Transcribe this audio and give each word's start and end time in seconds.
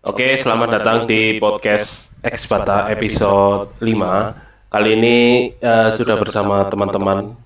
Oke, 0.00 0.32
selamat 0.40 0.80
datang 0.80 0.98
di 1.04 1.36
podcast 1.36 2.08
Expata 2.24 2.88
episode 2.88 3.76
5. 3.84 4.72
Kali 4.72 4.96
ini 4.96 5.16
uh, 5.60 5.92
sudah 5.92 6.16
bersama 6.16 6.64
teman-teman 6.72 7.36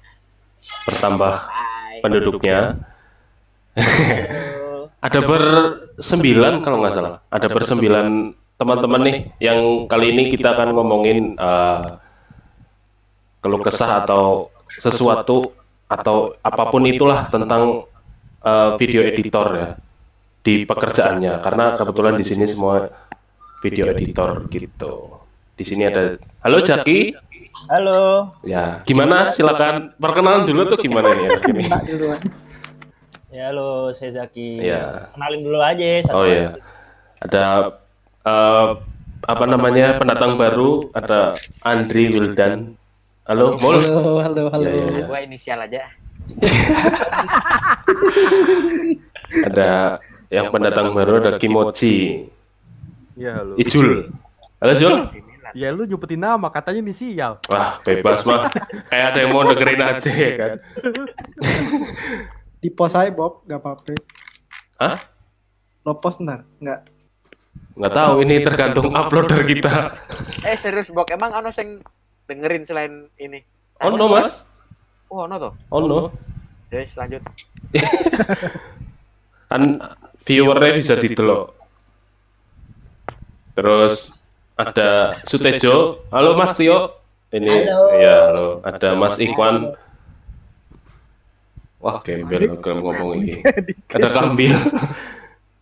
bertambah 0.87 1.51
penduduknya. 1.99 2.79
Ada 5.03 5.19
bersembilan 5.27 6.63
kalau 6.63 6.79
nggak 6.79 6.95
salah. 6.95 7.27
Ada 7.27 7.51
bersembilan 7.51 8.31
teman-teman 8.55 9.03
nih 9.03 9.17
yang 9.43 9.91
kali 9.91 10.15
ini 10.15 10.31
kita 10.31 10.55
akan 10.55 10.79
ngomongin 10.79 11.35
uh, 11.35 11.99
keluh 13.43 13.67
kesah 13.67 14.07
atau 14.07 14.55
sesuatu 14.71 15.51
atau 15.91 16.39
apa 16.39 16.71
pun 16.71 16.87
itulah 16.87 17.27
tentang 17.35 17.83
uh, 18.47 18.79
video 18.79 19.03
editor 19.03 19.47
ya 19.59 19.69
di 20.45 20.69
pekerjaannya 20.69 21.41
karena 21.41 21.73
kebetulan 21.81 22.15
di 22.21 22.25
sini 22.29 22.45
semua 22.45 22.93
video 23.65 23.89
editor 23.89 24.45
gitu. 24.53 25.25
Di 25.57 25.65
sini 25.65 25.89
ada 25.89 26.21
Halo 26.45 26.61
Jaki. 26.61 27.17
Halo. 27.73 28.29
Ya, 28.45 28.85
gimana? 28.85 29.33
Silakan 29.33 29.97
perkenalan 29.97 30.45
dulu 30.45 30.69
tuh 30.69 30.79
gimana 30.79 31.17
nih 31.17 31.29
ini. 31.49 31.65
Ya, 33.35 33.51
halo, 33.51 33.91
saya 33.91 34.15
Zaki. 34.15 34.63
Ya. 34.63 35.11
Kenalin 35.11 35.43
dulu 35.43 35.59
aja 35.59 36.07
satu 36.07 36.15
Oh 36.15 36.23
iya. 36.23 36.55
Ada 37.19 37.75
uh, 38.23 38.79
apa 39.27 39.45
namanya 39.51 39.99
pendatang 39.99 40.39
baru 40.39 40.87
ada 40.95 41.35
Andri 41.67 42.15
Wildan. 42.15 42.79
Halo, 43.27 43.59
Mol. 43.59 43.75
Halo, 43.75 44.23
halo, 44.23 44.43
halo. 44.55 44.63
Ya, 44.63 44.79
ya, 44.79 44.87
ya. 44.87 45.07
Gua 45.11 45.19
inisial 45.27 45.67
aja. 45.67 45.83
ada 49.51 49.99
yang 50.35 50.51
pendatang 50.51 50.91
baru 50.91 51.23
ada 51.23 51.39
Kimochi. 51.39 52.27
Iya, 53.15 53.39
halo. 53.39 53.55
Ijul. 53.55 54.11
Halo, 54.59 54.73
Jul. 54.75 54.95
Ya 55.55 55.71
lu 55.71 55.87
nyebutin 55.87 56.19
nama, 56.19 56.51
katanya 56.51 56.83
inisial. 56.83 57.39
Wah, 57.47 57.79
bebas 57.87 58.27
mah. 58.27 58.51
Kayak 58.91 59.07
ada 59.15 59.19
yang 59.23 59.31
mau 59.31 59.47
dengerin 59.47 59.83
aja 59.95 60.11
ya 60.11 60.31
kan. 60.35 60.53
Di 62.65 62.69
pos 62.75 62.97
aja 62.99 63.07
Bob, 63.15 63.47
gak 63.47 63.63
apa-apa. 63.63 63.95
Hah? 64.83 64.99
Lo 65.87 65.95
post 65.95 66.27
ntar? 66.27 66.43
Nggak. 66.59 66.91
Nggak 67.79 67.93
tahu, 67.95 68.13
ini 68.27 68.35
tergantung 68.43 68.91
uploader 68.91 69.47
kita. 69.47 69.95
Eh 70.49 70.59
serius 70.59 70.91
Bob, 70.91 71.07
emang 71.09 71.31
anu 71.33 71.55
yang 71.55 71.81
dengerin 72.27 72.67
selain 72.67 72.93
ini? 73.17 73.41
Oh 73.81 73.95
no 73.95 74.11
mas. 74.11 74.43
Oh 75.09 75.25
no 75.31 75.39
tuh. 75.39 75.53
Oh 75.71 75.81
no. 75.81 76.11
Jadi 76.69 76.91
lanjut. 76.99 77.23
kan 79.49 79.79
viewernya 80.25 80.73
bisa 80.81 80.95
didelok. 80.97 81.53
Terus 83.55 84.11
ada 84.57 85.21
Sutejo. 85.29 86.03
Halo 86.11 86.35
Mas 86.35 86.57
Tio. 86.57 86.99
Ini 87.31 87.69
halo. 87.69 87.85
ya 88.01 88.17
halo. 88.33 88.47
Ada 88.65 88.89
Mas 88.97 89.17
Ikwan. 89.21 89.77
Wah, 91.85 92.01
gembel 92.01 92.49
ngomong 92.57 93.21
ini. 93.21 93.45
Ada 93.95 94.09
Kambil. 94.09 94.57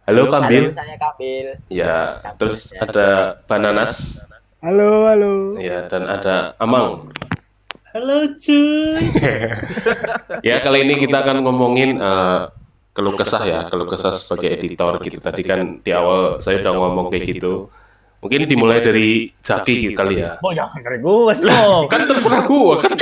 Halo 0.07 0.31
Kambil. 0.31 0.71
Saya 0.71 0.95
Kambil. 0.95 1.47
Ya, 1.67 2.23
terus 2.39 2.71
ada 2.79 3.43
Bananas. 3.51 4.23
Halo, 4.63 5.11
halo. 5.11 5.59
Ya, 5.59 5.91
dan 5.91 6.07
ada 6.07 6.55
Amang. 6.63 7.11
Halo 7.91 8.31
cuy. 8.39 9.03
ya, 10.47 10.63
kali 10.63 10.87
ini 10.87 11.03
kita 11.03 11.27
akan 11.27 11.43
ngomongin 11.43 11.99
uh, 11.99 12.55
keluh 12.93 13.17
kesah 13.17 13.43
ya, 13.48 13.61
keluh 13.73 13.89
kesah 13.89 14.12
sebagai 14.17 14.61
editor 14.61 15.01
gitu. 15.01 15.19
Tadi 15.19 15.43
kan 15.43 15.81
di 15.81 15.91
awal 15.93 16.45
saya 16.45 16.61
udah 16.61 16.73
ngomong 16.77 17.09
kayak 17.09 17.25
gitu. 17.29 17.73
Mungkin 18.23 18.47
dimulai 18.47 18.79
dari 18.79 19.35
Zaki 19.43 19.98
kali 19.98 20.23
ya. 20.23 20.39
Oh 20.47 20.55
jangan 20.55 20.79
dari 20.79 21.03
gue 21.03 21.35
kan 21.91 22.01
terserah 22.07 22.47
gue 22.47 22.75
kan. 22.79 22.95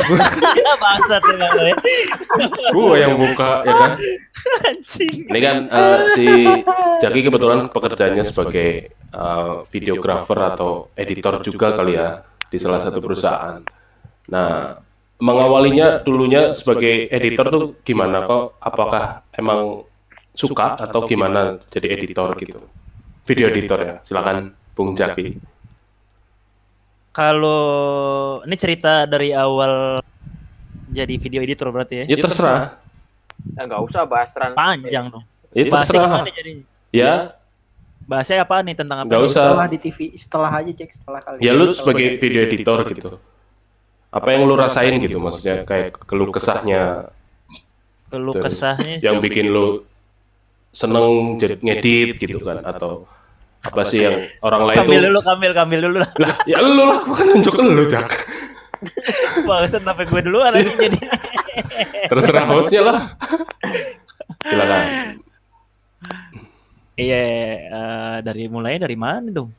Ya 0.57 0.73
bangsat 0.81 1.23
ya. 1.29 1.75
gue 2.73 2.95
yang 2.97 3.21
buka 3.21 3.61
ya 3.69 3.75
kan. 3.77 3.91
Ini 5.05 5.41
kan 5.45 5.57
uh, 5.69 5.99
si 6.17 6.25
Zaki 7.05 7.21
kebetulan 7.21 7.69
pekerjaannya 7.69 8.25
sebagai 8.25 8.97
uh, 9.13 9.69
videographer 9.69 10.41
atau 10.41 10.89
editor 10.97 11.45
juga 11.45 11.77
kali 11.77 12.01
ya 12.01 12.25
di 12.49 12.57
salah 12.57 12.81
satu 12.81 13.05
perusahaan. 13.05 13.61
Nah, 14.33 14.81
mengawalinya 15.21 16.01
dulunya 16.01 16.57
sebagai 16.57 17.07
editor 17.13 17.47
tuh 17.53 17.65
gimana 17.85 18.25
kok? 18.25 18.57
Apakah 18.59 19.23
emang 19.37 19.85
suka 20.33 20.81
atau 20.81 21.05
gimana 21.05 21.61
jadi 21.69 21.95
editor 21.95 22.33
gitu? 22.41 22.61
Video 23.29 23.53
editor 23.53 23.79
ya, 23.79 23.95
silakan 24.03 24.57
Bung 24.73 24.97
Jaki. 24.97 25.37
Kalau 27.13 27.63
ini 28.49 28.57
cerita 28.57 29.05
dari 29.05 29.37
awal 29.37 30.01
jadi 30.91 31.15
video 31.21 31.45
editor 31.45 31.69
berarti 31.71 32.03
ya? 32.03 32.05
Ya 32.11 32.17
terserah. 32.19 32.81
Ya 33.55 33.69
nggak 33.69 33.83
usah 33.87 34.03
bahas 34.09 34.33
terang. 34.33 34.57
Panjang 34.57 35.13
dong. 35.13 35.25
Ya 35.53 35.65
terserah. 35.69 36.25
Ya. 36.91 37.13
Bahasnya 38.09 38.43
apa 38.43 38.59
nih 38.67 38.75
tentang 38.75 39.07
apa? 39.07 39.11
Gak 39.15 39.23
usah. 39.23 39.55
Setelah 39.55 39.67
di 39.71 39.79
TV, 39.79 39.99
setelah 40.19 40.51
aja 40.51 40.73
cek 40.75 40.91
setelah 40.91 41.21
kali. 41.23 41.47
Ya 41.47 41.55
lu 41.55 41.71
sebagai 41.71 42.19
video 42.19 42.43
editor 42.43 42.83
gitu 42.91 43.23
apa 44.11 44.29
yang 44.35 44.43
lu 44.43 44.59
rasain 44.59 44.99
gitu 44.99 45.23
maksudnya 45.23 45.63
kayak 45.63 45.95
keluh 46.03 46.35
kesahnya? 46.35 47.15
Keluh 48.11 48.35
kesahnya 48.35 48.99
yang 48.99 49.23
bikin 49.23 49.55
lu 49.55 49.87
seneng 50.75 51.39
jadi 51.39 51.59
ngedit 51.63 52.19
gitu 52.19 52.43
kan 52.43 52.63
atau 52.63 53.07
apa 53.61 53.83
sih 53.87 54.03
yang 54.03 54.17
orang 54.41 54.71
lain 54.71 54.77
kambil 54.83 54.99
tuh 54.99 55.07
dulu 55.11 55.21
kambil 55.23 55.51
kambil 55.55 55.81
dulu 55.87 55.97
lah. 56.03 56.11
Ya 56.43 56.59
lu 56.59 56.75
lah 56.75 56.99
bukan 57.07 57.25
nunjuk 57.39 57.55
lu 57.63 57.85
jak 57.87 58.07
Bagusan 59.49 59.85
sampai 59.85 60.09
gue 60.09 60.21
dulu 60.25 60.41
ada 60.41 60.57
jadi. 60.57 61.01
Terserah 62.11 62.49
hostnya 62.49 62.81
lah. 62.81 62.99
Silakan. 64.41 64.85
Iya 66.97 67.25
uh, 67.69 68.17
dari 68.25 68.49
mulai 68.49 68.81
dari 68.81 68.97
mana 68.97 69.29
dong 69.29 69.53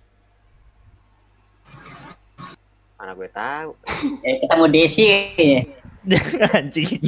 Mana 3.12 3.20
gue 3.20 3.32
tahu. 3.36 3.70
Eh 4.28 4.36
ketemu 4.40 4.66
Desi 4.72 5.04
ya. 5.04 5.20
Anjing. 6.56 7.04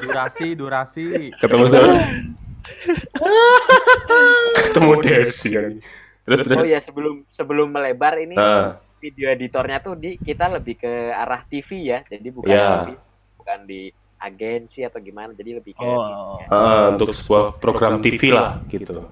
Durasi, 0.00 0.46
durasi. 0.56 1.04
Ketemu 1.36 1.64
siapa? 1.68 1.92
Ketemu 4.64 4.92
Desi. 5.04 5.52
Terus, 6.24 6.38
terus. 6.40 6.56
Oh 6.56 6.64
ya 6.64 6.80
sebelum 6.80 7.28
sebelum 7.28 7.68
melebar 7.68 8.16
ini 8.16 8.32
uh. 8.40 8.80
video 8.96 9.28
editornya 9.28 9.84
tuh 9.84 9.92
di 10.00 10.16
kita 10.16 10.48
lebih 10.48 10.80
ke 10.80 11.12
arah 11.12 11.44
TV 11.44 11.92
ya. 11.92 12.00
Jadi 12.08 12.28
bukan 12.32 12.48
yeah. 12.48 12.88
TV, 12.88 12.96
bukan 13.36 13.58
di 13.68 13.92
agensi 14.24 14.88
atau 14.88 15.04
gimana. 15.04 15.36
Jadi 15.36 15.60
lebih 15.60 15.76
ke 15.76 15.84
oh. 15.84 16.40
uh, 16.48 16.96
untuk 16.96 17.12
sebuah 17.12 17.60
program 17.60 18.00
TV 18.00 18.32
lah 18.32 18.64
gitu. 18.72 19.04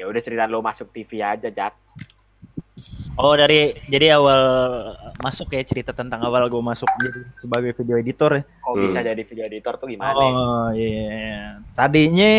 Ya 0.00 0.08
udah 0.08 0.22
cerita 0.24 0.48
lo 0.48 0.64
masuk 0.64 0.88
TV 0.96 1.20
aja, 1.20 1.52
Jack. 1.52 1.76
Oh 3.20 3.36
dari 3.36 3.76
jadi 3.84 4.16
awal 4.16 4.40
masuk 5.20 5.52
ya 5.52 5.60
cerita 5.60 5.92
tentang 5.92 6.24
awal 6.24 6.48
gue 6.48 6.62
masuk 6.64 6.88
jadi 6.96 7.20
sebagai 7.36 7.76
video 7.76 8.00
editor 8.00 8.40
ya. 8.40 8.42
Kok 8.64 8.72
hmm. 8.72 8.84
bisa 8.88 9.00
jadi 9.04 9.22
video 9.28 9.44
editor 9.44 9.74
tuh 9.76 9.92
gimana? 9.92 10.16
Oh 10.16 10.72
iya. 10.72 11.04
Yeah. 11.04 11.48
Tadinya 11.76 12.32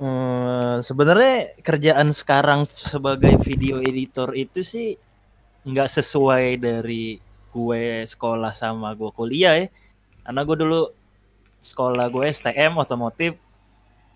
hmm, 0.00 0.74
sebenarnya 0.80 1.60
kerjaan 1.60 2.16
sekarang 2.16 2.64
sebagai 2.72 3.36
video 3.44 3.84
editor 3.84 4.32
itu 4.32 4.64
sih 4.64 4.96
nggak 5.68 6.00
sesuai 6.00 6.64
dari 6.64 7.20
gue 7.52 8.08
sekolah 8.08 8.56
sama 8.56 8.96
gue 8.96 9.12
kuliah 9.12 9.60
ya. 9.60 9.68
Karena 10.24 10.40
gue 10.48 10.56
dulu 10.56 10.80
sekolah 11.60 12.08
gue 12.08 12.24
STM 12.32 12.72
otomotif, 12.80 13.36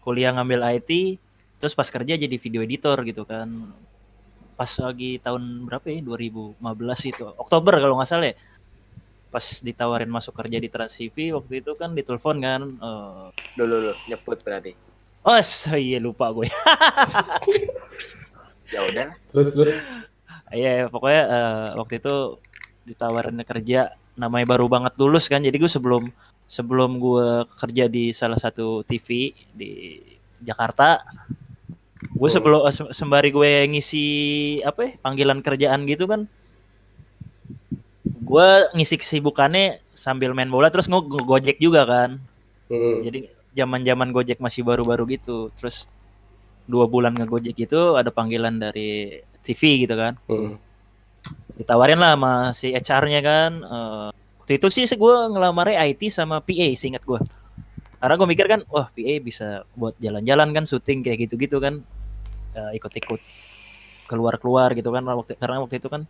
kuliah 0.01 0.33
ngambil 0.33 0.81
IT, 0.81 1.21
terus 1.59 1.75
pas 1.75 1.91
kerja 1.91 2.15
jadi 2.15 2.37
video 2.39 2.63
editor 2.63 2.97
gitu 3.05 3.27
kan. 3.27 3.51
Pas 4.55 4.71
lagi 4.83 5.23
tahun 5.23 5.67
berapa 5.67 5.87
ya? 5.91 6.03
2015 6.03 6.59
itu. 7.11 7.25
Oktober 7.39 7.79
kalau 7.79 7.99
nggak 7.99 8.09
salah 8.09 8.31
ya. 8.33 8.37
Pas 9.29 9.45
ditawarin 9.61 10.09
masuk 10.09 10.33
kerja 10.35 10.57
di 10.57 10.71
Trans 10.73 10.95
TV 10.95 11.35
waktu 11.37 11.61
itu 11.61 11.77
kan 11.77 11.93
ditelepon 11.93 12.37
kan 12.41 12.63
uh, 12.81 13.29
dulu 13.59 13.75
dulu 13.91 13.95
nyebut 14.09 14.39
berarti. 14.41 14.73
Oh 15.27 15.37
iya 15.77 15.99
lupa 15.99 16.31
gue. 16.33 16.49
Ya 18.69 18.85
udah. 18.85 19.09
Terus 19.33 19.49
terus? 19.57 19.77
Iya 20.53 20.93
pokoknya 20.93 21.23
uh, 21.25 21.69
waktu 21.81 22.05
itu 22.05 22.37
ditawarin 22.85 23.41
kerja. 23.45 23.97
Namanya 24.19 24.47
baru 24.51 24.67
banget 24.67 24.93
lulus 24.99 25.31
kan 25.31 25.41
jadi 25.41 25.57
gue 25.57 25.71
sebelum 25.71 26.11
sebelum 26.45 27.01
gue 27.01 27.49
kerja 27.57 27.89
di 27.89 28.11
salah 28.13 28.37
satu 28.37 28.83
TV 28.85 29.33
di 29.55 30.03
Jakarta 30.43 31.01
gue 31.99 32.31
sebelum 32.31 32.63
sembari 32.95 33.35
gue 33.35 33.53
ngisi 33.75 34.07
apa 34.63 34.81
ya 34.87 34.93
panggilan 35.03 35.43
kerjaan 35.43 35.83
gitu 35.87 36.07
kan 36.07 36.31
gue 38.05 38.49
ngisi 38.77 39.01
kesibukannya 39.01 39.83
sambil 39.91 40.31
main 40.37 40.51
bola 40.53 40.71
terus 40.71 40.87
gue 40.87 41.01
gojek 41.03 41.59
juga 41.59 41.83
kan 41.89 42.23
hmm. 42.71 42.97
jadi 43.03 43.21
zaman-zaman 43.59 44.15
Gojek 44.15 44.39
masih 44.39 44.63
baru-baru 44.63 45.19
gitu. 45.19 45.51
Terus 45.51 45.91
dua 46.71 46.87
bulan 46.87 47.17
ngegojek 47.19 47.59
itu 47.59 47.99
ada 47.99 48.15
panggilan 48.15 48.55
dari 48.55 49.19
TV 49.43 49.89
gitu 49.89 49.95
kan. 49.99 50.15
Hmm. 50.31 50.55
Ditawarin 51.59 51.99
lah 51.99 52.15
sama 52.15 52.33
si 52.55 52.71
HR-nya 52.71 53.21
kan. 53.25 53.53
eh, 53.67 54.09
waktu 54.39 54.53
itu 54.63 54.67
sih 54.71 54.87
gue 54.87 55.15
ngelamarnya 55.35 55.83
IT 55.91 56.07
sama 56.15 56.39
PA 56.39 56.69
seingat 56.79 57.03
gue. 57.03 57.19
Karena 57.99 58.15
gue 58.15 58.29
mikir 58.31 58.47
kan, 58.47 58.61
wah 58.71 58.87
PA 58.91 59.15
bisa 59.19 59.67
buat 59.75 59.95
jalan-jalan 59.99 60.55
kan, 60.55 60.65
syuting 60.65 61.03
kayak 61.03 61.27
gitu-gitu 61.27 61.59
kan, 61.59 61.83
Eh, 62.59 62.71
ikut-ikut 62.81 63.21
keluar-keluar 64.11 64.73
gitu 64.75 64.91
kan. 64.91 65.05
Waktu 65.05 65.37
karena 65.39 65.61
waktu 65.63 65.77
itu 65.79 65.89
kan 65.93 66.03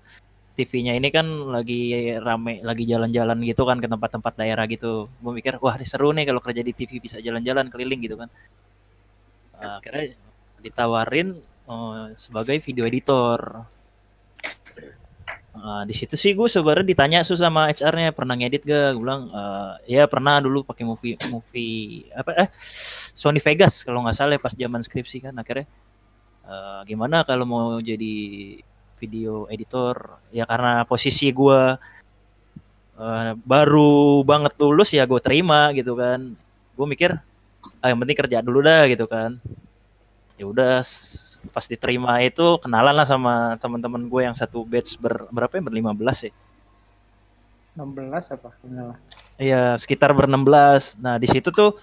TV-nya 0.56 0.92
ini 0.98 1.08
kan 1.14 1.26
lagi 1.54 2.14
rame, 2.18 2.62
lagi 2.64 2.84
jalan-jalan 2.88 3.38
gitu 3.46 3.62
kan 3.68 3.78
ke 3.82 3.88
tempat-tempat 3.90 4.32
daerah 4.38 4.64
gitu. 4.70 5.10
Gue 5.22 5.32
mikir, 5.38 5.58
wah 5.62 5.74
ini 5.78 5.86
seru 5.86 6.10
nih 6.14 6.24
kalau 6.30 6.40
kerja 6.42 6.62
di 6.64 6.72
TV 6.74 6.98
bisa 7.02 7.18
jalan-jalan 7.22 7.66
keliling 7.70 8.00
gitu 8.06 8.16
kan. 8.18 8.28
Eh, 9.58 9.72
akhirnya 9.82 10.04
ditawarin 10.62 11.28
eh, 11.68 12.06
sebagai 12.16 12.56
video 12.62 12.84
editor. 12.88 13.38
Nah, 15.58 15.82
di 15.82 15.90
situ 15.90 16.14
sih 16.14 16.32
gue 16.38 16.46
sebenarnya 16.46 16.86
ditanya 16.86 17.18
sus 17.26 17.42
sama 17.42 17.66
HR-nya 17.74 18.14
pernah 18.14 18.38
ngedit 18.38 18.62
gak? 18.62 18.94
Gue 18.94 19.02
bilang 19.02 19.22
"Eh, 19.34 19.98
ya 19.98 20.02
pernah 20.06 20.38
dulu 20.38 20.62
pakai 20.62 20.84
movie 20.86 21.18
movie 21.34 22.06
apa 22.14 22.30
eh 22.46 22.48
Sony 23.18 23.42
Vegas 23.42 23.82
kalau 23.82 24.06
nggak 24.06 24.14
salah 24.14 24.34
ya, 24.38 24.40
pas 24.40 24.54
zaman 24.54 24.80
skripsi 24.86 25.18
kan 25.26 25.34
akhirnya. 25.34 25.66
"Eh, 26.46 26.80
gimana 26.90 27.26
kalau 27.26 27.44
mau 27.48 27.66
jadi 27.82 28.14
video 29.02 29.46
editor? 29.50 30.22
Ya 30.34 30.44
karena 30.46 30.86
posisi 30.86 31.30
gue 31.34 31.60
eh, 32.98 33.30
baru 33.46 34.22
banget 34.26 34.52
lulus 34.62 34.90
ya 34.94 35.04
gue 35.10 35.20
terima 35.22 35.70
gitu 35.74 35.94
kan. 35.98 36.20
Gue 36.78 36.86
mikir 36.86 37.10
ah 37.82 37.88
yang 37.90 37.98
penting 38.02 38.18
kerja 38.18 38.38
dulu 38.42 38.62
dah 38.62 38.86
gitu 38.90 39.06
kan 39.10 39.38
ya 40.38 40.46
udah 40.46 40.80
pas 41.50 41.66
diterima 41.66 42.22
itu 42.22 42.62
kenalan 42.62 42.94
lah 42.94 43.02
sama 43.02 43.58
teman-teman 43.58 44.06
gue 44.06 44.22
yang 44.22 44.36
satu 44.38 44.62
batch 44.62 44.94
ber, 45.02 45.26
berapa 45.34 45.58
ya 45.58 45.62
berlima 45.66 45.90
belas 45.90 46.22
ya 46.22 46.32
16 47.78 48.34
apa? 48.34 48.50
Lah. 48.74 48.98
Iya 49.38 49.78
sekitar 49.78 50.10
ber-16 50.10 50.98
Nah 50.98 51.14
di 51.22 51.30
situ 51.30 51.54
tuh 51.54 51.78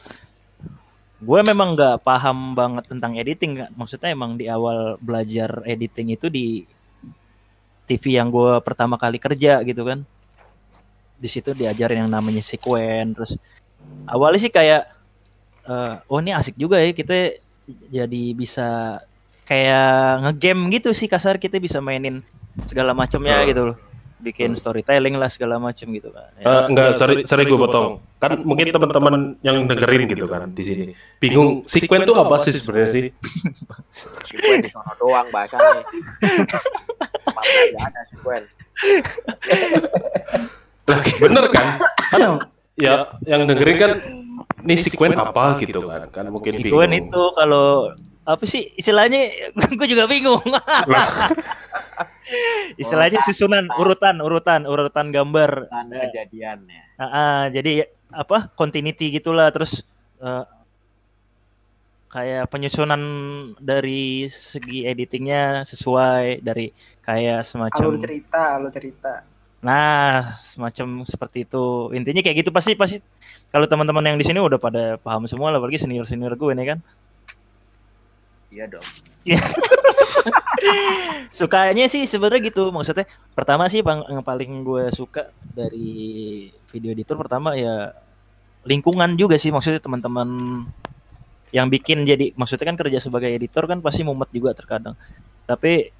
gue 1.23 1.39
memang 1.47 1.71
nggak 1.71 2.03
paham 2.03 2.51
banget 2.51 2.91
tentang 2.91 3.15
editing. 3.15 3.63
Maksudnya 3.79 4.11
emang 4.11 4.35
di 4.35 4.51
awal 4.51 4.99
belajar 4.99 5.63
editing 5.63 6.11
itu 6.11 6.27
di 6.27 6.67
TV 7.87 8.19
yang 8.19 8.27
gue 8.27 8.59
pertama 8.59 8.99
kali 8.99 9.15
kerja 9.21 9.63
gitu 9.63 9.87
kan 9.87 10.03
Di 11.15 11.31
situ 11.31 11.55
diajarin 11.55 12.05
yang 12.05 12.11
namanya 12.11 12.43
sequen 12.43 13.15
Terus 13.15 13.39
awalnya 14.09 14.41
sih 14.41 14.51
kayak 14.51 14.89
eh, 15.63 15.93
Oh 16.11 16.19
ini 16.19 16.35
asik 16.35 16.59
juga 16.59 16.81
ya 16.81 16.91
kita 16.91 17.44
jadi 17.89 18.23
bisa 18.33 18.99
kayak 19.45 20.25
ngegame 20.25 20.73
gitu 20.73 20.89
sih 20.91 21.05
kasar 21.05 21.37
kita 21.37 21.57
bisa 21.57 21.77
mainin 21.79 22.21
segala 22.65 22.93
macamnya 22.93 23.41
Hmm. 23.41 23.49
gitu 23.49 23.61
loh 23.73 23.77
bikin 24.15 24.57
storytelling 24.57 25.21
lah 25.21 25.29
segala 25.29 25.61
macam 25.61 25.85
gitu 25.93 26.09
kan 26.09 26.25
Ya. 26.41 26.45
Eh, 26.49 26.63
enggak, 26.73 26.97
sorry, 26.97 27.21
sorry 27.29 27.45
gue 27.45 27.59
potong. 27.61 28.01
Kan 28.17 28.41
mungkin 28.41 28.73
teman-teman 28.73 29.37
yang 29.45 29.69
dengerin 29.69 30.09
gitu 30.09 30.25
kan 30.25 30.49
di 30.49 30.63
sini. 30.65 30.85
Bingung, 31.21 31.61
sequen 31.69 32.01
itu 32.01 32.13
apa 32.17 32.41
sih 32.41 32.57
sebenarnya 32.57 32.89
sih? 32.89 33.03
Sekuen 33.93 34.65
di 34.65 34.71
doang 34.97 35.27
bahasanya. 35.29 35.85
Ada 37.85 38.01
sekuen. 38.09 38.43
Bener 41.21 41.45
kan? 41.53 41.67
Kan 42.09 42.21
ya 42.81 42.95
yang 43.29 43.45
dengerin 43.45 43.77
kan 43.77 43.91
ini 44.65 44.75
sequen 44.75 45.13
apa 45.13 45.55
gitu 45.57 45.79
kan? 45.83 46.09
Kan 46.09 46.25
mungkin 46.27 46.51
Sequen 46.51 46.65
bingung. 46.89 47.07
itu 47.07 47.23
kalau 47.31 47.93
apa 48.21 48.43
sih 48.43 48.73
istilahnya 48.73 49.29
gue 49.77 49.87
juga 49.87 50.09
bingung 50.09 50.41
Lah, 50.49 51.29
istilahnya 52.81 53.21
susunan 53.21 53.69
urutan 53.71 54.17
urutan 54.17 54.65
urutan 54.65 55.13
gambar 55.13 55.69
Eh, 55.69 56.09
kejadiannya. 56.09 56.81
ah, 56.97 57.05
ah, 57.05 57.41
jadi 57.47 57.85
apa 58.09 58.49
continuity 58.51 59.13
gitulah 59.13 59.53
terus 59.53 59.85
eh, 60.17 60.45
kayak 62.07 62.47
penyusunan 62.47 63.01
dari 63.57 64.25
segi 64.25 64.87
editingnya 64.87 65.61
sesuai 65.61 66.39
dari 66.39 66.71
kayak 67.01 67.43
semacam 67.43 67.91
Alur 67.91 68.01
cerita, 68.01 68.41
alur 68.55 68.71
cerita. 68.71 69.13
Nah, 69.59 70.37
semacam 70.37 71.03
seperti 71.03 71.43
itu. 71.43 71.89
Intinya 71.91 72.21
kayak 72.21 72.37
gitu 72.39 72.53
pasti 72.53 72.77
pasti 72.77 72.97
kalau 73.55 73.71
teman-teman 73.71 74.03
yang 74.03 74.19
di 74.19 74.27
sini 74.27 74.43
udah 74.43 74.59
pada 74.59 74.99
paham 74.99 75.23
semua 75.31 75.47
lah, 75.47 75.63
apalagi 75.63 75.79
senior-senior 75.79 76.35
gue 76.35 76.51
nih 76.59 76.75
kan. 76.75 76.79
Iya 78.51 78.67
dong. 78.67 78.83
Sukanya 81.39 81.87
sih 81.87 82.03
sebenarnya 82.03 82.51
gitu. 82.51 82.67
Maksudnya 82.75 83.07
pertama 83.31 83.71
sih 83.71 83.79
bang, 83.79 84.03
yang 84.11 84.27
paling 84.27 84.67
gue 84.67 84.91
suka 84.91 85.31
dari 85.55 86.51
video 86.67 86.91
editor 86.91 87.15
pertama 87.15 87.55
ya 87.55 87.95
lingkungan 88.67 89.15
juga 89.15 89.39
sih 89.39 89.55
maksudnya 89.55 89.79
teman-teman 89.79 90.27
yang 91.55 91.71
bikin 91.71 92.03
jadi 92.03 92.35
maksudnya 92.35 92.67
kan 92.67 92.75
kerja 92.75 92.99
sebagai 92.99 93.31
editor 93.31 93.71
kan 93.71 93.79
pasti 93.79 94.03
mumet 94.03 94.35
juga 94.35 94.51
terkadang. 94.51 94.99
Tapi 95.47 95.95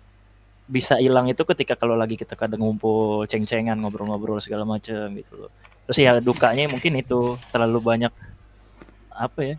bisa 0.68 1.00
hilang 1.00 1.31
itu 1.31 1.48
ketika 1.48 1.80
kalau 1.80 1.96
lagi 1.96 2.19
kita 2.19 2.36
kadang 2.36 2.68
ngumpul 2.68 3.24
ceng-cengan 3.31 3.80
ngobrol-ngobrol 3.80 4.44
segala 4.44 4.68
macam 4.68 5.07
gitu 5.16 5.48
loh. 5.48 5.52
Terus 5.86 5.98
ya 6.02 6.18
dukanya 6.18 6.66
mungkin 6.70 6.98
itu 6.98 7.38
terlalu 7.54 7.80
banyak 7.82 8.14
apa 9.14 9.42
ya? 9.42 9.58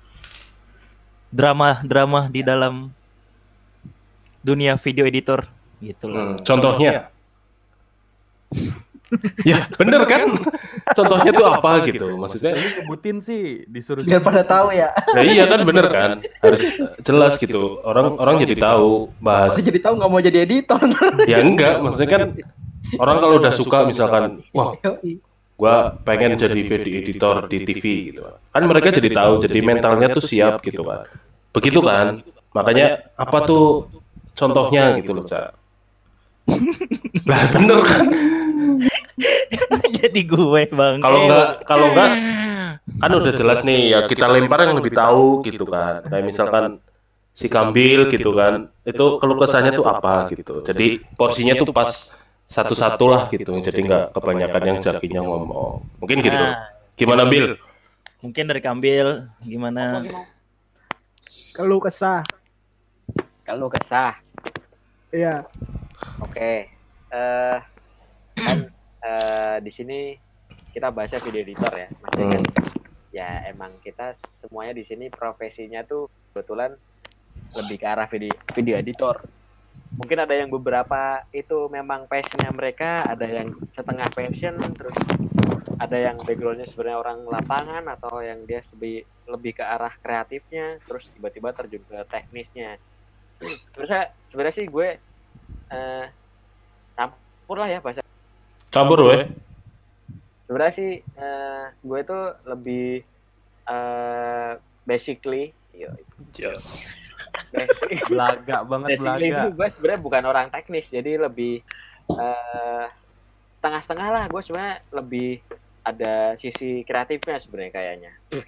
drama-drama 1.36 2.30
di 2.30 2.40
dalam 2.40 2.88
dunia 4.40 4.78
video 4.78 5.04
editor 5.04 5.44
gitu 5.82 6.06
loh. 6.08 6.16
hmm, 6.16 6.34
contohnya. 6.46 7.10
ya, 9.50 9.66
bener 9.74 10.02
kan? 10.06 10.32
Contohnya 10.96 11.30
tuh 11.34 11.46
apa 11.50 11.70
gitu? 11.84 12.16
Maksudnya 12.16 12.54
Lu 12.56 12.68
nyebutin 12.80 13.18
sih 13.20 13.66
disuruh 13.66 14.06
Biar 14.06 14.22
pada 14.22 14.46
tahu 14.46 14.72
ya. 14.72 14.94
Ya 15.18 15.22
iya 15.26 15.44
kan 15.50 15.60
bener 15.66 15.86
kan 15.90 16.10
harus 16.42 16.62
jelas 17.02 17.36
gitu 17.42 17.82
orang 17.82 18.16
orang 18.16 18.38
jadi 18.46 18.54
tahu 18.56 19.10
bahas 19.18 19.58
Jadi 19.58 19.82
tahu 19.82 19.98
nggak 19.98 20.10
mau 20.10 20.22
jadi 20.22 20.38
editor. 20.46 20.80
ya 21.26 21.42
enggak 21.42 21.82
maksudnya 21.82 22.08
kan 22.10 22.22
orang 23.02 23.16
kalau 23.18 23.34
udah 23.42 23.52
suka 23.52 23.78
misalkan 23.84 24.40
wah 24.54 24.78
Gua 25.56 25.96
pengen 26.04 26.36
jadi 26.36 26.60
video 26.68 27.00
editor 27.00 27.48
di 27.48 27.64
TV 27.64 28.12
gitu 28.12 28.28
kan 28.28 28.62
mereka 28.68 28.92
jadi 28.92 29.08
tahu 29.08 29.32
jadi 29.40 29.58
mentalnya 29.64 30.12
tuh 30.12 30.20
siap 30.20 30.60
gitu 30.60 30.84
kan 30.84 31.08
begitu 31.56 31.80
kan? 31.80 32.20
Makanya 32.52 33.12
apa 33.16 33.38
tuh 33.48 33.88
contohnya 34.36 35.00
gitu 35.00 35.16
loh 35.16 35.24
cak. 35.24 35.56
Lah 37.28 37.42
bener 37.52 37.78
kan? 37.80 38.04
Jadi 39.96 40.20
gue 40.28 40.62
bang 40.68 41.00
kalau 41.00 41.18
enggak 41.24 41.48
kalau 41.64 41.86
enggak 41.90 42.10
kan 43.02 43.10
udah 43.10 43.32
jelas 43.32 43.64
nih 43.64 43.96
ya 43.96 43.98
kita 44.04 44.28
lempar 44.28 44.62
yang 44.68 44.76
lebih 44.76 44.92
tahu 44.92 45.40
gitu 45.42 45.64
kan. 45.64 46.04
Kayak 46.04 46.24
misalkan 46.28 46.64
si 47.36 47.48
kambil 47.48 48.08
gitu 48.12 48.32
kan 48.32 48.68
itu 48.84 49.04
keluh 49.16 49.36
kesahnya 49.40 49.72
tuh 49.72 49.88
apa 49.88 50.28
gitu. 50.30 50.62
Jadi 50.62 51.00
porsinya 51.16 51.56
tuh 51.56 51.72
pas 51.72 52.12
satu-satu 52.46 53.04
lah 53.10 53.22
gitu 53.34 53.52
jadi 53.58 53.80
nggak 53.82 54.04
kebanyakan 54.14 54.62
yang 54.64 54.78
jakinya 54.82 55.20
ngomong 55.26 55.82
mungkin 55.98 56.18
gitu 56.22 56.34
Nah, 56.34 56.70
gimana 56.94 57.26
Bil 57.26 57.58
mungkin 58.22 58.48
dari 58.48 58.62
kambil 58.62 59.28
gimana 59.42 60.06
Keluh 61.56 61.80
kesah. 61.80 62.20
Kalau 63.40 63.72
kesah. 63.72 64.20
Iya. 65.08 65.48
Oke. 66.20 66.68
Eh 67.08 67.58
kan 68.36 68.58
eh, 69.00 69.56
di 69.64 69.72
sini 69.72 70.12
kita 70.76 70.92
bahasnya 70.92 71.24
video 71.24 71.40
editor 71.40 71.72
ya. 71.72 71.88
Maksudnya 71.88 72.28
kan 72.36 72.42
ya 73.08 73.28
emang 73.48 73.72
kita 73.80 74.12
semuanya 74.44 74.76
di 74.76 74.84
sini 74.84 75.08
profesinya 75.08 75.80
tuh 75.88 76.12
kebetulan 76.36 76.76
lebih 77.56 77.76
ke 77.80 77.86
arah 77.88 78.04
video, 78.04 78.36
video 78.52 78.76
editor. 78.76 79.24
Mungkin 79.96 80.18
ada 80.22 80.34
yang 80.36 80.52
beberapa 80.52 81.24
itu 81.32 81.68
memang 81.72 82.04
passionnya 82.04 82.52
mereka, 82.52 83.00
ada 83.04 83.24
yang 83.24 83.48
setengah 83.72 84.08
passion, 84.12 84.54
terus 84.76 84.96
ada 85.76 85.96
yang 85.96 86.16
backgroundnya 86.20 86.68
sebenarnya 86.68 86.98
orang 87.00 87.18
lapangan 87.24 87.84
atau 87.96 88.20
yang 88.20 88.44
dia 88.44 88.60
lebih 88.76 89.04
lebih 89.26 89.52
ke 89.56 89.64
arah 89.64 89.92
kreatifnya, 90.00 90.78
terus 90.84 91.08
tiba-tiba 91.12 91.52
terjun 91.56 91.82
ke 91.84 91.98
teknisnya. 92.08 92.76
Sebenarnya 93.72 94.12
sebenarnya 94.28 94.56
sih 94.56 94.66
gue 94.68 94.88
eh 95.72 96.06
campur 96.96 97.56
lah 97.56 97.68
ya 97.68 97.80
bahasa. 97.80 98.04
Campur 98.70 99.00
weh 99.08 99.24
sebenarnya 100.46 100.74
sih 100.78 100.90
eh, 101.02 101.64
gue 101.74 102.00
tuh 102.06 102.24
lebih 102.46 103.02
eh 103.66 104.52
basically 104.86 105.50
yo, 105.74 105.90
basic, 106.30 106.54
belaga 108.12 108.56
banget 108.66 108.88
basically 108.96 109.28
belaga. 109.30 109.40
itu 109.40 109.48
gue 109.56 109.68
sebenarnya 109.72 110.00
bukan 110.02 110.22
orang 110.28 110.46
teknis 110.52 110.86
jadi 110.92 111.12
lebih 111.28 111.54
eh 112.12 112.86
setengah-setengah 113.58 114.08
lah 114.12 114.24
gue 114.30 114.42
sebenarnya 114.44 114.76
lebih 114.94 115.30
ada 115.86 116.14
sisi 116.38 116.82
kreatifnya 116.86 117.36
sebenarnya 117.38 117.72
kayaknya 117.72 118.12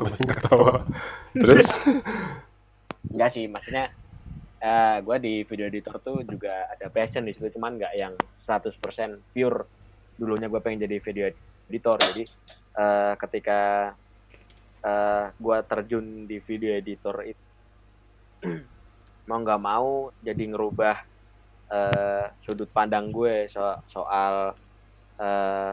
banyak 0.00 0.28
ketawa. 0.28 0.86
Terus 1.34 1.66
Enggak 3.10 3.30
sih, 3.34 3.44
maksudnya 3.50 3.90
eh 4.60 4.96
gue 5.00 5.16
di 5.24 5.34
video 5.48 5.66
editor 5.72 5.96
tuh 6.04 6.20
juga 6.28 6.68
ada 6.68 6.92
passion 6.92 7.24
di 7.24 7.32
situ, 7.32 7.48
cuman 7.56 7.80
nggak 7.80 7.94
yang 7.96 8.14
100% 8.44 8.76
pure. 9.32 9.66
Dulunya 10.20 10.52
gue 10.52 10.60
pengen 10.60 10.84
jadi 10.84 10.96
video 11.00 11.24
editor, 11.66 11.96
jadi 12.12 12.24
eh 12.76 13.12
ketika 13.18 13.92
eh 14.80 15.24
gue 15.30 15.56
terjun 15.62 16.06
di 16.24 16.40
video 16.40 16.72
editor 16.72 17.16
itu 17.22 17.44
mau 19.28 19.38
nggak 19.38 19.60
mau 19.60 19.90
jadi 20.18 20.44
ngerubah 20.48 20.96
eh 21.70 22.26
sudut 22.40 22.66
pandang 22.68 23.08
gue 23.08 23.46
so- 23.46 23.80
soal 23.86 24.56
eh 25.16 25.72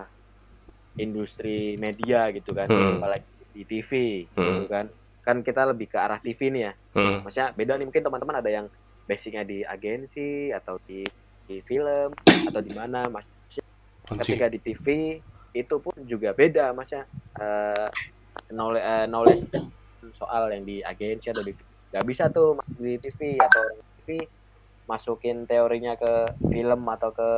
industri 0.96 1.78
media 1.78 2.30
gitu 2.32 2.52
kan, 2.52 2.66
Hmm. 2.66 2.98
apalagi 2.98 3.26
di 3.54 3.64
TV 3.64 3.92
Hmm. 4.34 4.44
gitu 4.44 4.66
kan. 4.68 4.86
Kan 5.22 5.38
kita 5.42 5.62
lebih 5.64 5.88
ke 5.88 5.98
arah 5.98 6.18
TV 6.18 6.48
nih 6.48 6.62
ya 6.64 6.74
hmm, 6.96 7.16
maksudnya 7.22 7.52
beda 7.52 7.76
nih 7.76 7.86
mungkin 7.86 8.00
teman-teman 8.02 8.40
ada 8.40 8.48
yang 8.48 8.66
basicnya 9.04 9.44
di 9.44 9.60
agensi 9.60 10.50
atau 10.50 10.80
di, 10.82 11.04
di 11.44 11.60
film 11.62 12.16
atau 12.48 12.62
di 12.62 12.72
mana 12.72 13.08
mas 13.08 13.28
anjing. 13.28 13.68
ketika 14.24 14.48
di 14.48 14.60
TV 14.62 14.86
itu 15.52 15.76
pun 15.78 15.96
juga 16.02 16.32
beda 16.32 16.72
maksudnya 16.72 17.04
eh, 17.36 17.88
knowledge, 18.52 18.86
eh, 18.86 19.06
knowledge 19.08 19.44
soal 20.16 20.50
yang 20.52 20.64
di 20.64 20.80
agensi 20.82 21.30
atau 21.32 21.44
di 21.44 21.54
nggak 21.92 22.06
bisa 22.08 22.28
tuh 22.32 22.56
masuk 22.56 22.78
di 22.84 22.94
TV 23.00 23.20
atau 23.40 23.64
TV 24.02 24.08
masukin 24.88 25.44
teorinya 25.44 26.00
ke 26.00 26.32
film 26.48 26.82
atau 26.88 27.12
ke 27.12 27.30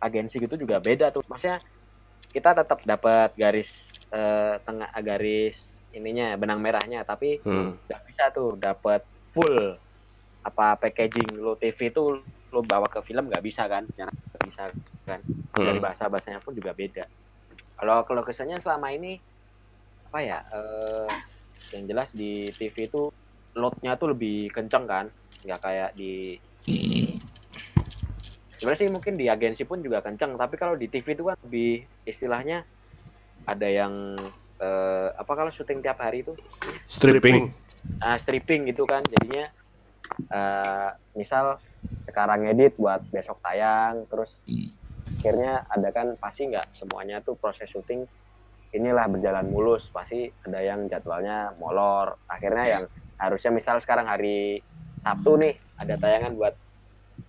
agensi 0.00 0.40
gitu 0.40 0.56
juga 0.56 0.80
beda 0.80 1.12
tuh. 1.12 1.24
Maksudnya 1.28 1.60
kita 2.32 2.52
tetap 2.52 2.80
dapat 2.84 3.32
garis 3.36 3.70
eh, 4.12 4.56
tengah 4.64 4.88
garis 5.00 5.56
ininya 5.96 6.36
benang 6.36 6.60
merahnya 6.60 7.00
tapi 7.08 7.40
Hmm, 7.40 7.80
nggak 7.88 8.02
bisa 8.04 8.24
tuh 8.32 8.56
dapat 8.60 9.00
full 9.32 9.80
apa 10.44 10.76
packaging 10.76 11.40
lo 11.40 11.56
TV 11.56 11.90
itu 11.90 12.20
lo 12.52 12.60
bawa 12.62 12.86
ke 12.88 13.00
film 13.04 13.28
nggak 13.28 13.44
bisa 13.44 13.64
kan? 13.68 13.84
Nggak 13.88 14.44
bisa 14.44 14.62
kan? 15.04 15.20
Dari 15.56 15.80
hmm, 15.80 15.84
bahasa 15.84 16.08
bahasanya 16.08 16.40
pun 16.44 16.52
juga 16.52 16.76
beda. 16.76 17.04
Kalau 17.76 18.04
kalau 18.08 18.22
kesannya 18.24 18.60
selama 18.60 18.92
ini 18.92 19.20
apa 20.06 20.18
ya 20.22 20.38
eh, 20.54 21.10
yang 21.74 21.84
jelas 21.90 22.14
di 22.14 22.46
TV 22.54 22.86
itu 22.86 23.10
loadnya 23.58 23.98
tuh 23.98 24.14
lebih 24.14 24.54
kenceng 24.54 24.86
kan 24.86 25.10
nggak 25.42 25.60
kayak 25.60 25.90
di 25.98 26.38
sebenarnya 28.56 28.80
sih 28.86 28.90
mungkin 28.94 29.18
di 29.18 29.26
agensi 29.26 29.66
pun 29.66 29.82
juga 29.82 29.98
kenceng 29.98 30.38
tapi 30.38 30.54
kalau 30.54 30.78
di 30.78 30.86
TV 30.86 31.18
itu 31.18 31.26
kan 31.26 31.34
lebih 31.42 31.82
istilahnya 32.06 32.62
ada 33.50 33.66
yang 33.66 34.14
eh, 34.62 35.08
apa 35.10 35.32
kalau 35.34 35.50
syuting 35.50 35.82
tiap 35.82 35.98
hari 35.98 36.22
itu 36.22 36.38
stripping. 36.86 37.50
uh, 37.98 38.16
stripping 38.22 38.70
gitu 38.70 38.86
kan 38.86 39.02
jadinya 39.02 39.50
eh 40.06 40.88
misal 41.18 41.58
sekarang 42.06 42.46
edit 42.46 42.78
buat 42.78 43.02
besok 43.10 43.42
tayang 43.42 44.06
terus 44.06 44.38
akhirnya 45.18 45.66
ada 45.66 45.90
kan 45.90 46.14
pasti 46.14 46.46
nggak 46.46 46.70
semuanya 46.70 47.18
tuh 47.18 47.34
proses 47.34 47.66
syuting 47.66 48.06
inilah 48.74 49.06
berjalan 49.06 49.46
mulus 49.48 49.86
pasti 49.90 50.30
ada 50.46 50.60
yang 50.62 50.90
jadwalnya 50.90 51.54
molor. 51.60 52.18
Akhirnya 52.26 52.64
yang 52.66 52.84
harusnya 53.16 53.50
misal 53.54 53.80
sekarang 53.80 54.06
hari 54.08 54.60
Sabtu 55.06 55.38
nih 55.38 55.54
ada 55.78 55.94
tayangan 55.96 56.32
buat 56.34 56.54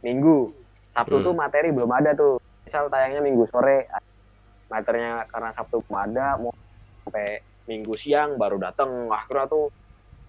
Minggu. 0.02 0.52
Sabtu 0.92 1.22
Hmm. 1.22 1.26
tuh 1.30 1.34
materi 1.38 1.70
belum 1.72 1.92
ada 1.94 2.12
tuh. 2.18 2.42
Misal 2.66 2.92
tayangnya 2.92 3.22
Minggu 3.24 3.48
sore 3.48 3.88
materinya 4.68 5.24
karena 5.30 5.50
Sabtu 5.56 5.80
belum 5.86 5.96
ada 5.98 6.36
mau 6.36 6.52
sampai 7.06 7.40
Minggu 7.68 7.94
siang 8.00 8.40
baru 8.40 8.56
datang 8.60 9.12
akhirnya 9.12 9.48
tuh 9.48 9.72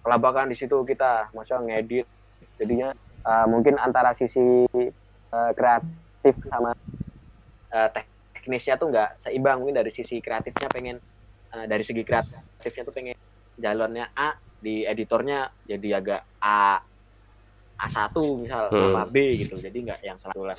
kelabakan 0.03 0.51
di 0.51 0.55
situ 0.55 0.75
kita. 0.87 1.31
Maksudnya 1.35 1.79
ngedit. 1.79 2.07
Jadinya 2.59 2.91
uh, 3.23 3.47
mungkin 3.47 3.79
antara 3.79 4.11
sisi 4.15 4.67
uh, 5.31 5.51
kreatif 5.55 6.35
sama 6.47 6.75
uh, 7.71 7.89
teknisnya 8.39 8.79
tuh 8.79 8.87
nggak 8.89 9.19
seimbang. 9.19 9.59
Mungkin 9.59 9.75
dari 9.75 9.91
sisi 9.91 10.23
kreatifnya 10.23 10.71
pengen 10.71 10.97
uh, 11.51 11.65
dari 11.67 11.83
segi 11.83 12.01
kreatifnya 12.07 12.83
tuh 12.87 12.95
pengen 12.95 13.15
jalannya 13.59 14.07
A 14.15 14.39
di 14.59 14.87
editornya 14.87 15.51
jadi 15.67 15.99
agak 15.99 16.21
A 16.39 16.79
A1 17.79 18.15
misal 18.39 18.71
Hmm. 18.71 18.95
apa 18.95 19.03
B 19.11 19.35
gitu. 19.35 19.59
Jadi 19.59 19.77
nggak 19.87 19.99
yang 20.03 20.19
satu 20.19 20.47
lah. 20.47 20.57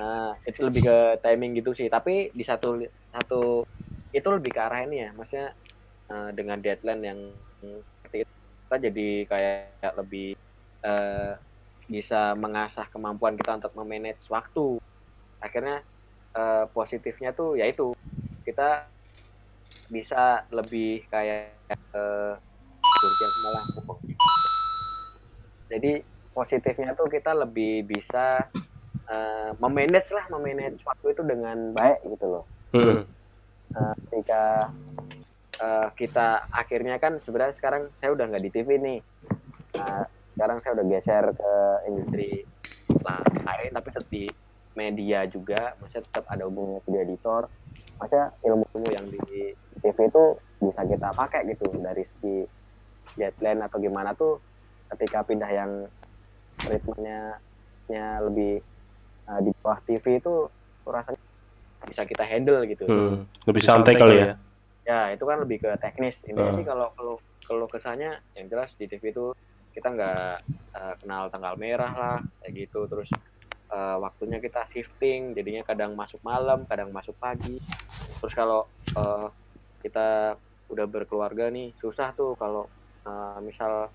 Uh, 0.00 0.32
itu 0.44 0.60
lebih 0.64 0.82
ke 0.88 0.96
timing 1.20 1.60
gitu 1.60 1.76
sih. 1.76 1.88
Tapi 1.92 2.32
di 2.32 2.44
satu 2.44 2.80
satu 3.12 3.64
itu 4.10 4.28
lebih 4.32 4.50
ke 4.52 4.60
arah 4.60 4.84
ini 4.84 5.04
ya. 5.04 5.10
Maksudnya 5.12 5.52
uh, 6.08 6.30
dengan 6.32 6.60
deadline 6.60 7.02
yang 7.04 7.20
seperti 8.00 8.24
itu 8.24 8.32
kita 8.70 8.76
jadi 8.86 9.08
kayak 9.26 9.92
lebih 9.98 10.38
eh, 10.86 11.32
bisa 11.90 12.38
mengasah 12.38 12.86
kemampuan 12.86 13.34
kita 13.34 13.58
untuk 13.58 13.74
memanage 13.74 14.22
waktu. 14.30 14.78
Akhirnya 15.42 15.82
eh, 16.34 16.64
positifnya 16.70 17.30
tuh 17.34 17.56
yaitu 17.56 17.94
kita 18.46 18.86
bisa 19.90 20.46
lebih 20.54 21.04
kayak 21.10 21.54
eh, 21.94 22.32
Jurgen 23.00 23.32
malah 23.42 23.64
jadi 25.70 26.02
positifnya 26.34 26.92
tuh 26.98 27.06
kita 27.06 27.30
lebih 27.32 27.86
bisa 27.86 28.50
eh, 29.06 29.50
memanage 29.62 30.10
lah 30.10 30.26
memanage 30.30 30.82
waktu 30.82 31.14
itu 31.14 31.22
dengan 31.22 31.70
baik 31.74 32.02
gitu 32.06 32.26
loh. 32.26 32.44
Hmm, 32.70 33.02
Eh, 33.70 33.94
ketika 34.02 34.66
eh, 35.62 35.88
kita 35.94 36.50
akhirnya 36.50 36.98
kan 36.98 37.22
sebenarnya 37.22 37.54
sekarang 37.54 37.82
saya 38.02 38.10
udah 38.18 38.26
nggak 38.26 38.42
di 38.42 38.50
TV 38.50 38.68
nih. 38.82 38.98
Nah, 39.78 40.02
sekarang 40.34 40.58
saya 40.58 40.72
udah 40.74 40.86
geser 40.90 41.24
ke 41.30 41.52
industri 41.86 42.30
lain 43.46 43.70
tapi 43.70 43.88
tetap 43.94 44.10
media 44.78 45.26
juga 45.26 45.74
maksudnya 45.82 46.04
tetap 46.06 46.24
ada 46.30 46.42
hubungannya 46.46 46.80
video 46.86 47.00
editor 47.02 47.42
maksudnya 47.98 48.26
ilmu 48.46 48.64
ilmu 48.74 48.88
yang 48.94 49.06
di 49.08 49.18
TV 49.80 49.98
itu 50.06 50.24
bisa 50.60 50.80
kita 50.84 51.08
pakai 51.16 51.40
gitu 51.50 51.66
dari 51.80 52.04
segi 52.06 52.38
deadline 53.18 53.60
atau 53.64 53.78
gimana 53.80 54.14
tuh 54.14 54.38
ketika 54.94 55.24
pindah 55.26 55.50
yang 55.50 55.70
ritmenya 56.68 57.40
nya 57.90 58.22
lebih 58.22 58.62
eh, 59.26 59.40
di 59.42 59.50
bawah 59.58 59.80
TV 59.82 60.22
itu 60.22 60.46
rasanya 60.86 61.18
bisa 61.86 62.02
kita 62.04 62.22
handle 62.22 62.62
gitu 62.68 62.84
hmm. 62.86 63.24
Lebih 63.48 63.62
santai 63.64 63.96
kali 63.96 64.16
ya. 64.20 64.34
ya 64.84 65.00
itu 65.16 65.24
kan 65.24 65.40
lebih 65.42 65.64
ke 65.64 65.70
teknis 65.80 66.20
intinya 66.28 66.52
Hmm. 66.52 66.58
sih 66.60 66.66
kalau 66.66 66.92
kalau 66.94 67.14
kalau 67.46 67.66
kesannya 67.66 68.20
yang 68.36 68.46
jelas 68.46 68.70
di 68.78 68.86
TV 68.86 69.10
itu 69.10 69.32
kita 69.74 69.88
nggak 69.90 70.34
eh, 70.76 70.94
kenal 71.02 71.30
tanggal 71.32 71.54
merah 71.56 71.92
lah 71.94 72.18
kayak 72.44 72.68
gitu 72.68 72.86
terus 72.86 73.08
eh, 73.70 73.96
waktunya 73.98 74.38
kita 74.38 74.66
shifting 74.68 75.32
jadinya 75.32 75.62
kadang 75.62 75.94
masuk 75.94 76.18
malam 76.20 76.66
kadang 76.66 76.90
masuk 76.90 77.14
pagi 77.16 77.56
terus 78.18 78.32
kalau 78.32 78.66
eh, 78.90 79.26
kita 79.80 80.34
udah 80.66 80.86
berkeluarga 80.86 81.48
nih 81.48 81.74
susah 81.76 82.12
tuh 82.12 82.34
kalau 82.34 82.66
eh, 83.02 83.38
misal 83.40 83.88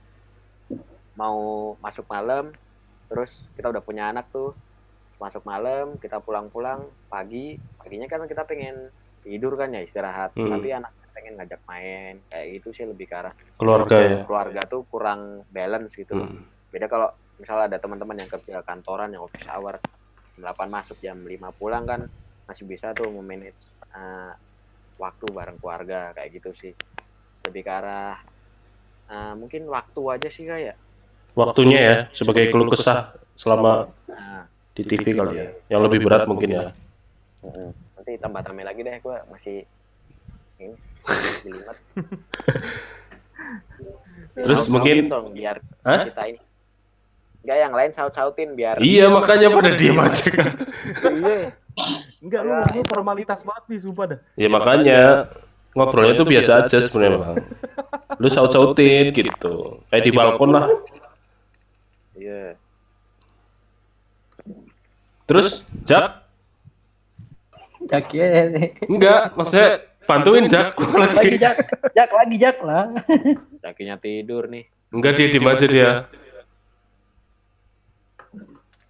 mau 1.15 1.39
masuk 1.79 2.03
malam 2.05 2.51
terus 3.05 3.29
kita 3.53 3.69
udah 3.69 3.79
punya 3.79 4.09
anak 4.09 4.27
tuh 4.29 4.51
masuk 5.15 5.45
malam 5.45 5.95
kita 5.95 6.19
pulang-pulang 6.19 6.83
pagi 7.07 7.55
paginya 7.79 8.03
kan 8.05 8.25
kita 8.25 8.43
pengen 8.43 8.91
tidur 9.21 9.55
kan 9.55 9.71
ya 9.71 9.79
istirahat 9.79 10.35
Hmm. 10.35 10.51
tapi 10.51 10.67
anak 10.69 10.91
pengen 11.15 11.39
ngajak 11.39 11.61
main 11.63 12.19
kayak 12.27 12.59
gitu 12.59 12.75
sih 12.75 12.83
lebih 12.83 13.07
ke 13.07 13.15
arah 13.15 13.31
Keluarga 13.55 13.95
ya. 13.95 14.19
keluarga 14.27 14.61
tuh 14.67 14.83
kurang 14.85 15.47
balance 15.47 15.95
gitu 15.95 16.11
Hmm. 16.13 16.43
beda 16.67 16.91
kalau 16.91 17.07
misalnya 17.35 17.65
ada 17.71 17.77
teman-teman 17.79 18.17
yang 18.17 18.29
kerja 18.29 18.63
kantoran 18.63 19.11
yang 19.11 19.23
office 19.23 19.47
hour 19.47 19.75
jam 20.35 20.41
8 20.51 20.67
masuk 20.67 20.97
jam 20.99 21.17
5 21.19 21.31
pulang 21.55 21.83
kan 21.83 22.01
masih 22.45 22.63
bisa 22.63 22.91
tuh 22.91 23.07
memanage 23.09 23.57
eh, 23.91 24.31
waktu 24.95 25.25
bareng 25.27 25.59
keluarga 25.59 26.15
kayak 26.15 26.29
gitu 26.39 26.51
sih 26.55 26.73
lebih 27.43 27.63
ke 27.63 27.71
arah 27.71 28.19
eh, 29.07 29.33
mungkin 29.35 29.67
waktu 29.67 30.01
aja 30.11 30.29
sih 30.31 30.45
kayak 30.45 30.75
Waktunya 31.35 31.79
ya 31.83 31.95
sebagai 32.15 32.47
keluh 32.47 32.71
kesah 32.71 33.11
selama 33.35 33.91
nah, 34.07 34.47
di 34.71 34.87
TV 34.87 35.11
kali 35.11 35.35
ya. 35.35 35.51
Yang 35.67 35.81
lebih 35.91 35.99
berat 36.07 36.23
mungkin 36.31 36.47
ya. 36.47 36.71
nanti 37.91 38.15
tambah 38.23 38.39
tambahin 38.39 38.63
lagi 38.71 38.79
deh 38.87 38.95
gue 39.03 39.17
masih 39.27 39.67
ini 40.63 40.71
Terus 44.35 44.63
mungkin- 44.71 45.11
dong 45.11 45.35
biar 45.35 45.59
Hah? 45.83 46.07
kita 46.07 46.23
ini 46.31 46.39
Enggak 47.45 47.61
yang 47.61 47.73
lain 47.77 47.91
saut-sautin 47.93 48.57
biar 48.57 48.81
Iya 48.81 49.05
makanya 49.13 49.53
pada 49.53 49.77
diem 49.77 50.01
aja 50.01 50.27
kan. 50.33 50.49
Iya. 51.13 51.53
Enggak 52.25 52.41
lu, 52.41 52.53
lu 52.73 52.81
formalitas 52.89 53.45
banget 53.45 53.63
nih 53.69 53.79
sumpah 53.85 54.05
dah. 54.09 54.19
Ya 54.33 54.49
makanya 54.49 55.29
ngobrolnya 55.77 56.17
tuh 56.17 56.25
biasa 56.25 56.65
aja 56.65 56.81
sebenarnya 56.81 57.21
bang. 57.21 57.37
Lu 58.17 58.27
saut-sautin 58.33 59.13
gitu. 59.13 59.77
Kayak 59.93 60.03
di 60.09 60.11
balkon 60.17 60.57
lah. 60.57 60.65
Iya. 62.17 62.57
Terus 65.29 65.61
Jak? 65.85 66.25
Jaki 67.85 68.17
nih. 68.57 68.67
Enggak, 68.89 69.37
maksudnya 69.37 69.85
bantuin 70.09 70.49
Jak 70.49 70.73
Lagi 70.73 71.13
lagi. 71.13 71.37
Jak, 71.37 71.55
Jak 71.93 72.09
lagi 72.09 72.35
Jak 72.41 72.57
lah. 72.65 72.89
Jakinya 73.61 74.01
tidur 74.01 74.49
nih. 74.49 74.65
Enggak 74.89 75.13
dia 75.13 75.27
diem 75.29 75.45
aja 75.45 75.67
dia. 75.69 75.91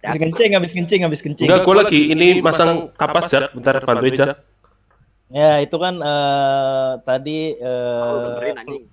Habis 0.04 0.20
kencing, 0.20 0.50
habis 0.54 0.72
kencing, 0.76 1.00
habis 1.02 1.20
kencing. 1.24 1.48
Enggak, 1.48 1.64
gua 1.64 1.74
lagi 1.82 2.12
ini 2.12 2.38
masang 2.44 2.92
kapas 2.94 3.32
Jak, 3.32 3.50
bentar 3.56 3.80
bantuin 3.82 4.14
Jak. 4.14 4.38
Ya, 5.26 5.58
itu 5.58 5.76
kan 5.80 5.98
eh, 5.98 6.90
tadi 7.02 7.38
eh, 7.58 8.54
anjing. 8.54 8.84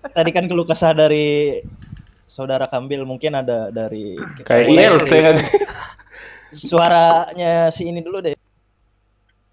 tadi 0.16 0.30
kan 0.32 0.44
keluh 0.48 0.64
kesah 0.64 0.96
dari 0.96 1.60
saudara 2.24 2.64
Kambil 2.64 3.04
mungkin 3.04 3.36
ada 3.36 3.68
dari 3.68 4.16
Kayak 4.46 4.66
ILC 4.72 5.12
kan. 5.12 5.36
suaranya 6.50 7.68
si 7.70 7.86
ini 7.86 8.00
dulu 8.00 8.24
deh. 8.24 8.34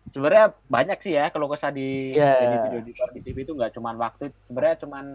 Sebenarnya 0.09 0.55
banyak 0.65 0.97
sih 1.03 1.13
ya 1.13 1.29
kalau 1.29 1.45
kesah 1.51 1.69
di, 1.69 2.15
Iya. 2.15 2.33
di 2.41 2.57
video 2.57 2.79
di, 2.81 2.91
di 2.95 3.19
TV 3.21 3.37
itu 3.43 3.53
nggak 3.53 3.75
cuman 3.75 3.95
waktu, 3.99 4.33
sebenarnya 4.49 4.75
cuman 4.81 5.05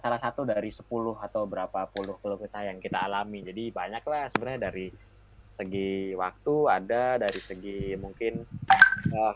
salah 0.00 0.20
satu 0.20 0.46
dari 0.46 0.70
10 0.70 0.84
atau 1.18 1.42
berapa 1.44 1.88
puluh 1.90 2.16
keluh 2.20 2.38
kesah 2.40 2.68
yang 2.68 2.78
kita 2.78 3.02
alami. 3.04 3.42
Jadi 3.44 3.72
banyak 3.72 4.04
lah 4.06 4.28
sebenarnya 4.32 4.70
dari 4.70 4.88
segi 5.56 6.16
waktu 6.16 6.54
ada, 6.68 7.20
dari 7.20 7.40
segi 7.40 7.92
mungkin 8.00 8.44
eh, 9.12 9.34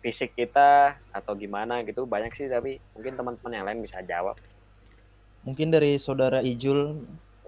fisik 0.00 0.32
kita 0.32 0.96
atau 1.12 1.32
gimana 1.36 1.84
gitu 1.84 2.08
banyak 2.08 2.32
sih 2.32 2.48
tapi 2.48 2.80
mungkin 2.96 3.12
teman-teman 3.20 3.52
yang 3.52 3.66
lain 3.68 3.80
bisa 3.84 4.00
jawab. 4.04 4.36
Mungkin 5.44 5.72
dari 5.72 5.96
saudara 5.96 6.40
Ijul 6.44 7.00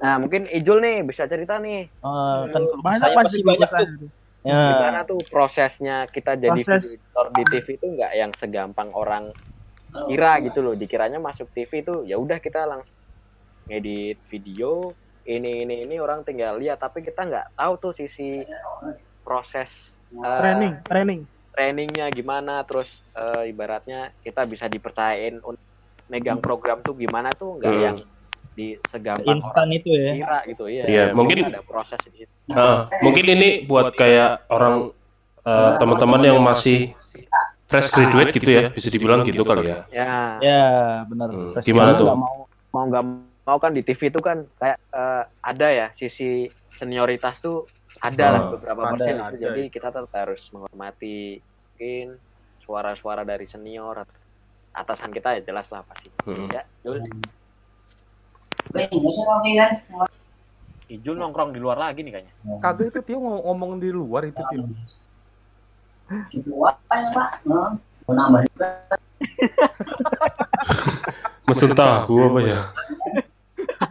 Nah 0.03 0.19
mungkin 0.19 0.51
Ijul 0.51 0.83
nih 0.83 0.97
bisa 1.07 1.31
cerita 1.31 1.63
nih 1.63 1.87
eh, 1.87 2.41
kan 2.51 2.63
Banyak 2.83 3.09
kesahnya 3.09 3.17
pasti 3.17 3.41
banyak 3.41 3.71
tuh. 3.71 3.87
kesah. 3.87 4.21
Ya. 4.43 4.75
gimana 4.75 5.07
tuh 5.07 5.23
prosesnya 5.31 6.11
kita 6.11 6.35
jadi 6.35 6.51
Proses. 6.51 6.99
video 6.99 6.99
editor 6.99 7.27
di 7.31 7.43
TV 7.47 7.67
itu 7.79 7.87
nggak 7.95 8.13
yang 8.19 8.33
segampang 8.35 8.91
orang 8.91 9.31
kira 9.93 10.41
gitu 10.41 10.59
loh 10.59 10.73
dikiranya 10.73 11.17
masuk 11.17 11.49
TV 11.51 11.81
itu 11.81 11.95
ya 12.03 12.17
udah 12.17 12.37
kita 12.37 12.65
langsung 12.65 12.97
ngedit 13.65 14.19
video 14.27 14.91
ini 15.23 15.63
ini 15.63 15.85
ini 15.85 15.97
orang 15.97 16.23
tinggal 16.23 16.57
lihat 16.57 16.79
tapi 16.79 17.01
kita 17.01 17.23
nggak 17.23 17.47
tahu 17.55 17.73
tuh 17.79 17.93
sisi 17.93 18.43
proses 19.23 19.71
eh, 20.11 20.41
Training, 20.41 20.75
training. 20.83 21.21
trainingnya 21.51 22.07
gimana 22.09 22.65
terus 22.65 22.89
eh, 23.13 23.47
ibaratnya 23.47 24.11
kita 24.19 24.43
bisa 24.45 24.67
dipercayain 24.67 25.39
untuk 25.39 25.63
megang 26.09 26.41
program 26.41 26.81
tuh 26.81 26.93
gimana 26.93 27.31
tuh 27.31 27.57
nggak 27.57 27.71
Hmm. 27.71 27.83
yang 27.83 27.97
di 28.53 28.77
segampang 28.85 29.39
Instan 29.39 29.69
itu 29.71 29.89
ya. 29.91 30.13
kira 30.15 30.39
gitu 30.45 30.65
ya 30.67 30.85
Iya, 30.85 31.05
mungkin- 31.13 31.41
ada 31.47 31.61
proses 31.63 31.97
di 32.05 32.21
situ. 32.21 32.33
Nah, 32.49 32.85
mungkin 33.01 33.25
ini 33.27 33.65
buat 33.65 33.93
kayak 33.93 34.45
orang 34.47 34.93
eh, 35.41 35.73
teman-teman 35.77 36.21
yang 36.23 36.39
masih 36.39 36.93
fresh 37.73 37.89
graduate 37.91 38.31
gitu 38.33 38.51
ya, 38.51 38.63
bisa 38.69 38.89
dibilang 38.89 39.21
gitu 39.23 39.43
kali 39.43 39.65
ya. 39.65 39.79
ya 39.89 40.13
Ya, 40.39 40.65
benar. 41.05 41.29
Hmm, 41.29 41.49
gimana 41.59 41.91
tuh? 41.95 42.05
nggak 42.05 42.19
mau 42.19 42.37
mau 42.71 42.85
nggak 42.87 43.05
mau 43.43 43.59
kan 43.59 43.71
di 43.71 43.81
TV 43.81 44.07
itu 44.07 44.21
kan 44.21 44.45
kayak 44.55 44.79
eh, 44.89 45.23
ada 45.41 45.67
ya 45.69 45.87
sisi 45.93 46.47
senioritas 46.71 47.39
tuh 47.39 47.65
ada 47.99 48.25
lah 48.29 48.41
Ah, 48.41 48.51
beberapa 48.51 48.81
ada, 48.83 48.91
persen 48.93 49.15
ada. 49.17 49.29
itu. 49.29 49.37
jadi 49.41 49.63
kita 49.69 49.89
tetap 49.89 50.13
harus 50.13 50.43
menghormati 50.49 51.41
mungkin 51.41 52.07
suara-suara 52.61 53.23
dari 53.23 53.45
senior 53.45 53.99
atau 53.99 54.15
atasan 54.73 55.11
kita 55.11 55.37
ya 55.37 55.43
jelas 55.43 55.69
lah 55.69 55.83
pasti 55.83 56.09
Hmm. 56.23 56.49
ya 56.49 56.63
Jul. 56.81 57.03
Ijul 60.89 61.17
nongkrong 61.17 61.51
di 61.51 61.61
luar 61.61 61.79
lagi 61.79 62.01
nih 62.01 62.13
kayaknya 62.15 62.33
Kagak 62.59 62.87
itu 62.91 63.01
Tio 63.03 63.17
ngomong, 63.17 63.43
ngomong 63.43 63.71
di 63.77 63.89
luar 63.89 64.23
itu 64.25 64.41
Tio. 64.43 64.65
Apa 66.13 66.95
ya, 66.95 67.09
Pak? 67.13 67.31
Mau 67.49 68.13
nambah 68.13 68.41
juga. 68.53 68.69
Mesen 71.49 71.73
tahu 71.73 72.17
apa 72.29 72.41
ya? 72.43 72.61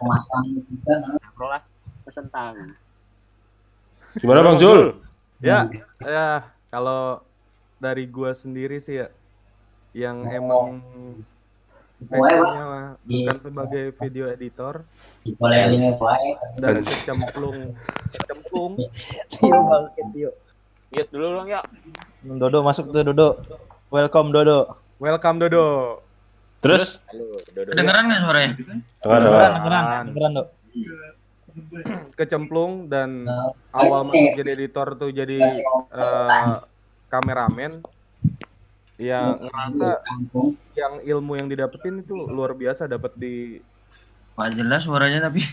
Juga. 0.02 0.96
ngobrol 1.08 1.50
lah 1.52 1.62
tahu 2.32 2.56
Gimana 4.20 4.40
Bang 4.44 4.58
Jul? 4.60 5.00
Ya, 5.40 5.70
ya 6.04 6.46
kalau 6.70 7.24
dari 7.82 8.06
gua 8.06 8.36
sendiri 8.36 8.78
sih 8.78 9.02
ya 9.02 9.08
yang 9.92 10.24
emang 10.30 10.84
passionnya 12.02 12.66
mah 12.66 12.88
bukan 13.06 13.38
sebagai 13.46 13.86
video 13.98 14.26
editor 14.32 14.82
dan 15.38 15.78
Dan- 16.58 16.82
kecemplung 16.82 17.76
kecemplung. 18.10 18.74
Lihat 20.92 21.08
dulu 21.08 21.28
dong 21.40 21.48
ya 21.48 21.62
Dodo 22.22 22.60
masuk 22.62 22.92
tuh 22.92 23.02
Dodo. 23.02 23.40
Welcome 23.90 24.36
Dodo. 24.36 24.76
welcome 25.00 25.40
Dodo 25.40 26.00
Terus? 26.60 27.00
halo 27.10 27.40
Dodo 27.56 27.70
Kedengeran 27.74 28.04
nggak 28.12 28.22
suaranya? 28.22 28.52
Dengar, 28.54 28.78
dengar. 29.00 29.22
Kedengeran, 29.24 29.52
kedengeran, 29.56 29.84
kedengeran, 30.06 30.32
Dok. 30.36 30.48
kecemplung 32.20 32.72
dan 32.88 33.28
Nah, 33.28 33.52
awal 33.76 34.08
masuk 34.08 34.40
jadi 34.40 34.52
editor 34.56 34.88
tuh 34.96 35.12
jadi 35.12 35.40
eh, 35.92 36.28
kameramen 37.12 37.84
yang 38.96 39.36
ngerasa 39.42 40.00
yang 40.78 40.94
ilmu 41.04 41.34
yang 41.36 41.48
didapetin 41.52 42.06
itu 42.06 42.16
luar 42.16 42.56
biasa 42.56 42.88
dapat 42.88 43.12
di 43.18 43.60
Pak 44.32 44.48
jelas 44.56 44.88
suaranya 44.88 45.28
tapi. 45.28 45.44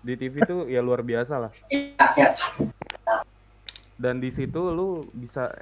Di 0.00 0.14
TV 0.14 0.40
tuh 0.42 0.60
ya 0.64 0.80
luar 0.80 1.00
biasa 1.00 1.34
lah 1.38 1.52
Ya, 1.68 2.08
ya. 2.16 2.30
dan 3.94 4.16
di 4.16 4.28
situ 4.28 4.58
lu 4.66 4.88
bisa 5.12 5.52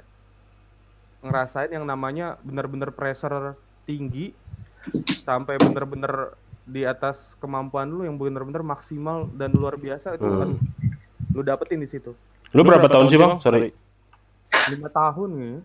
ngerasain 1.19 1.67
yang 1.69 1.83
namanya 1.83 2.39
bener-bener 2.39 2.89
pressure 2.89 3.53
tinggi 3.83 4.31
sampai 5.19 5.59
bener-bener 5.59 6.31
di 6.63 6.83
atas 6.83 7.35
kemampuan 7.37 7.85
lu 7.85 8.01
yang 8.01 8.15
bener-bener 8.15 8.63
maksimal 8.63 9.27
dan 9.33 9.51
luar 9.51 9.75
biasa 9.75 10.15
itu 10.15 10.23
Hmm. 10.23 10.39
kan 10.39 10.49
lu 11.29 11.41
dapetin 11.41 11.79
di 11.79 11.87
situ 11.87 12.15
Lu 12.49 12.63
berapa 12.63 12.87
tahun 12.87 13.05
sih 13.05 13.17
Bang? 13.17 13.37
Sorry. 13.37 13.69
lima 14.71 14.89
tahun 14.89 15.29
nih 15.31 15.55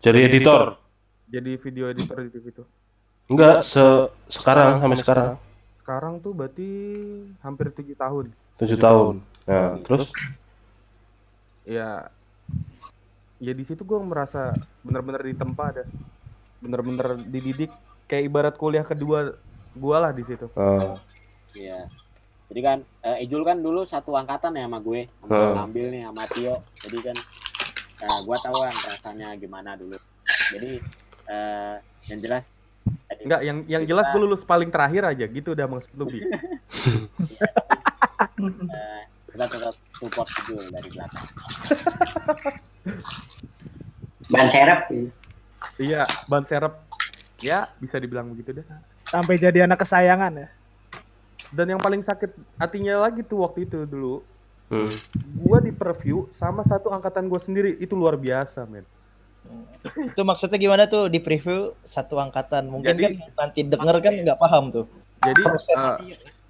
Jadi 0.00 0.18
editor? 0.24 0.62
jadi 1.26 1.52
video 1.56 1.84
editor 1.86 2.18
di 2.20 2.30
TV 2.30 2.46
tuh 2.52 2.66
Enggak, 3.26 3.62
se 3.62 3.82
sekarang 4.28 4.78
sampai 4.78 4.98
sekarang. 4.98 5.28
Sekarang 5.86 6.18
tuh 6.18 6.34
berarti 6.34 6.66
hampir 7.38 7.70
tujuh 7.70 7.94
tahun 7.94 8.34
tujuh 8.58 8.74
tahun. 8.74 9.22
Nah, 9.46 9.78
terus? 9.86 10.10
ya 11.62 12.10
ya 13.38 13.52
di 13.52 13.62
situ 13.62 13.82
gue 13.82 13.98
merasa 14.00 14.50
bener-bener 14.82 15.22
ditempa 15.22 15.70
ada 15.70 15.84
bener-bener 16.58 17.22
dididik 17.22 17.70
kayak 18.06 18.26
ibarat 18.26 18.54
kuliah 18.56 18.82
kedua 18.82 19.38
gua 19.76 19.96
lah 20.00 20.10
di 20.10 20.24
situ 20.24 20.50
eh, 20.50 20.96
Iya. 21.54 21.86
Jadi 22.46 22.60
kan 22.62 22.78
eh, 23.02 23.22
Ijul 23.22 23.42
kan 23.42 23.58
dulu 23.58 23.82
satu 23.84 24.14
angkatan 24.14 24.54
ya 24.54 24.66
sama 24.66 24.78
gue, 24.78 25.06
sama 25.18 25.30
Hmm. 25.30 25.54
ngambil 25.58 25.84
nih 25.90 26.02
sama 26.06 26.24
Tio. 26.30 26.54
Jadi 26.82 26.98
kan 27.02 27.16
eh, 28.02 28.18
gue 28.22 28.36
tahu 28.38 28.56
kan 28.58 28.74
rasanya 28.86 29.28
gimana 29.34 29.74
dulu. 29.74 29.94
Jadi 30.26 30.72
eh, 31.26 31.74
yang 32.06 32.18
jelas 32.18 32.46
Enggak, 33.26 33.42
yang 33.42 33.66
yang 33.66 33.82
jelas 33.82 34.06
gue 34.14 34.22
lulus 34.22 34.46
paling 34.46 34.70
terakhir 34.70 35.02
aja 35.02 35.26
gitu 35.26 35.50
udah 35.50 35.66
maksud 35.66 35.90
lu 35.98 36.06
Bi. 36.06 36.22
eh, 36.22 36.30
kita 39.34 39.50
tetap 39.50 39.74
support 39.90 40.30
Ijul 40.30 40.62
dari 40.70 40.86
belakang. 40.94 41.26
Ban 44.30 44.46
serep. 44.46 45.10
Iya, 45.78 46.02
ban 46.30 46.44
serep. 46.46 46.74
Ya, 47.42 47.68
bisa 47.78 48.00
dibilang 48.00 48.32
begitu 48.32 48.62
deh. 48.62 48.66
Sampai 49.06 49.38
jadi 49.38 49.68
anak 49.68 49.86
kesayangan 49.86 50.32
ya. 50.34 50.48
Dan 51.54 51.76
yang 51.76 51.82
paling 51.82 52.02
sakit 52.02 52.34
hatinya 52.58 53.06
lagi 53.06 53.22
tuh 53.22 53.46
waktu 53.46 53.70
itu 53.70 53.86
dulu, 53.86 54.26
hmm. 54.72 54.90
gua 55.46 55.62
di 55.62 55.70
preview 55.70 56.26
sama 56.34 56.66
satu 56.66 56.90
angkatan 56.90 57.30
gue 57.30 57.38
sendiri 57.38 57.78
itu 57.78 57.94
luar 57.94 58.18
biasa, 58.18 58.66
men. 58.66 58.82
Itu 59.86 60.22
maksudnya 60.22 60.56
gimana 60.56 60.84
tuh 60.84 61.06
di 61.06 61.18
preview 61.18 61.74
satu 61.80 62.18
angkatan? 62.18 62.66
Mungkin 62.66 62.90
Jadi- 62.90 63.04
kan 63.06 63.12
nanti 63.38 63.60
denger 63.62 63.96
kan 64.00 64.12
nggak 64.14 64.38
paham 64.38 64.64
tuh. 64.68 64.86
Jadi 65.22 65.42
Proses. 65.42 65.78
eh, 65.78 65.96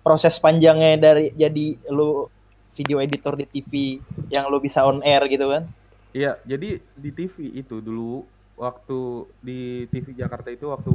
Proses 0.01 0.35
panjangnya 0.39 0.95
dari 0.97 1.35
jadi 1.35 1.67
lu 1.89 2.31
video 2.71 2.99
editor 2.99 3.35
di 3.35 3.45
TV 3.45 3.99
yang 4.29 4.47
lu 4.47 4.59
bisa 4.59 4.83
on 4.83 5.03
air 5.03 5.25
gitu 5.27 5.49
kan. 5.49 5.67
Iya, 6.13 6.39
jadi 6.43 6.79
di 6.93 7.11
TV 7.11 7.35
itu 7.55 7.81
dulu 7.81 8.23
waktu 8.55 9.01
di 9.39 9.61
TV 9.87 10.15
Jakarta 10.15 10.49
itu 10.49 10.71
waktu 10.71 10.93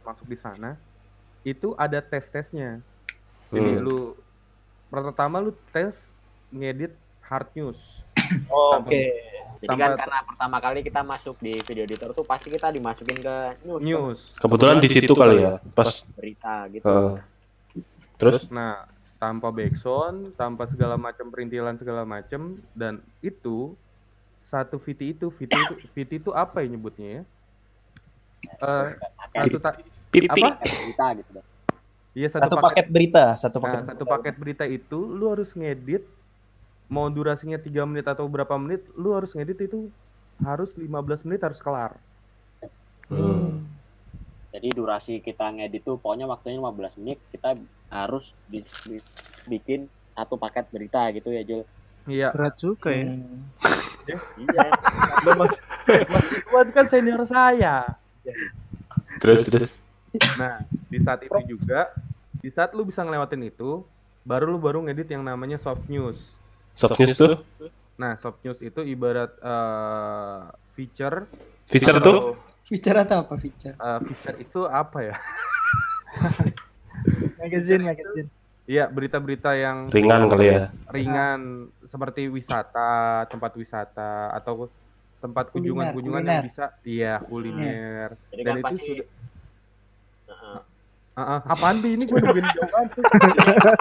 masuk 0.00 0.24
di 0.24 0.34
sana 0.34 0.74
itu 1.42 1.76
ada 1.76 2.00
tes-tesnya. 2.00 2.80
Jadi 3.50 3.70
Hmm. 3.70 3.82
lu 3.82 3.98
pertama 4.88 5.38
lu 5.38 5.52
tes 5.70 6.16
ngedit 6.48 6.90
hard 7.20 7.50
news. 7.52 7.78
Oke. 8.48 9.12
Jadi 9.64 9.72
kan 9.72 9.80
Tambah- 9.80 9.96
karena 9.98 10.18
pertama 10.22 10.56
kali 10.60 10.78
kita 10.80 11.00
masuk 11.02 11.36
di 11.38 11.56
video 11.58 11.82
editor 11.82 12.12
tuh 12.12 12.20
pasti 12.22 12.48
kita 12.48 12.68
dimasukin 12.68 13.16
ke 13.16 13.36
news, 13.64 13.80
News. 13.80 14.20
Kebetulan 14.36 14.76
di 14.76 14.88
situ 14.88 15.12
kali 15.12 15.40
ya, 15.40 15.56
pas. 15.72 16.04
berita 16.12 16.68
gitu. 16.68 16.84
eh, 16.84 17.12
terus? 18.14 18.44
Nah, 18.48 18.84
tanpa 19.16 19.48
backsound, 19.48 20.36
tanpa 20.36 20.68
segala 20.68 20.94
macam 20.94 21.26
perintilan 21.26 21.74
segala 21.74 22.04
macam 22.04 22.60
dan 22.72 23.00
itu 23.18 23.72
satu 24.36 24.76
VT 24.76 25.16
itu 25.16 25.26
VT 25.32 25.48
itu 25.50 25.74
VT 25.90 26.10
itu 26.18 26.30
apa 26.30 26.60
ya 26.60 26.68
nyebutnya 26.68 27.08
ya? 27.10 27.22
Eh 28.60 28.88
satu 29.32 29.56
ta- 29.58 29.80
Pipi. 30.12 30.28
apa? 30.44 30.60
Berita 30.60 31.06
gitu. 31.16 31.30
Iya 32.14 32.28
Satu 32.30 32.54
paket 32.54 32.86
berita, 32.86 33.34
satu 33.34 33.58
Nah, 33.58 33.64
paket. 33.66 33.80
satu 33.88 34.04
paket 34.04 34.34
berita 34.36 34.64
itu 34.64 34.98
lu 35.00 35.26
harus 35.26 35.50
ngedit 35.50 36.04
mau 36.94 37.10
durasinya 37.10 37.58
3 37.58 37.90
menit 37.90 38.06
atau 38.06 38.30
berapa 38.30 38.54
menit, 38.54 38.86
lu 38.94 39.10
harus 39.18 39.34
ngedit 39.34 39.66
itu 39.66 39.90
harus 40.38 40.78
15 40.78 41.26
menit 41.26 41.42
harus 41.42 41.58
kelar. 41.58 41.98
Hmm. 43.10 43.66
Jadi 44.54 44.68
durasi 44.70 45.18
kita 45.18 45.50
ngedit 45.50 45.82
tuh 45.82 45.98
pokoknya 45.98 46.30
waktunya 46.30 46.62
15 46.62 47.02
menit 47.02 47.18
kita 47.34 47.58
harus 47.90 48.30
bi- 48.46 48.62
bi- 48.86 49.06
bikin 49.50 49.90
satu 50.14 50.38
paket 50.38 50.70
berita 50.70 51.10
gitu 51.10 51.34
ya 51.34 51.42
Jul. 51.42 51.66
Iya. 52.06 52.30
Berat 52.30 52.54
juga 52.62 52.94
ya. 52.94 53.10
Iya. 54.38 54.66
Lu 55.26 55.30
Mas, 55.34 55.58
Mas 56.06 56.26
Iwan 56.46 56.68
kan 56.70 56.86
senior 56.86 57.26
saya. 57.26 57.98
Terus 59.18 59.50
terus. 59.50 59.70
Nah, 60.38 60.62
di 60.86 61.02
saat 61.02 61.26
itu 61.26 61.40
juga, 61.50 61.90
di 62.38 62.46
saat 62.46 62.70
lu 62.70 62.86
bisa 62.86 63.02
ngelewatin 63.02 63.50
itu, 63.50 63.82
baru 64.22 64.46
lu 64.46 64.62
baru 64.62 64.78
ngedit 64.86 65.10
yang 65.10 65.26
namanya 65.26 65.58
soft 65.58 65.82
news. 65.90 66.30
Soft 66.74 66.98
news 66.98 67.14
tuh 67.14 67.38
Nah, 67.94 68.18
soft 68.18 68.42
news 68.42 68.58
itu 68.58 68.82
ibarat 68.82 69.30
eh, 69.38 70.40
feature. 70.74 71.30
Feature 71.70 71.98
tuh? 72.02 72.18
Feature 72.66 72.98
atau 73.06 73.22
apa 73.22 73.34
feature? 73.38 73.78
Eh, 73.78 74.00
feature 74.10 74.36
itu 74.42 74.60
apa 74.66 74.98
ya? 75.14 75.16
Magazine, 77.40 77.82
magazine. 77.86 78.28
Iya, 78.64 78.88
berita-berita 78.88 79.52
yang 79.60 79.92
ringan 79.92 80.24
kali 80.32 80.46
ya. 80.48 80.72
ringan 80.88 81.68
seperti 81.84 82.32
wisata, 82.32 83.28
tempat 83.28 83.52
wisata 83.60 84.32
atau 84.32 84.72
tempat 85.20 85.52
kunjungan-kunjungan 85.52 86.24
yang 86.24 86.40
bisa 86.40 86.72
iya 86.80 87.20
kuliner. 87.20 88.16
Jadi 88.32 88.40
Dan 88.40 88.54
itu 88.64 88.74
sudah 88.80 89.06
Heeh. 90.24 90.58
Ah, 91.14 91.38
ah, 91.38 91.40
apaan 91.46 91.78
Bi? 91.78 91.94
ini 91.94 92.10
gue 92.10 92.18
nungguin 92.18 92.48
jawaban 92.58 92.84
tuh. 92.90 93.04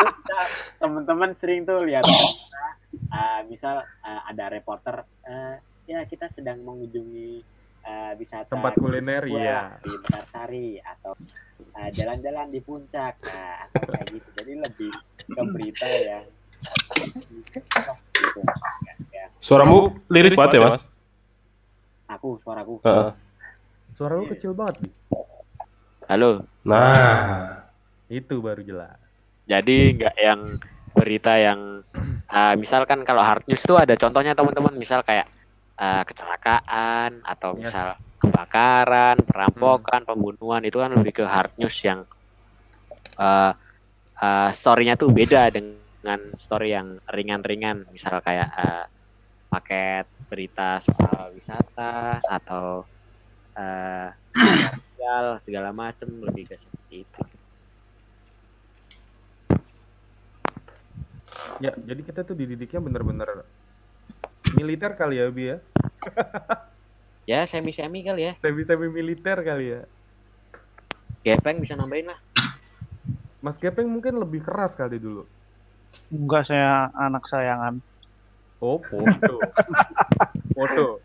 teman-teman 0.84 1.32
sering 1.42 1.66
tuh 1.66 1.82
lihat 1.88 2.06
uh, 3.14 3.42
misal 3.46 3.86
uh, 3.86 4.22
ada 4.28 4.50
reporter 4.50 5.06
uh, 5.30 5.56
ya 5.86 6.02
kita 6.10 6.32
sedang 6.34 6.66
mengunjungi 6.66 7.46
uh, 7.86 8.12
wisata 8.18 8.50
Tempat 8.50 8.74
kuliner, 8.80 9.24
iya. 9.30 9.78
di 9.84 9.94
Mekarsari 9.94 10.82
atau 10.82 11.14
uh, 11.78 11.90
jalan-jalan 11.94 12.48
di 12.50 12.60
puncak 12.64 13.16
nah, 13.22 13.70
atau 13.70 13.82
kayak 13.94 14.08
gitu 14.10 14.30
jadi 14.42 14.54
lebih 14.60 14.92
ke 15.30 15.42
berita 15.52 15.88
yang. 15.88 16.26
Ya, 19.12 19.28
Suaramu 19.44 20.00
lirik 20.08 20.40
banget 20.40 20.58
ya, 20.58 20.62
Mas? 20.64 20.84
aku 22.08 22.40
suaraku 22.40 22.80
Heeh. 22.86 23.12
Suara 23.94 24.18
lu 24.18 24.26
kecil 24.30 24.56
banget, 24.56 24.86
Bi. 24.86 24.90
halo 26.08 26.46
Nah, 26.64 27.68
Itu 28.08 28.40
baru 28.40 28.64
jelas. 28.64 28.96
jadi 29.44 29.78
nggak 29.98 30.16
yang 30.24 30.42
berita 30.94 31.36
yang 31.36 31.82
uh, 32.30 32.54
misalkan 32.56 33.04
kalau 33.04 33.22
hard 33.26 33.44
news 33.50 33.62
tuh 33.66 33.78
ada 33.78 33.94
contohnya 33.98 34.38
teman-teman. 34.38 34.74
Misal 34.78 35.02
kayak 35.04 35.28
uh, 35.78 36.02
kecelakaan 36.06 37.22
atau 37.26 37.58
Yes. 37.58 37.70
misal 37.70 37.88
kebakaran 38.24 39.20
perampokan 39.28 40.08
pembunuhan 40.08 40.64
itu 40.64 40.80
kan 40.80 40.96
lebih 40.96 41.12
ke 41.20 41.26
hard 41.28 41.52
news 41.60 41.76
yang 41.84 42.08
uh, 43.20 43.52
uh, 44.18 44.50
story-nya 44.56 44.96
tuh 44.96 45.12
beda 45.12 45.52
dengan 45.52 46.20
story 46.40 46.72
yang 46.72 47.04
ringan-ringan. 47.12 47.84
Misal 47.92 48.24
kayak 48.24 48.50
uh, 48.56 48.86
paket 49.52 50.08
berita 50.32 50.82
soal 50.82 51.36
wisata 51.36 52.24
atau 52.26 52.88
uh, 53.54 54.08
segala 55.46 55.70
macem 55.76 56.08
lebih 56.24 56.48
ke 56.50 56.56
seperti 56.58 57.06
itu 57.06 57.22
Ya, 61.60 61.72
jadi 61.76 62.02
kita 62.02 62.22
tuh 62.22 62.34
dididiknya 62.34 62.80
bener-bener 62.80 63.46
militer 64.54 64.94
kali 64.94 65.18
ya, 65.18 65.28
Bi 65.30 65.44
ya. 65.50 65.58
ya 67.32 67.40
semi-semi 67.48 68.04
kali 68.04 68.28
ya 68.28 68.34
Semi-semi 68.40 68.92
militer 68.92 69.40
kali 69.40 69.80
ya. 69.80 69.82
Gepeng 71.24 71.64
bisa 71.64 71.80
nambahin 71.80 72.12
lah 72.12 72.20
Mas 73.40 73.56
Gepeng 73.56 73.88
mungkin 73.88 74.16
lebih 74.16 74.40
keras 74.40 74.72
kali 74.72 75.00
dulu. 75.00 75.28
Enggak 76.08 76.48
saya 76.48 76.88
anak 76.96 77.28
sayangan. 77.28 77.84
Oh, 78.60 78.80
foto. 78.80 79.36
foto. 80.56 81.04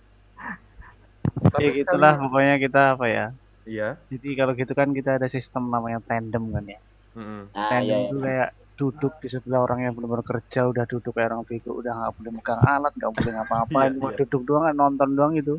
Tapi 1.51 1.59
Ya 1.59 1.71
sekali- 1.71 1.79
gitulah 1.83 2.14
pokoknya 2.14 2.55
kita 2.62 2.83
apa 2.95 3.07
ya. 3.11 3.27
Iya. 3.67 3.99
Jadi 4.07 4.29
kalau 4.38 4.55
gitu 4.55 4.71
kan 4.71 4.95
kita 4.95 5.19
ada 5.19 5.27
sistem 5.27 5.67
namanya 5.67 5.99
tandem 6.07 6.47
kan 6.55 6.62
ya. 6.62 6.79
Mm-mm. 7.19 7.51
nah 7.51 7.67
tandem 7.69 7.83
iya, 7.91 7.97
iya. 7.99 8.07
itu 8.07 8.17
kayak 8.23 8.49
duduk 8.79 9.19
di 9.19 9.27
sebelah 9.27 9.67
orang 9.67 9.91
yang 9.91 9.93
benar-benar 9.99 10.23
kerja 10.23 10.71
udah 10.71 10.87
duduk 10.87 11.11
kayak 11.11 11.35
orang 11.35 11.43
bego 11.43 11.75
udah 11.83 11.93
nggak 11.99 12.12
boleh 12.14 12.33
megang 12.38 12.61
alat 12.62 12.93
nggak 12.95 13.12
boleh 13.12 13.33
ngapa-ngapain 13.35 13.91
Iya, 13.91 13.97
cuma 13.99 14.11
iya. 14.14 14.19
duduk 14.23 14.43
doang 14.47 14.64
nonton 14.71 15.09
doang 15.19 15.35
itu 15.35 15.55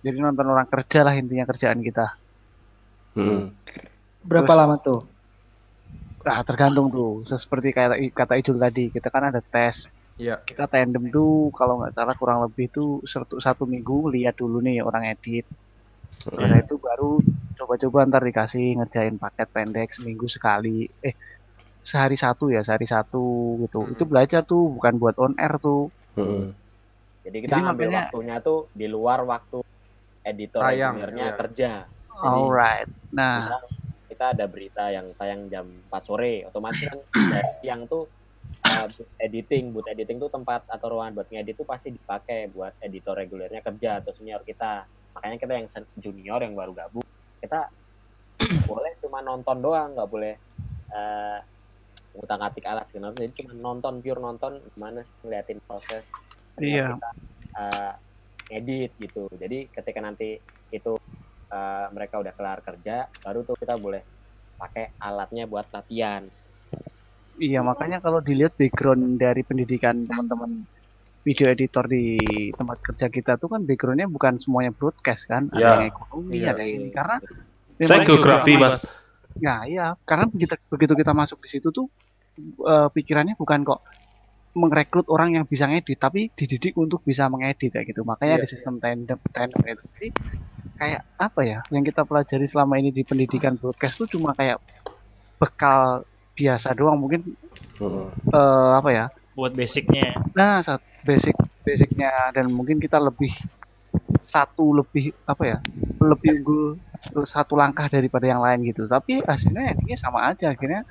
jadi 0.00 0.16
nonton 0.16 0.46
orang 0.48 0.68
kerja 0.72 1.04
lah 1.04 1.14
intinya 1.20 1.44
kerjaan 1.44 1.84
kita 1.84 2.06
hmm. 3.14 3.44
Berapa 4.24 4.52
lama 4.56 4.80
tuh? 4.80 5.04
nah 6.24 6.40
tergantung 6.44 6.88
tuh 6.88 7.24
seperti 7.28 7.72
kayak 7.72 8.12
kata 8.12 8.40
Ijul 8.40 8.56
tadi 8.56 8.88
kita 8.88 9.08
kan 9.12 9.28
ada 9.28 9.44
tes 9.44 9.92
Iya. 10.18 10.42
kita 10.42 10.66
tandem 10.66 11.14
tuh 11.14 11.54
kalau 11.54 11.78
nggak 11.78 11.94
salah 11.94 12.10
kurang 12.18 12.42
lebih 12.42 12.66
tuh 12.74 12.98
satu, 13.06 13.38
satu 13.38 13.70
minggu 13.70 14.10
lihat 14.10 14.34
dulu 14.34 14.58
nih 14.58 14.82
orang 14.82 15.14
edit 15.14 15.46
setelah 16.10 16.58
itu 16.58 16.74
baru 16.74 17.22
coba-coba 17.54 18.02
ntar 18.10 18.26
dikasih 18.26 18.82
ngerjain 18.82 19.14
paket 19.14 19.48
pendek 19.54 19.94
seminggu 19.94 20.26
sekali 20.26 20.90
eh 21.06 21.14
sehari 21.88 22.14
satu 22.14 22.52
ya 22.52 22.60
sehari 22.60 22.84
satu 22.84 23.24
gitu 23.62 23.80
Hmm. 23.80 23.92
itu 23.92 24.04
belajar 24.04 24.44
tuh 24.44 24.68
bukan 24.70 24.94
buat 24.96 25.16
on 25.16 25.32
air 25.36 25.56
tuh 25.58 25.88
Hmm. 26.12 26.50
Jadi 27.22 27.38
kita 27.44 27.54
Jadi 27.54 27.62
ngambil 27.62 27.86
makanya- 27.86 28.02
waktunya 28.04 28.36
tuh 28.40 28.58
di 28.72 28.86
luar 28.86 29.18
waktu 29.22 29.58
editor 30.22 30.60
regulernya 30.60 31.26
iya. 31.26 31.36
kerja. 31.36 31.70
alright 32.10 32.88
nah 33.08 33.54
kita 34.08 34.34
ada 34.34 34.44
berita 34.44 34.90
yang 34.90 35.14
tayang 35.14 35.46
jam 35.46 35.62
4 35.86 36.02
sore, 36.02 36.42
otomatis 36.42 36.82
kan 36.82 36.98
siang 37.62 37.86
tuh 37.86 38.10
uh, 38.64 38.86
editing, 39.18 39.70
booth 39.70 39.86
editing 39.86 40.18
tuh 40.18 40.26
tempat 40.26 40.66
atau 40.66 40.90
ruangan 40.90 41.14
buat 41.14 41.28
ngedit 41.28 41.54
tuh 41.54 41.62
pasti 41.62 41.94
dipakai 41.94 42.48
buat 42.48 42.74
editor 42.80 43.14
regulernya 43.14 43.62
kerja 43.62 44.02
atau 44.02 44.10
senior 44.10 44.42
kita. 44.42 44.82
Makanya 45.14 45.36
kita 45.38 45.52
yang 45.54 45.66
junior 45.94 46.40
yang 46.42 46.52
baru 46.52 46.72
gabung, 46.74 47.06
kita 47.38 47.70
boleh 48.66 48.98
cuma 48.98 49.20
nonton 49.20 49.56
doang, 49.60 49.94
nggak 49.94 50.10
boleh 50.10 50.34
uh, 50.90 51.38
ngutak 52.18 52.42
atik 52.42 52.66
alat 52.66 52.84
segala. 52.90 53.14
Jadi 53.14 53.30
cuma 53.38 53.54
nonton 53.54 54.02
pure 54.02 54.18
nonton 54.18 54.58
gimana 54.74 55.06
ngeliatin 55.22 55.62
proses 55.62 56.02
Iya. 56.58 56.98
kita 56.98 57.10
uh, 57.54 57.92
ngedit 58.50 58.90
gitu. 58.98 59.30
Jadi 59.30 59.70
ketika 59.70 60.02
nanti 60.02 60.42
itu 60.68 60.98
uh, 61.48 61.86
mereka 61.94 62.18
udah 62.18 62.34
kelar 62.34 62.58
kerja, 62.60 63.06
baru 63.22 63.46
tuh 63.46 63.54
kita 63.54 63.78
boleh 63.78 64.02
pakai 64.58 64.90
alatnya 64.98 65.46
buat 65.46 65.70
latihan. 65.70 66.26
iya 67.38 67.62
makanya 67.62 68.02
kalau 68.02 68.18
dilihat 68.18 68.58
background 68.58 69.14
dari 69.14 69.46
pendidikan 69.46 70.02
teman-teman 70.02 70.66
video 71.22 71.46
editor 71.46 71.86
di 71.86 72.18
tempat 72.50 72.82
kerja 72.82 73.06
kita 73.06 73.38
tuh 73.38 73.46
kan 73.46 73.62
backgroundnya 73.62 74.10
bukan 74.10 74.42
semuanya 74.42 74.74
broadcast 74.74 75.30
kan 75.30 75.46
ada 75.54 75.54
Iya. 75.54 75.70
yang 75.78 75.86
ekonomi 75.86 76.34
Iya. 76.34 76.50
ada 76.50 76.62
yang 76.66 76.74
ini 76.74 76.88
karena 76.90 77.16
Saya 77.78 78.02
geografi, 78.02 78.58
Mas. 78.58 78.82
Ya 79.38 79.62
iya, 79.62 79.86
karena 80.02 80.26
begitu 80.26 80.58
begitu 80.66 80.98
kita 80.98 81.14
masuk 81.14 81.38
di 81.38 81.48
situ 81.48 81.70
tuh 81.70 81.86
eh, 82.44 82.88
pikirannya 82.92 83.34
bukan 83.34 83.66
kok 83.66 83.80
merekrut 84.58 85.06
orang 85.12 85.38
yang 85.38 85.44
bisa 85.46 85.70
ngedit, 85.70 85.98
tapi 86.00 86.32
dididik 86.34 86.74
untuk 86.74 87.04
bisa 87.06 87.30
mengedit 87.30 87.70
kayak 87.70 87.94
gitu. 87.94 88.02
Makanya 88.02 88.40
Iya, 88.40 88.40
ada 88.42 88.48
sistem 88.48 88.74
tandem 88.82 89.18
tandem 89.30 89.60
itu. 89.62 89.84
Jadi 89.94 90.08
kayak 90.74 91.02
apa 91.20 91.40
ya? 91.46 91.58
Yang 91.70 91.94
kita 91.94 92.02
pelajari 92.02 92.46
selama 92.50 92.74
ini 92.80 92.90
di 92.90 93.06
pendidikan 93.06 93.54
broadcast 93.54 94.02
tuh 94.02 94.08
cuma 94.10 94.34
kayak 94.34 94.58
bekal 95.38 96.02
biasa 96.34 96.74
doang 96.74 96.98
mungkin 96.98 97.34
eh, 97.78 98.70
apa 98.74 98.90
ya? 98.90 99.06
buat 99.38 99.54
basicnya 99.54 100.18
Nah, 100.34 100.58
saat 100.66 100.82
basic 101.06 101.38
basicnya 101.62 102.10
dan 102.34 102.50
mungkin 102.50 102.82
kita 102.82 102.98
lebih 102.98 103.30
satu 104.26 104.74
lebih 104.74 105.14
apa 105.30 105.42
ya? 105.46 105.58
Lebih 106.02 106.42
unggul 106.42 106.64
satu 107.22 107.54
langkah 107.54 107.86
daripada 107.86 108.26
yang 108.26 108.42
lain 108.42 108.66
gitu. 108.66 108.90
Tapi 108.90 109.22
hasilnya 109.22 109.78
endingnya 109.78 109.98
sama 110.02 110.26
aja 110.26 110.50
akhirnya 110.50 110.82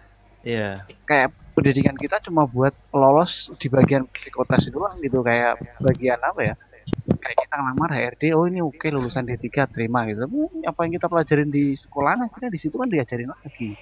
Iya. 0.48 0.88
kayak 1.04 1.36
pendidikan 1.52 1.98
kita 2.00 2.24
cuma 2.24 2.48
buat 2.48 2.72
lolos 2.96 3.52
di 3.60 3.68
bagian 3.68 4.08
psikotes 4.16 4.72
doang 4.72 4.96
gitu 5.04 5.20
kayak 5.20 5.60
bagian 5.84 6.16
apa 6.24 6.54
ya 6.54 6.56
kayak 7.20 7.36
kita 7.44 7.56
ngelamar 7.60 7.90
HRD 7.92 8.24
oh 8.32 8.48
ini 8.48 8.64
oke 8.64 8.88
lulusan 8.88 9.28
D3 9.28 9.68
terima 9.68 10.08
gitu 10.08 10.24
tapi 10.24 10.64
apa 10.64 10.80
yang 10.88 10.94
kita 10.96 11.08
pelajarin 11.12 11.50
di 11.52 11.76
sekolah 11.76 12.16
akhirnya 12.32 12.48
di 12.48 12.60
situ 12.62 12.80
kan 12.80 12.88
diajarin 12.88 13.28
lagi 13.28 13.76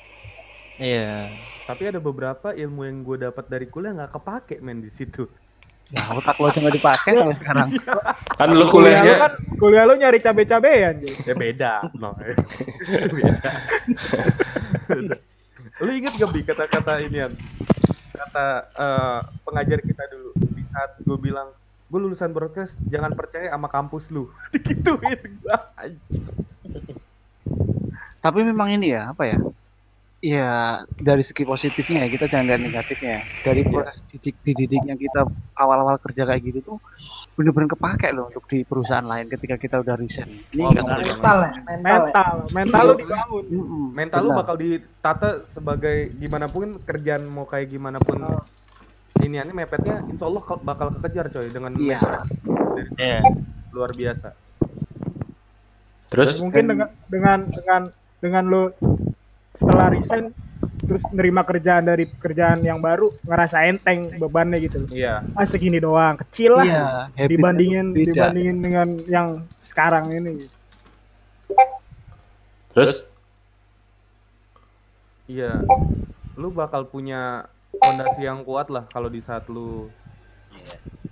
Iya. 0.76 1.32
Tapi 1.64 1.88
ada 1.88 2.04
beberapa 2.04 2.52
ilmu 2.52 2.84
yang 2.84 2.98
gue 3.08 3.18
dapat 3.32 3.48
dari 3.48 3.68
kuliah 3.72 3.96
nggak 3.96 4.12
kepake 4.12 4.60
men 4.60 4.84
di 4.84 4.92
situ. 4.92 5.24
Ya 5.94 6.02
otak 6.12 6.42
lo 6.42 6.50
nggak 6.50 6.76
dipakai 6.82 7.14
sampai 7.14 7.38
sekarang. 7.38 7.70
Kan 8.40 8.50
lu 8.52 8.66
Kuliah 8.68 9.06
lu 9.06 9.14
kan 9.16 9.32
kuliah 9.56 9.86
lu 9.88 9.96
nyari 9.96 10.20
cabe-cabean. 10.20 11.00
Ya 11.00 11.34
beda. 11.38 11.74
No. 11.96 12.12
beda. 13.16 13.52
Lu 15.84 15.92
inget 15.92 16.16
gak 16.16 16.32
bi 16.32 16.40
kata-kata 16.40 17.04
inian? 17.04 17.32
Kata 18.16 18.46
eh, 18.64 19.20
pengajar 19.44 19.80
kita 19.84 20.04
dulu 20.08 20.32
di 20.56 20.64
saat 20.72 20.92
gue 21.04 21.18
bilang 21.20 21.52
gue 21.86 22.00
lulusan 22.00 22.32
broadcast 22.32 22.76
jangan 22.88 23.14
percaya 23.14 23.52
sama 23.52 23.68
kampus 23.68 24.08
lu 24.08 24.32
digituin 24.56 25.20
anjing. 25.76 26.26
Tapi 28.24 28.40
memang 28.42 28.72
ini 28.72 28.96
ya 28.96 29.12
apa 29.12 29.24
ya? 29.28 29.38
Ya 30.26 30.82
dari 30.98 31.22
segi 31.22 31.46
positifnya 31.46 32.02
ya 32.02 32.10
kita 32.10 32.26
jangan 32.26 32.50
lihat 32.50 32.62
negatifnya. 32.66 33.22
Dari 33.46 33.62
proses 33.62 34.02
didik 34.10 34.34
dididik 34.42 34.82
yang 34.82 34.98
kita 34.98 35.22
awal-awal 35.54 36.02
kerja 36.02 36.26
kayak 36.26 36.42
gitu 36.42 36.60
tuh 36.66 36.78
bener-bener 37.38 37.70
kepake 37.70 38.10
loh 38.10 38.34
untuk 38.34 38.42
di 38.50 38.66
perusahaan 38.66 39.06
lain 39.06 39.30
ketika 39.30 39.54
kita 39.54 39.86
udah 39.86 39.94
resign. 39.94 40.42
Ini 40.50 40.66
Oh, 40.66 40.74
boleh. 40.74 40.82
Mental 40.82 41.06
ya, 41.06 41.14
mental. 41.14 41.38
ya. 41.46 41.54
Mental, 41.78 42.34
mental 42.50 42.82
lu 42.82 42.94
dibangun. 42.98 43.44
Mm-mm, 43.54 43.86
mental 43.94 44.22
lu 44.26 44.32
bakal 44.34 44.56
ditata 44.58 45.30
sebagai 45.46 46.10
gimana 46.18 46.50
pun 46.50 46.82
kerjaan 46.82 47.30
mau 47.30 47.46
kayak 47.46 47.70
gimana 47.70 48.02
pun 48.02 48.18
ini 49.22 49.38
aneh 49.38 49.54
mepetnya 49.54 50.02
insya 50.10 50.26
Allah 50.26 50.44
bakal 50.60 50.88
kekejar 50.98 51.30
coy 51.30 51.48
dengan 51.54 51.72
Iya. 51.78 52.02
Iya. 52.98 53.20
luar 53.72 53.92
biasa 53.94 54.34
terus 56.08 56.40
Mungkin 56.40 56.66
dengan 56.66 56.90
dengan 57.12 57.40
dengan 57.52 57.82
dengan 58.24 58.44
lu 58.48 58.64
setelah 59.56 59.88
resign 59.90 60.36
terus 60.86 61.02
nerima 61.12 61.42
kerjaan 61.42 61.88
dari 61.88 62.06
kerjaan 62.06 62.62
yang 62.62 62.78
baru 62.78 63.10
ngerasa 63.26 63.66
enteng 63.66 64.14
bebannya 64.22 64.60
gitu 64.62 64.86
loh. 64.86 64.90
iya 64.94 65.26
Ah 65.34 65.46
segini 65.48 65.82
doang, 65.82 66.20
kecil 66.22 66.62
lah. 66.62 66.66
Iya, 67.16 67.28
dibandingin 67.28 67.90
beda. 67.92 68.06
dibandingin 68.14 68.58
dengan 68.62 68.88
yang 69.10 69.28
sekarang 69.66 70.12
ini. 70.14 70.46
terus 72.76 73.08
iya 75.32 75.64
lu 76.36 76.52
bakal 76.52 76.84
punya 76.84 77.48
fondasi 77.80 78.28
yang 78.28 78.44
kuat 78.44 78.68
lah 78.68 78.84
kalau 78.92 79.08
di 79.08 79.24
saat 79.24 79.48
lu 79.48 79.88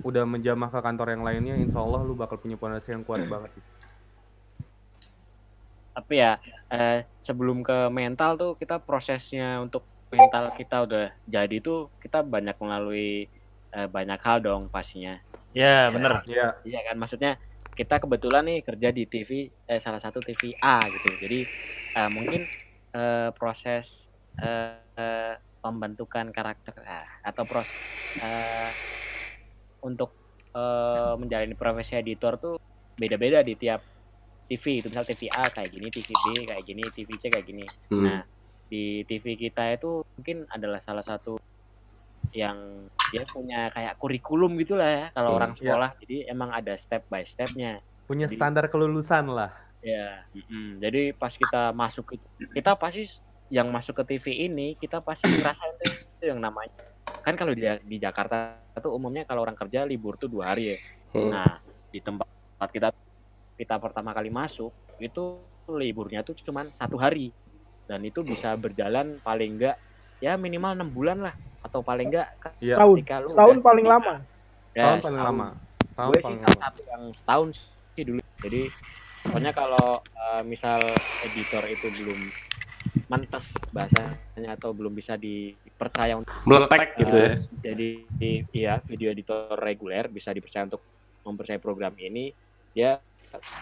udah 0.03 0.27
menjamah 0.27 0.67
ke 0.67 0.79
kantor 0.84 1.15
yang 1.15 1.23
lainnya 1.23 1.56
insya 1.56 1.79
Allah 1.79 2.03
lu 2.03 2.19
bakal 2.19 2.36
punya 2.36 2.60
fondasi 2.60 2.91
yang 2.91 3.08
kuat 3.08 3.23
banget 3.32 3.51
tapi 5.93 6.19
ya 6.19 6.41
eh, 6.73 7.06
sebelum 7.21 7.62
ke 7.62 7.88
mental 7.93 8.36
tuh 8.36 8.51
kita 8.58 8.82
prosesnya 8.82 9.62
untuk 9.62 9.86
mental 10.13 10.53
kita 10.53 10.86
udah 10.86 11.06
jadi 11.25 11.58
tuh 11.62 11.89
kita 12.01 12.21
banyak 12.21 12.58
melalui 12.58 13.29
eh, 13.73 13.88
banyak 13.89 14.19
hal 14.21 14.38
dong 14.41 14.69
pastinya. 14.69 15.17
Ya, 15.53 15.89
bener. 15.93 16.25
iya. 16.25 16.58
Iya 16.65 16.79
kan? 16.89 16.97
Maksudnya 16.97 17.38
kita 17.73 17.97
kebetulan 18.01 18.45
nih 18.45 18.60
kerja 18.62 18.89
di 18.93 19.03
TV 19.10 19.49
eh, 19.69 19.82
salah 19.82 20.01
satu 20.01 20.21
TV 20.21 20.53
A 20.62 20.82
gitu. 20.89 21.10
Jadi 21.17 21.39
eh, 21.97 22.10
mungkin 22.10 22.41
eh, 22.93 23.29
proses 23.34 24.10
eh, 24.38 24.77
eh, 24.97 25.34
pembentukan 25.62 26.29
karakter 26.29 26.75
ah, 26.86 27.08
atau 27.25 27.43
proses 27.45 27.73
eh, 28.21 28.71
untuk 29.82 30.13
eh, 30.53 31.13
menjalani 31.17 31.58
profesi 31.58 31.97
editor 31.97 32.38
tuh 32.38 32.56
beda-beda 32.93 33.41
di 33.41 33.58
tiap 33.58 33.82
TV 34.45 34.79
itu 34.79 34.88
misal 34.88 35.03
TV 35.03 35.27
A 35.29 35.47
kayak 35.47 35.69
gini, 35.69 35.88
TV 35.88 36.10
B 36.10 36.25
kayak 36.43 36.63
gini, 36.63 36.84
TV 36.89 37.10
C 37.15 37.23
kayak 37.27 37.45
gini. 37.45 37.65
Hmm. 37.88 38.03
Nah, 38.03 38.19
di 38.67 39.01
TV 39.03 39.36
kita 39.36 39.63
itu 39.71 40.03
mungkin 40.13 40.45
adalah 40.47 40.79
salah 40.82 41.01
satu 41.01 41.38
yang 42.34 42.58
dia 43.10 43.23
punya 43.25 43.69
kayak 43.69 43.93
kurikulum 43.97 44.58
gitulah 44.58 44.89
ya 44.89 45.06
kalau 45.13 45.34
Hmm, 45.34 45.38
orang 45.38 45.51
iya. 45.53 45.60
sekolah. 45.62 45.89
Jadi 46.01 46.17
emang 46.25 46.49
ada 46.49 46.73
step 46.75 47.06
by 47.08 47.23
stepnya. 47.23 47.79
punya 48.03 48.27
Jadi- 48.27 48.36
standar 48.36 48.67
kelulusan 48.67 49.32
lah 49.32 49.51
Ya, 49.79 50.27
mm-mm. 50.32 50.79
jadi 50.79 51.12
pas 51.12 51.32
kita 51.32 51.71
masuk 51.71 52.15
itu, 52.15 52.27
kita 52.51 52.75
pasti 52.75 53.08
yang 53.47 53.67
masuk 53.67 53.99
ke 53.99 54.15
TV 54.15 54.47
ini 54.47 54.75
kita 54.75 54.99
pasti 54.99 55.23
ngerasain 55.39 55.75
tuh 55.75 55.88
itu 55.91 56.25
yang 56.25 56.39
namanya 56.39 56.71
kan 57.19 57.36
kalau 57.36 57.51
di, 57.51 57.63
di 57.84 57.97
Jakarta 57.99 58.60
tuh 58.75 58.91
umumnya 58.91 59.23
kalau 59.23 59.43
orang 59.43 59.56
kerja 59.56 59.84
libur 59.84 60.15
tuh 60.15 60.27
dua 60.27 60.51
hari 60.51 60.75
ya. 60.75 60.77
Hmm. 61.12 61.32
Nah 61.32 61.60
di 61.91 61.99
tempat 61.99 62.27
kita 62.71 62.91
kita 63.54 63.78
pertama 63.78 64.12
kali 64.12 64.28
masuk 64.28 64.70
itu 64.98 65.39
liburnya 65.66 66.22
tuh 66.22 66.36
cuman 66.38 66.70
satu 66.74 66.96
hari. 66.96 67.32
Dan 67.84 68.00
itu 68.02 68.22
bisa 68.22 68.56
berjalan 68.56 69.20
paling 69.20 69.56
enggak 69.56 69.76
ya 70.18 70.36
minimal 70.36 70.72
enam 70.74 70.88
bulan 70.88 71.20
lah 71.20 71.36
atau 71.60 71.80
paling 71.80 72.08
enggak 72.08 72.28
Iya. 72.58 72.76
Setahun, 72.76 72.96
ketika 72.98 73.16
lu 73.20 73.28
setahun. 73.30 73.54
udah 73.54 73.63
paling 73.63 73.86
lama. 73.86 74.13
Ya, 74.72 74.84
tahun 74.86 75.00
paling 75.02 75.22
lama. 75.22 75.48
Tahun 75.94 76.10
gue 76.10 76.22
paling 76.22 76.42
lama. 76.42 76.58
satu 76.60 76.82
yang 76.86 77.04
setahun 77.13 77.48
sih 77.94 78.04
dulu. 78.04 78.22
Jadi 78.39 78.62
pokoknya 79.22 79.52
kalau 79.52 79.88
eh, 80.02 80.42
misal 80.44 80.80
editor 81.22 81.63
itu 81.66 81.88
belum 81.94 82.20
mantas 83.06 83.46
bahasanya 83.70 84.10
atau 84.54 84.72
belum 84.72 84.92
bisa 84.92 85.16
dipercaya 85.16 86.13
untuk 86.16 86.34
meletek 86.44 86.98
gitu 86.98 87.16
ya. 87.16 87.32
jadi 87.62 87.88
di- 88.10 88.44
iya 88.52 88.82
video 88.82 89.10
editor 89.10 89.54
reguler 89.56 90.10
bisa 90.10 90.30
dipercaya 90.30 90.66
untuk 90.66 90.82
mempercayai 91.24 91.62
program 91.62 91.94
ini 91.96 92.34
dia 92.74 92.98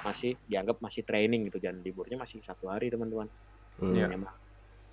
masih 0.01 0.35
dianggap 0.47 0.79
masih 0.79 1.03
training 1.03 1.47
gitu 1.47 1.59
dan 1.59 1.79
liburnya 1.79 2.17
masih 2.17 2.39
satu 2.41 2.67
hari 2.67 2.87
teman-teman 2.87 3.27
Hmm. 3.79 3.95
Iya. 3.95 4.11
Emang 4.11 4.35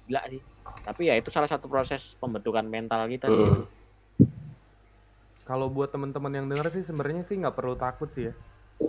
gila 0.07 0.23
sih 0.27 0.41
tapi 0.83 1.11
ya 1.11 1.15
itu 1.15 1.29
salah 1.29 1.45
satu 1.45 1.67
proses 1.67 2.01
pembentukan 2.17 2.65
mental 2.65 3.05
kita 3.07 3.27
sih 3.29 3.45
Hmm. 3.45 3.65
kalau 5.43 5.69
buat 5.69 5.89
teman-teman 5.89 6.33
yang 6.33 6.47
denger 6.47 6.73
sih 6.73 6.83
sebenarnya 6.83 7.21
sih 7.23 7.37
nggak 7.37 7.53
perlu 7.53 7.75
takut 7.75 8.09
sih 8.09 8.31
ya 8.31 8.35
Iya. 8.79 8.89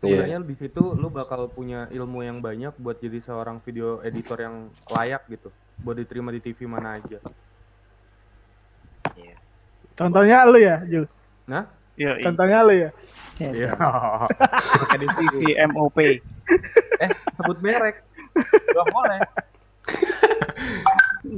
sebenarnya 0.00 0.38
di 0.42 0.54
situ 0.54 0.82
lu 0.94 1.06
bakal 1.08 1.46
punya 1.46 1.86
ilmu 1.90 2.22
yang 2.22 2.38
banyak 2.38 2.74
buat 2.74 2.98
jadi 2.98 3.18
seorang 3.20 3.62
video 3.62 4.02
editor 4.02 4.38
yang 4.38 4.56
layak 4.88 5.22
gitu 5.28 5.50
buat 5.78 5.94
diterima 5.94 6.30
di 6.30 6.40
TV 6.40 6.66
mana 6.66 6.98
aja 6.98 7.18
Contohnya 9.94 10.46
lu 10.46 10.58
ya, 10.58 10.78
Jul. 10.86 11.10
nah 11.42 11.66
Iya, 11.98 12.10
iya. 12.16 12.24
Contohnya 12.24 12.58
lu 12.62 12.74
ya. 12.74 12.90
iya 13.38 13.70
di 14.94 15.06
TV 15.06 15.34
MOP. 15.70 15.98
sebut 17.38 17.58
merek 17.60 18.02
Gak 18.68 18.86
boleh. 18.90 19.20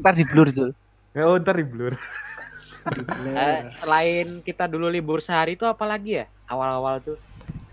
Ntar 0.00 0.14
di 0.14 0.24
blur 0.24 0.48
tuh. 0.50 0.70
ya 1.10 1.26
oh, 1.26 1.36
ntar 1.36 1.56
di 1.56 1.66
blur 1.66 1.92
Eh, 3.36 3.60
selain 3.76 4.40
kita 4.40 4.64
dulu 4.64 4.88
libur 4.88 5.20
sehari 5.20 5.52
itu 5.52 5.68
apalagi 5.68 6.24
ya 6.24 6.26
awal-awal 6.46 7.00
tuh 7.00 7.18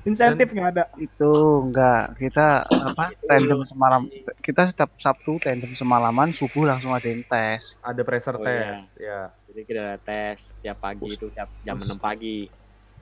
Insentif 0.04 0.56
nggak 0.56 0.72
ada. 0.72 0.84
Itu 0.96 1.68
enggak. 1.68 2.16
Kita 2.16 2.64
apa? 2.64 3.12
Tandem 3.28 3.68
semalam. 3.68 4.08
Kita 4.40 4.64
setiap 4.64 4.96
Sabtu 4.96 5.36
tandem 5.36 5.76
semalaman, 5.76 6.32
subuh 6.32 6.64
langsung 6.64 6.96
ada 6.96 7.04
yang 7.04 7.28
tes. 7.28 7.76
ada 7.84 8.02
pressure 8.08 8.40
Oh, 8.40 8.48
iya. 8.48 8.80
test 8.80 8.92
ya 8.96 9.20
jadi 9.52 9.62
kita 9.66 9.80
ada 9.84 9.98
tes 9.98 10.38
tiap 10.64 10.78
pagi 10.78 11.08
itu 11.12 11.28
tiap 11.34 11.50
jam 11.66 11.76
6 11.76 11.98
pagi 11.98 12.46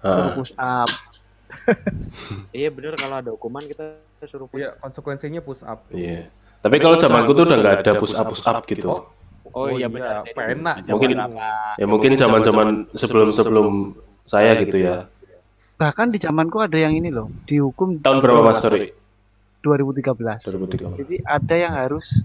Ah. 0.05 0.37
Push 0.37 0.53
up. 0.53 0.89
iya 2.57 2.69
bener 2.69 2.93
kalau 2.93 3.15
ada 3.17 3.29
hukuman 3.33 3.65
kita 3.65 3.97
suruh 4.29 4.45
push 4.45 4.61
Iya, 4.61 4.77
konsekuensinya 4.77 5.41
push 5.41 5.65
up. 5.65 5.81
Iya. 5.89 6.29
Tapi 6.61 6.77
kalau 6.77 7.01
zamanku 7.01 7.33
tuh 7.33 7.49
udah 7.49 7.57
nggak 7.57 7.75
ada 7.81 7.91
push 7.97 8.13
up 8.13 8.29
push 8.29 8.45
up 8.45 8.61
gitu. 8.69 8.89
oh, 9.55 9.71
iya 9.71 9.87
benar 9.87 10.25
Jadi 10.27 10.35
Penak. 10.35 10.75
jam 10.83 10.93
Mungkin-? 10.97 11.17
Ya 11.79 11.85
mungkin 11.89 12.11
zaman-zaman 12.19 12.67
sebelum 12.93 13.29
sebelum 13.33 13.67
saya 14.29 14.57
gitu 14.61 14.77
ya. 14.77 15.09
Bahkan 15.75 16.13
di 16.13 16.19
zamanku 16.21 16.61
ada 16.61 16.77
yang 16.79 16.95
ini 16.95 17.11
loh, 17.11 17.27
dihukum 17.49 17.99
Tahun 17.99 18.19
berapa 18.23 18.41
Mas 18.45 18.63
sorry? 18.63 18.93
2013. 19.65 20.45
2013. 20.45 21.01
Jadi 21.01 21.15
ada 21.25 21.55
yang 21.57 21.73
harus 21.73 22.21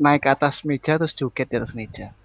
naik 0.00 0.26
ke 0.26 0.30
atas 0.32 0.64
meja 0.66 0.96
terus 0.96 1.14
joget 1.14 1.46
di 1.52 1.56
atas 1.60 1.76
meja. 1.76 2.16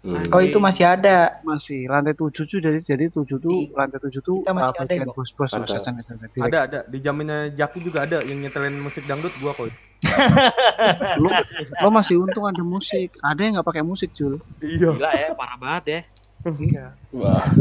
Hmm. 0.00 0.24
Oh 0.32 0.40
itu 0.40 0.56
masih 0.56 0.88
ada. 0.88 1.44
Masih 1.44 1.84
lantai 1.84 2.16
7 2.16 2.32
tuh 2.32 2.56
jadi 2.56 2.80
jadi 2.80 3.12
7 3.12 3.36
tuh 3.36 3.52
Di- 3.52 3.68
lantai 3.70 4.00
7 4.00 4.24
tuh 4.24 4.40
kita 4.40 4.56
masih 4.56 4.72
uh, 4.72 4.80
ada 4.80 4.94
kok. 5.04 5.12
bos-bos 5.12 5.52
Ada. 5.52 5.68
dosen 5.68 5.92
dosen 6.00 6.16
Ada 6.40 6.58
ada 6.64 6.78
di 6.88 6.98
Jaki 7.52 7.78
juga 7.84 8.08
ada 8.08 8.24
yang 8.24 8.40
nyetelin 8.40 8.80
musik 8.80 9.04
dangdut 9.04 9.36
gua 9.36 9.52
kok. 9.52 9.68
Lo, 11.20 11.28
lo 11.84 11.88
masih 11.92 12.16
untung 12.16 12.48
ada 12.48 12.64
musik. 12.64 13.12
Ada 13.20 13.40
yang 13.44 13.52
nggak 13.60 13.68
pakai 13.68 13.84
musik, 13.84 14.16
Jul. 14.16 14.40
Iya. 14.64 14.96
gila 14.96 15.10
ya 15.12 15.28
parah 15.36 15.58
banget 15.60 15.84
ya 15.84 16.00
Iya. 16.48 16.86
Wah. 17.12 17.52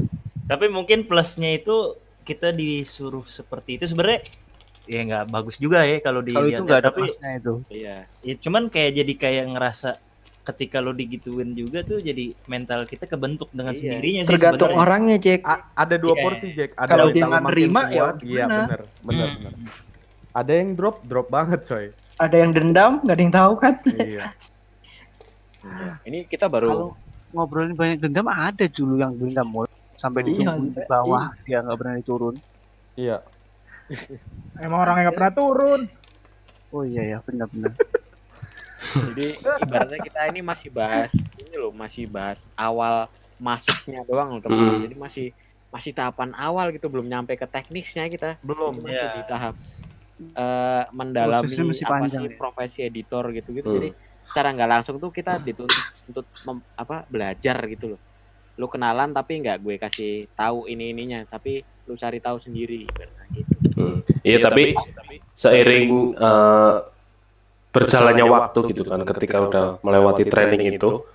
Tapi 0.48 0.72
mungkin 0.72 1.04
plusnya 1.04 1.52
itu 1.52 2.00
kita 2.24 2.56
disuruh 2.56 3.28
seperti 3.28 3.76
itu 3.76 3.86
sebenarnya 3.86 4.24
ya 4.88 5.02
nggak 5.04 5.26
bagus 5.28 5.60
juga 5.60 5.84
ya 5.84 6.00
kalau 6.00 6.24
Kalau 6.24 6.32
itu 6.42 6.56
dilihat. 6.56 6.62
nggak 6.64 6.80
ada 6.80 6.88
tapi 6.88 7.02
plusnya 7.04 7.30
itu. 7.36 7.54
iya 7.70 7.96
ya 8.22 8.34
cuman 8.40 8.64
kayak 8.66 8.92
jadi 8.96 9.14
kayak 9.16 9.46
ngerasa 9.50 9.90
ketika 10.50 10.78
lo 10.78 10.92
digituin 10.92 11.54
juga 11.54 11.82
tuh 11.82 12.00
jadi 12.00 12.34
mental 12.46 12.84
kita 12.84 13.06
kebentuk 13.06 13.48
dengan 13.50 13.72
Iya. 13.72 13.80
sendirinya 13.80 14.22
sih 14.24 14.30
Tergantung 14.30 14.70
sebenarnya. 14.70 14.86
orangnya, 14.88 15.18
Jack. 15.18 15.40
A- 15.44 15.64
ada 15.76 15.96
dua 15.96 16.14
Iya. 16.14 16.24
porsi 16.24 16.48
Jack. 16.52 16.70
Ada 16.74 16.88
Kalau 16.88 17.06
yang 17.06 17.14
dia 17.14 17.24
nggak 17.26 17.44
nerima, 17.46 17.82
ya 17.84 18.04
Iya 18.20 18.46
benar, 18.46 18.80
benar, 19.00 19.28
Hmm. 19.28 19.38
benar. 19.38 19.54
Ada 20.32 20.52
yang 20.56 20.70
drop, 20.74 20.96
drop 21.04 21.28
banget 21.28 21.60
coy. 21.64 21.86
Ada 22.18 22.36
yang 22.36 22.52
dendam, 22.52 22.92
nggak 23.00 23.14
ada 23.14 23.22
yang 23.22 23.34
tahu 23.34 23.54
kan? 23.56 23.74
iya. 23.86 24.24
ini 26.08 26.24
kita 26.26 26.48
baru 26.48 26.68
Kalau 26.68 26.90
ngobrolin 27.30 27.74
banyak 27.74 28.00
dendam 28.00 28.26
ada 28.26 28.66
dulu 28.66 28.96
yang 28.96 29.14
dendam 29.14 29.46
mulu. 29.46 29.70
sampai 29.96 30.24
Iya, 30.24 30.56
di 30.56 30.72
bawah 30.86 31.36
dia 31.44 31.60
nggak 31.60 31.76
berani 31.76 32.02
turun. 32.02 32.36
Iya. 32.96 33.20
Emang 34.58 34.80
orang 34.80 34.96
yang 34.96 35.06
nggak 35.06 35.18
pernah 35.18 35.34
turun. 35.34 35.82
Oh 36.70 36.84
iya 36.84 37.04
ya 37.06 37.18
benar-benar. 37.20 37.74
Jadi 38.80 39.26
ibaratnya 39.62 40.00
kita 40.00 40.20
ini 40.32 40.42
masih 40.42 40.70
bahas 40.72 41.12
ini 41.38 41.56
loh, 41.56 41.72
masih 41.72 42.08
bahas 42.08 42.40
awal 42.56 43.12
masuknya 43.40 44.04
doang 44.04 44.38
loh 44.38 44.42
teman. 44.42 44.60
Hmm. 44.60 44.84
Jadi 44.88 44.96
masih 44.96 45.28
masih 45.70 45.92
tahapan 45.94 46.34
awal 46.34 46.74
gitu, 46.74 46.90
belum 46.90 47.06
nyampe 47.06 47.38
ke 47.38 47.46
teknisnya 47.46 48.10
kita. 48.10 48.42
Belum. 48.42 48.80
Itu 48.80 48.90
masih 48.90 48.96
Iya. 48.98 49.10
di 49.16 49.24
tahap 49.28 49.56
eh, 50.20 50.84
mendalami 50.92 51.48
masih 51.48 51.86
apa 51.88 51.94
panjang 52.04 52.24
sih 52.28 52.32
ya. 52.34 52.38
profesi 52.38 52.80
editor 52.84 53.24
gitu-gitu. 53.32 53.68
Hmm. 53.70 53.78
Jadi 53.80 53.90
secara 54.28 54.48
nggak 54.52 54.70
langsung 54.70 54.96
tuh 55.00 55.10
kita 55.10 55.40
dituntut 55.40 55.80
untuk 56.06 56.26
mem- 56.44 56.66
apa 56.76 57.08
belajar 57.08 57.56
gitu 57.72 57.96
loh. 57.96 58.02
Lu 58.60 58.68
kenalan 58.68 59.16
tapi 59.16 59.40
nggak 59.40 59.58
gue 59.64 59.76
kasih 59.80 60.28
tahu 60.36 60.68
ini 60.68 60.92
ininya, 60.92 61.24
tapi 61.24 61.64
lu 61.88 61.96
cari 61.96 62.20
tahu 62.20 62.38
sendiri 62.44 62.84
ibaratnya 62.84 63.26
gitu. 63.32 63.54
Hmm. 63.80 64.00
Iya 64.20 64.38
tapi 64.44 64.76
seiring 65.40 65.90
eh, 66.20 66.76
berjalannya 67.70 68.26
waktu 68.26 68.60
gitu 68.74 68.82
kan 68.86 69.02
ketika 69.06 69.38
udah 69.46 69.66
melewati 69.86 70.26
training 70.26 70.76
itu. 70.76 71.06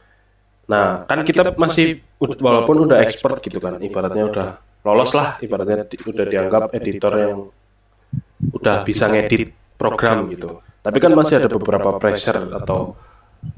nah 0.65 1.05
kan 1.05 1.21
kita 1.29 1.53
masih 1.61 2.01
walaupun 2.41 2.89
udah 2.89 3.05
expert 3.05 3.45
gitu 3.45 3.61
kan 3.61 3.77
ibaratnya 3.85 4.25
udah 4.33 4.49
lolos 4.81 5.13
lah 5.13 5.37
ibaratnya 5.45 5.85
di- 5.85 6.01
udah 6.01 6.25
dianggap 6.25 6.63
editor 6.73 7.13
yang 7.21 7.37
udah 8.49 8.81
bisa 8.81 9.13
ngedit 9.13 9.53
program 9.77 10.25
gitu. 10.33 10.65
tapi 10.81 11.05
kan 11.05 11.13
masih 11.13 11.37
ada 11.37 11.53
beberapa 11.53 12.01
pressure 12.01 12.49
atau 12.57 12.97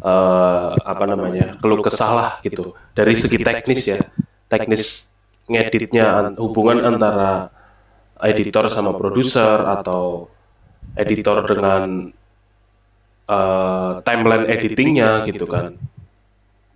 eh, 0.03 0.71
apa 0.83 1.05
namanya 1.07 1.55
keluh 1.63 1.79
kesah 1.79 2.11
lah 2.11 2.31
gitu. 2.43 2.75
dari 2.91 3.15
segi 3.15 3.39
teknis 3.39 3.81
ya. 3.87 4.03
teknis 4.51 5.07
ngeditnya 5.47 6.07
an- 6.11 6.37
hubungan 6.43 6.83
antara 6.83 7.55
editor 8.19 8.67
sama 8.67 8.99
produser 8.99 9.63
atau 9.79 10.27
editor 10.99 11.47
dengan 11.47 12.11
eh, 13.27 13.93
timeline 14.03 14.47
editingnya 14.47 15.27
gitu 15.27 15.47
kan. 15.47 15.75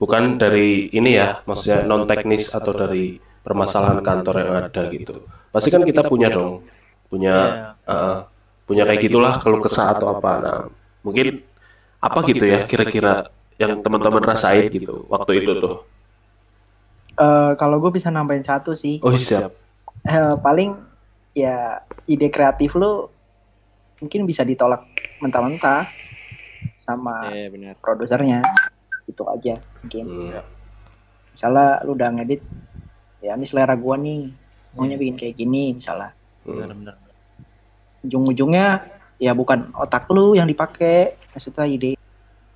Bukan 0.01 0.41
dari 0.41 0.89
ini 0.93 1.17
ya 1.17 1.45
maksudnya 1.45 1.85
non 1.85 2.09
teknis 2.09 2.49
atau 2.51 2.73
dari 2.73 3.21
permasalahan 3.45 4.01
kantor 4.01 4.35
yang 4.43 4.53
ada 4.69 4.83
gitu. 4.91 5.25
Pasti 5.51 5.69
kan 5.73 5.83
kita 5.87 6.07
punya 6.07 6.29
dong 6.31 6.65
punya 7.11 7.37
eh, 7.87 8.17
punya 8.65 8.87
kayak 8.87 9.03
gitulah 9.03 9.35
kalau 9.43 9.59
kesah 9.63 9.99
atau 9.99 10.15
apa. 10.19 10.33
Nah 10.41 10.59
mungkin 11.03 11.43
apa 12.01 12.19
gitu 12.25 12.45
ya 12.49 12.65
kira-kira 12.65 13.29
yang 13.61 13.85
teman-teman 13.85 14.25
rasain 14.25 14.73
gitu 14.73 15.05
waktu 15.13 15.45
itu 15.45 15.53
tuh? 15.61 15.77
Eh, 17.21 17.53
kalau 17.61 17.77
gue 17.77 17.93
bisa 17.93 18.09
nambahin 18.09 18.41
satu 18.41 18.73
sih. 18.73 18.97
oh 19.05 19.13
siap. 19.13 19.53
Eh, 20.09 20.35
paling 20.41 20.73
ya 21.37 21.85
ide 22.09 22.33
kreatif 22.33 22.73
lu 22.73 23.05
mungkin 24.01 24.25
bisa 24.25 24.41
ditolak 24.49 24.89
mentah-mentah 25.21 25.85
sama 26.95 27.17
Iya 27.31 27.49
benar. 27.51 27.75
produsernya. 27.79 28.41
Itu 29.07 29.23
aja 29.27 29.59
mungkin. 29.83 30.05
Hmm. 30.07 30.43
Misalnya 31.31 31.69
lu 31.83 31.95
udah 31.95 32.09
ngedit 32.15 32.43
ya 33.21 33.35
ini 33.35 33.45
selera 33.45 33.75
gua 33.75 33.97
nih. 33.97 34.31
Maunya 34.75 34.95
Iya. 34.95 35.01
bikin 35.03 35.15
kayak 35.19 35.35
gini 35.35 35.63
misalnya. 35.75 36.11
Hmm. 36.47 36.57
Benar-benar. 36.57 36.95
Ujung-ujungnya 38.01 38.67
ya 39.21 39.33
bukan 39.37 39.75
otak 39.77 40.09
lu 40.09 40.33
yang 40.33 40.49
dipakai, 40.49 41.13
maksudnya 41.31 41.69
ide 41.69 42.01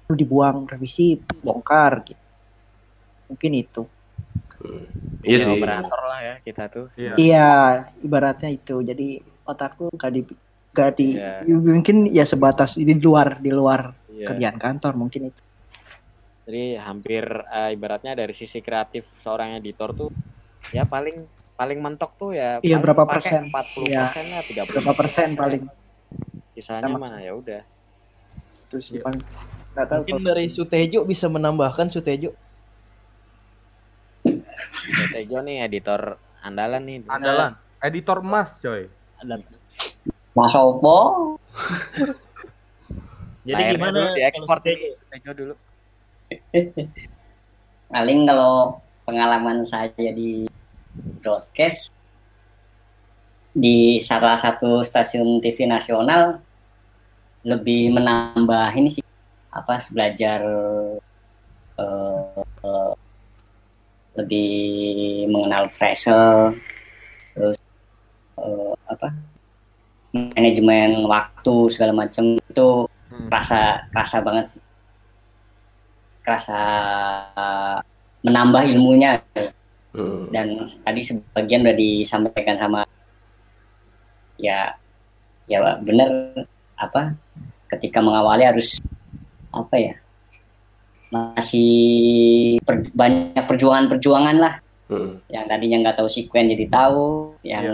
lu 0.04 0.14
dibuang, 0.14 0.64
revisi, 0.64 1.16
bongkar 1.40 2.04
gitu. 2.04 2.20
Mungkin 3.28 3.52
itu. 3.54 3.82
iya 5.20 5.36
Ya, 5.36 5.44
sih 5.44 5.52
operator 5.56 6.00
lah 6.04 6.20
ya 6.20 6.34
kita 6.40 6.64
tuh. 6.72 6.86
Iya. 6.96 7.12
Iya, 7.16 7.50
ibaratnya 8.00 8.48
itu. 8.48 8.80
Jadi 8.80 9.20
otak 9.44 9.76
lu 9.76 9.92
gak 9.92 10.12
di 10.12 10.20
gak 10.72 10.90
di 10.96 11.14
Iya. 11.14 11.44
mungkin 11.52 12.08
ya 12.08 12.24
sebatas 12.24 12.74
di 12.74 12.88
luar 12.96 13.36
di 13.38 13.52
luar 13.52 13.92
Iya. 14.14 14.26
kerjaan 14.28 14.56
kantor 14.56 14.92
mungkin 14.96 15.28
itu. 15.28 15.42
Jadi 16.44 16.64
hampir 16.76 17.24
eh, 17.26 17.72
ibaratnya 17.72 18.14
dari 18.14 18.30
sisi 18.30 18.60
kreatif 18.60 19.08
seorang 19.18 19.56
editor 19.56 19.90
tuh 19.92 20.10
ya 20.70 20.84
paling 20.84 21.24
paling 21.54 21.78
mentok 21.78 22.14
tuh 22.14 22.30
ya 22.30 22.58
Iya, 22.60 22.78
berapa 22.78 23.02
persen? 23.04 23.48
40 23.48 23.86
Iya. 23.86 24.06
persen 24.06 24.24
lah 24.28 24.42
30 24.44 24.70
Berapa 24.70 24.92
persen 24.94 25.28
paling 25.34 25.62
sisanya 26.52 26.82
Sama 26.84 26.98
mah 26.98 27.18
ya 27.18 27.32
udah 27.32 27.62
itu 28.64 28.76
sih 28.78 28.94
Iya. 28.94 29.02
paling 29.02 29.22
nggak 29.72 29.86
tahu 29.86 29.98
Mungkin 30.00 30.14
kalau- 30.14 30.28
dari 30.28 30.46
Sutejo 30.46 31.00
bisa 31.02 31.26
menambahkan 31.26 31.86
Sutejo. 31.88 32.30
Tejo 35.10 35.38
nih 35.40 35.64
editor 35.64 36.16
andalan 36.40 36.82
nih 36.82 36.96
Andalan. 37.06 37.56
Editor 37.78 38.18
emas, 38.18 38.56
coy. 38.58 38.88
Ada. 39.18 39.36
Mas 40.32 40.54
Opo, 40.54 40.96
Jadi 43.44 43.60
Layarnya 43.60 43.76
gimana 43.76 43.92
dulu 43.92 44.04
kalau 44.08 44.16
diekspor 44.16 44.58
Tejo? 44.64 45.30
dulu 45.36 45.54
paling 47.92 48.20
kalau 48.24 48.80
pengalaman 49.04 49.68
saya 49.68 50.10
di 50.16 50.48
broadcast 51.20 51.92
di 53.54 54.00
salah 54.00 54.40
satu 54.40 54.80
stasiun 54.80 55.38
TV 55.44 55.68
nasional 55.68 56.40
lebih 57.44 57.92
menambah 57.92 58.72
ini 58.74 58.88
sih 58.98 59.04
apa 59.52 59.78
belajar 59.92 60.40
eh, 61.78 62.42
eh, 62.64 62.92
lebih 64.16 64.50
mengenal 65.28 65.68
fresher 65.68 66.56
terus 67.36 67.60
eh, 68.40 68.74
apa 68.88 69.12
manajemen 70.14 71.04
waktu 71.06 71.54
segala 71.70 71.92
macam 71.92 72.40
itu 72.40 72.70
Hmm. 73.14 73.30
rasa 73.30 73.86
rasa 73.94 74.18
banget 74.26 74.58
sih 74.58 74.62
rasa 76.26 76.58
menambah 78.24 78.64
ilmunya 78.74 79.22
Hmm. 79.94 80.26
dan 80.34 80.58
tadi 80.82 81.06
sebagian 81.06 81.62
udah 81.62 81.76
disampaikan 81.78 82.58
sama 82.58 82.82
ya 84.34 84.74
ya 85.46 85.78
bener 85.78 86.34
apa 86.74 87.14
ketika 87.70 88.02
mengawali 88.02 88.42
harus 88.42 88.82
apa 89.54 89.78
ya 89.78 89.94
masih 91.14 91.70
per- 92.66 92.90
banyak 92.90 93.44
perjuangan-perjuangan 93.46 94.36
lah 94.42 94.54
Hmm. 94.84 95.22
yang 95.32 95.46
tadinya 95.46 95.80
nggak 95.80 95.96
tahu 96.02 96.10
sekuen 96.10 96.50
jadi 96.50 96.66
tahu 96.68 97.32
yang 97.40 97.64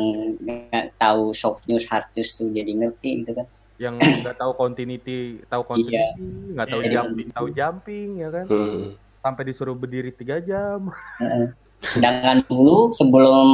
nggak 0.44 0.94
tahu 0.94 1.32
soft 1.32 1.64
news 1.66 1.88
hard 1.88 2.06
news 2.12 2.36
tuh 2.36 2.52
jadi 2.52 2.70
ngerti 2.70 3.24
gitu 3.24 3.34
kan 3.34 3.48
Yang 3.80 3.94
nggak 4.22 4.36
tahu 4.36 4.52
continuity, 4.60 5.40
tahu 5.48 5.62
Iya. 5.64 5.68
continuity, 5.72 6.24
nggak 6.52 6.68
tahu 6.68 6.80
Iya. 6.84 6.92
jumping, 6.92 7.28
tahu 7.32 7.46
jumping 7.56 8.08
ya 8.20 8.28
kan. 8.28 8.46
Hmm. 8.46 8.84
Sampai 9.20 9.42
disuruh 9.48 9.72
berdiri 9.72 10.12
tiga 10.12 10.36
jam. 10.44 10.92
Sedangkan 11.96 12.44
dulu 12.44 12.92
sebelum 12.92 13.48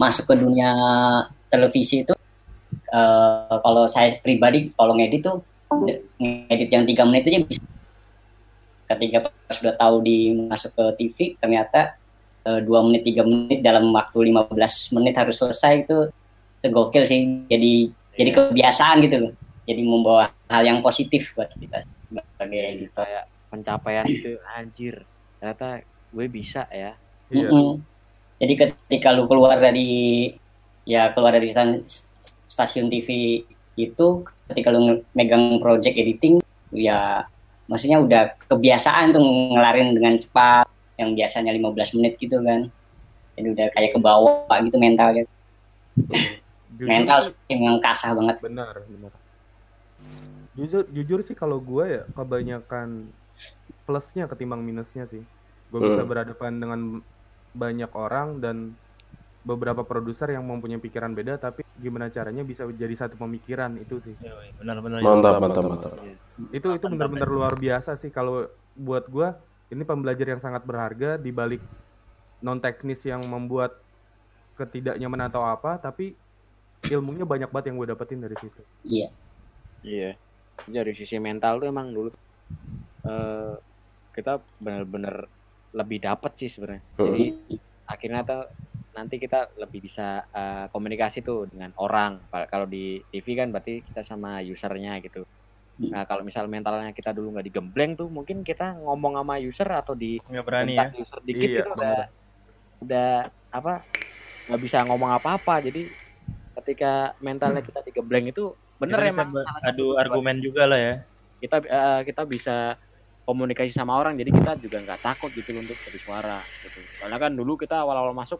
masuk 0.00 0.24
ke 0.32 0.34
dunia 0.40 0.72
televisi 1.52 2.00
itu, 2.00 2.16
eh, 2.88 3.56
kalau 3.60 3.84
saya 3.84 4.16
pribadi 4.24 4.72
kalau 4.72 4.96
ngedit 4.96 5.20
tuh 5.20 5.44
ngedit 6.16 6.68
yang 6.72 6.88
tiga 6.88 7.04
menit 7.04 7.28
aja 7.28 7.44
bisa. 7.44 7.60
Ketika 8.88 9.28
pas 9.28 9.52
sudah 9.52 9.76
tahu 9.76 10.00
di 10.00 10.32
masuk 10.32 10.72
ke 10.72 10.84
TV, 10.96 11.16
ternyata 11.36 11.92
eh, 12.48 12.60
dua 12.64 12.80
menit 12.80 13.04
tiga 13.04 13.20
menit 13.20 13.60
dalam 13.60 13.92
waktu 13.92 14.32
15 14.32 14.96
menit 14.96 15.12
harus 15.20 15.36
selesai 15.36 15.84
itu, 15.84 16.08
itu 16.64 16.66
gokil 16.72 17.04
sih. 17.04 17.44
Jadi 17.52 17.92
jadi 18.16 18.30
kebiasaan 18.32 19.04
gitu 19.04 19.16
loh. 19.28 19.32
Jadi 19.68 19.84
membawa 19.84 20.32
hal 20.48 20.64
yang 20.64 20.80
positif 20.80 21.36
buat 21.36 21.52
kita 21.52 21.84
sebagai 21.84 22.56
editor. 22.56 23.04
kayak 23.04 23.24
pencapaian 23.52 24.04
itu 24.08 24.40
anjir 24.56 25.04
ternyata 25.36 25.84
gue 26.08 26.26
bisa 26.28 26.64
ya 26.72 26.96
Iya. 27.28 27.48
Mm-mm. 27.52 27.84
Jadi 28.38 28.52
ketika 28.54 29.12
lu 29.12 29.28
keluar 29.28 29.58
dari 29.60 30.32
ya 30.88 31.12
keluar 31.12 31.36
dari 31.36 31.52
stasiun 32.48 32.88
TV 32.88 33.08
itu 33.76 34.06
ketika 34.48 34.72
lu 34.72 35.04
megang 35.12 35.60
project 35.60 35.94
editing 35.94 36.40
ya 36.72 37.22
maksudnya 37.68 38.00
udah 38.00 38.32
kebiasaan 38.48 39.12
tuh 39.12 39.20
ngelarin 39.52 39.92
dengan 39.92 40.16
cepat 40.16 40.64
yang 40.96 41.12
biasanya 41.12 41.52
15 41.52 41.96
menit 42.00 42.16
gitu 42.16 42.40
kan. 42.40 42.72
Jadi 43.38 43.48
udah 43.54 43.66
kayak 43.76 43.90
ke 43.94 44.00
bawah 44.00 44.56
gitu 44.64 44.76
mentalnya. 44.80 45.28
Mental 46.78 47.18
sih, 47.22 47.34
sih 47.50 47.58
yang 47.58 47.82
kasah 47.82 48.14
banget. 48.14 48.38
benar, 48.38 48.74
benar. 48.86 49.12
Jujur, 50.54 50.82
jujur 50.90 51.20
sih 51.22 51.34
kalau 51.34 51.58
gue 51.58 51.84
ya 51.86 52.02
kebanyakan 52.12 53.10
plusnya 53.84 54.26
ketimbang 54.26 54.62
minusnya 54.62 55.06
sih. 55.06 55.22
Gue 55.70 55.80
bisa 55.84 56.02
Hmm. 56.02 56.10
berhadapan 56.10 56.52
dengan 56.58 56.80
banyak 57.54 57.90
orang 57.94 58.38
dan 58.38 58.74
beberapa 59.46 59.80
produser 59.80 60.28
yang 60.28 60.44
mempunyai 60.44 60.76
pikiran 60.76 61.14
beda 61.14 61.40
tapi 61.40 61.64
gimana 61.78 62.10
caranya 62.10 62.42
bisa 62.42 62.66
jadi 62.68 62.92
satu 62.92 63.16
pemikiran 63.16 63.78
itu 63.78 64.02
sih. 64.02 64.14
Benar-benar. 64.58 65.00
Mantap, 65.00 65.40
mantap, 65.40 65.64
mantap. 65.64 65.92
Itu 66.50 66.74
itu 66.74 66.86
benar-benar 66.86 67.30
luar 67.30 67.54
biasa 67.54 67.94
sih 67.94 68.10
kalau 68.10 68.44
buat 68.74 69.06
gua 69.06 69.38
ini 69.68 69.84
pembelajar 69.84 70.26
yang 70.26 70.42
sangat 70.42 70.66
berharga 70.66 71.16
di 71.16 71.30
balik 71.30 71.62
non 72.38 72.58
teknis 72.58 73.02
yang 73.02 73.22
membuat 73.24 73.78
ketidaknyamanan 74.54 75.30
atau 75.30 75.46
apa 75.46 75.78
tapi 75.78 76.18
ilmunya 76.86 77.22
banyak 77.22 77.50
banget 77.50 77.70
yang 77.70 77.76
gue 77.78 77.88
dapetin 77.90 78.18
dari 78.18 78.36
situ 78.38 78.62
Iya. 78.82 79.10
Iya. 79.82 80.14
Dari 80.66 80.92
sisi 80.92 81.16
mental 81.18 81.62
tuh 81.62 81.68
emang 81.70 81.94
dulu 81.94 82.10
eh 83.06 83.54
kita 84.12 84.42
benar-benar 84.58 85.30
lebih 85.72 86.02
dapat 86.02 86.34
sih 86.36 86.50
sebenarnya. 86.50 86.82
Jadi 86.98 87.24
akhirnya 87.86 88.20
tuh 88.26 88.42
nanti 88.96 89.16
kita 89.16 89.54
lebih 89.54 89.86
bisa 89.86 90.26
eh, 90.26 90.66
komunikasi 90.72 91.22
tuh 91.22 91.46
dengan 91.46 91.70
orang. 91.78 92.18
Kalau- 92.28 92.66
di 92.66 92.98
TV 93.08 93.38
kan 93.38 93.54
berarti 93.54 93.86
kita 93.86 94.02
sama 94.02 94.42
usernya 94.42 94.98
gitu. 94.98 95.22
Nah 95.78 96.02
kalau 96.04 96.26
misal 96.26 96.50
mentalnya 96.50 96.90
kita 96.90 97.14
dulu 97.14 97.38
nggak 97.38 97.46
digembleng 97.54 97.94
tuh 97.94 98.10
mungkin 98.10 98.42
kita 98.42 98.74
ngomong 98.82 99.14
sama 99.14 99.38
user 99.38 99.68
atau 99.70 99.94
di 99.94 100.18
Nggak 100.26 100.44
berani 100.44 100.74
ya. 100.74 100.90
user 100.90 101.20
dikit 101.22 101.48
Iya, 101.48 101.60
itu 101.62 101.70
udah 101.70 101.98
udah 102.82 103.10
apa 103.54 103.72
nggak 104.50 104.60
bisa 104.60 104.82
ngomong 104.82 105.14
apa-apa. 105.14 105.62
Jadi 105.62 105.86
ketika 106.58 107.14
mentalnya 107.22 107.62
kita 107.62 107.86
digembleng 107.86 108.26
itu 108.26 108.50
bener 108.78 108.98
Kita 109.00 109.10
emang 109.10 109.28
adu 109.60 109.86
argumen 109.94 110.38
juga 110.38 110.64
lah 110.64 110.78
ya. 110.78 110.94
kita 111.38 111.56
eh, 111.60 112.00
kita 112.02 112.22
bisa 112.24 112.74
komunikasi 113.22 113.70
sama 113.70 113.94
orang 113.94 114.14
jadi 114.14 114.30
kita 114.30 114.52
juga 114.56 114.80
nggak 114.80 115.00
takut 115.00 115.30
gitu 115.30 115.52
untuk 115.52 115.76
bersuara 115.84 116.40
gitu. 116.62 116.80
Karena 116.96 117.16
kan 117.16 117.30
dulu 117.30 117.54
kita 117.54 117.78
awal-awal 117.78 118.10
masuk 118.10 118.38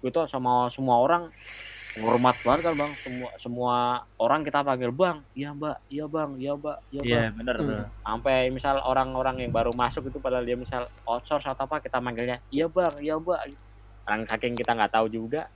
itu 0.00 0.18
sama 0.26 0.66
semua 0.68 0.98
orang 0.98 1.28
hormat 1.94 2.34
banget 2.40 2.60
kan 2.64 2.74
bang. 2.74 2.92
Semua 3.00 3.30
semua 3.36 3.76
orang 4.16 4.42
kita 4.42 4.60
panggil 4.60 4.90
bang 4.90 5.22
iya 5.32 5.50
mbak 5.50 5.76
iya 5.86 6.04
bang 6.04 6.30
iya 6.36 6.52
mbak 6.52 6.76
iya 6.88 7.00
Iya, 7.00 7.18
bang 7.20 7.34
benar 7.38 7.54
benar. 7.60 7.84
sampai 8.00 8.36
misal 8.48 8.76
orang-orang 8.80 9.36
yang 9.40 9.52
baru 9.52 9.70
masuk 9.70 10.06
itu 10.06 10.18
padahal 10.18 10.42
dia 10.42 10.54
misal 10.54 10.82
outsource 11.04 11.46
atau 11.46 11.64
apa 11.64 11.78
kita 11.78 11.98
manggilnya 11.98 12.42
iya 12.48 12.66
bang 12.66 12.94
iya 12.98 13.14
mbak. 13.14 13.38
Orang 14.04 14.26
saking 14.26 14.54
kita 14.54 14.74
nggak 14.74 14.90
tahu 14.90 15.06
juga 15.08 15.46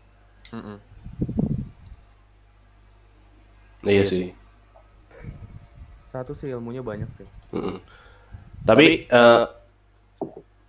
Iya 3.81 4.05
sih. 4.05 4.35
satu 6.09 6.33
sih 6.33 6.49
ilmunya 6.49 6.81
banyak 6.81 7.07
sih 7.15 7.27
Mm. 7.49 7.79
Tapi 8.63 9.07
eh, 9.07 9.45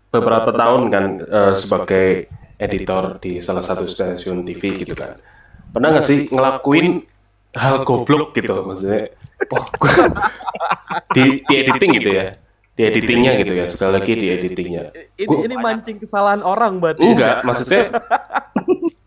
beberapa 0.09 0.51
tahun 0.51 0.81
kan 0.87 1.05
eh, 1.21 1.53
sebagai 1.53 2.07
editor 2.55 3.17
di 3.17 3.39
salah 3.39 3.59
satu 3.59 3.83
stasiun 3.83 4.43
TV 4.43 4.61
gitu 4.77 4.93
kan. 4.93 5.19
Pernah 5.69 5.95
nggak 5.95 6.05
sih 6.05 6.27
ngelakuin 6.27 7.03
hal 7.51 7.83
goblok 7.83 8.31
gitu 8.33 8.53
maksudnya? 8.61 9.09
Oh, 9.49 9.63
gua- 9.79 10.11
di 11.15 11.39
di 11.41 11.53
editing 11.57 11.91
gitu 11.95 12.11
ya. 12.11 12.35
Di 12.75 12.83
editingnya 12.85 13.39
gitu 13.39 13.53
ya. 13.55 13.65
Sekali 13.67 13.91
lagi 13.95 14.11
di 14.13 14.27
editingnya. 14.27 14.91
ini 15.15 15.23
Gua- 15.25 15.43
ini 15.43 15.55
mancing 15.55 15.95
kesalahan 15.95 16.43
orang 16.43 16.79
berarti 16.79 16.99
Enggak, 17.01 17.43
maksudnya 17.43 17.87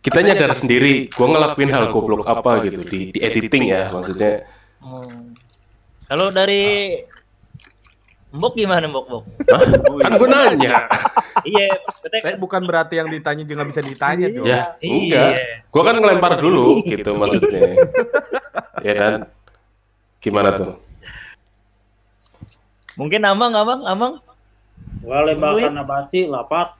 kita 0.02 0.18
nyadar 0.18 0.50
sendiri, 0.52 1.06
gua 1.14 1.30
ngelakuin 1.30 1.70
hal 1.70 1.94
goblok 1.94 2.26
apa 2.26 2.66
gitu 2.66 2.82
di 2.82 3.14
di 3.14 3.18
editing 3.22 3.70
ya 3.70 3.86
maksudnya. 3.88 4.42
Oh. 4.82 5.06
Kalau 6.10 6.28
dari 6.28 6.90
Mbok 8.32 8.52
gimana 8.56 8.88
Mbok 8.88 9.04
Mbok? 9.08 9.24
Hah? 9.52 9.60
Kan 10.02 10.12
gue 10.16 10.28
nanya. 10.28 10.72
iya. 11.44 11.68
Eh, 12.10 12.36
bukan 12.40 12.64
berarti 12.64 12.96
yang 12.96 13.12
ditanya 13.12 13.44
juga 13.44 13.62
nggak 13.62 13.70
bisa 13.70 13.82
ditanya 13.84 14.26
dong 14.32 14.44
Ya, 14.48 14.72
Iya. 14.80 14.88
enggak. 14.88 15.30
Gua 15.68 15.82
kan 15.84 15.96
ngelempar 16.00 16.32
dulu 16.40 16.80
gitu 16.82 17.12
maksudnya. 17.12 17.60
ya 18.88 18.94
kan? 18.96 19.14
Gimana 20.24 20.56
tuh? 20.56 20.80
Mungkin 22.96 23.20
Amang, 23.24 23.52
Amang, 23.52 23.80
Amang. 23.84 24.12
Gua 25.04 25.18
lembakan 25.28 25.72
nabati 25.76 26.24
lapak. 26.24 26.74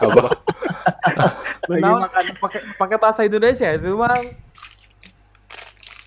Apa? 0.00 0.22
Lagi 1.66 1.82
makan 1.82 2.24
pakai 2.36 2.60
pakai 2.74 2.96
bahasa 2.96 3.20
Indonesia 3.22 3.68
itu 3.70 3.92
bang 3.92 4.24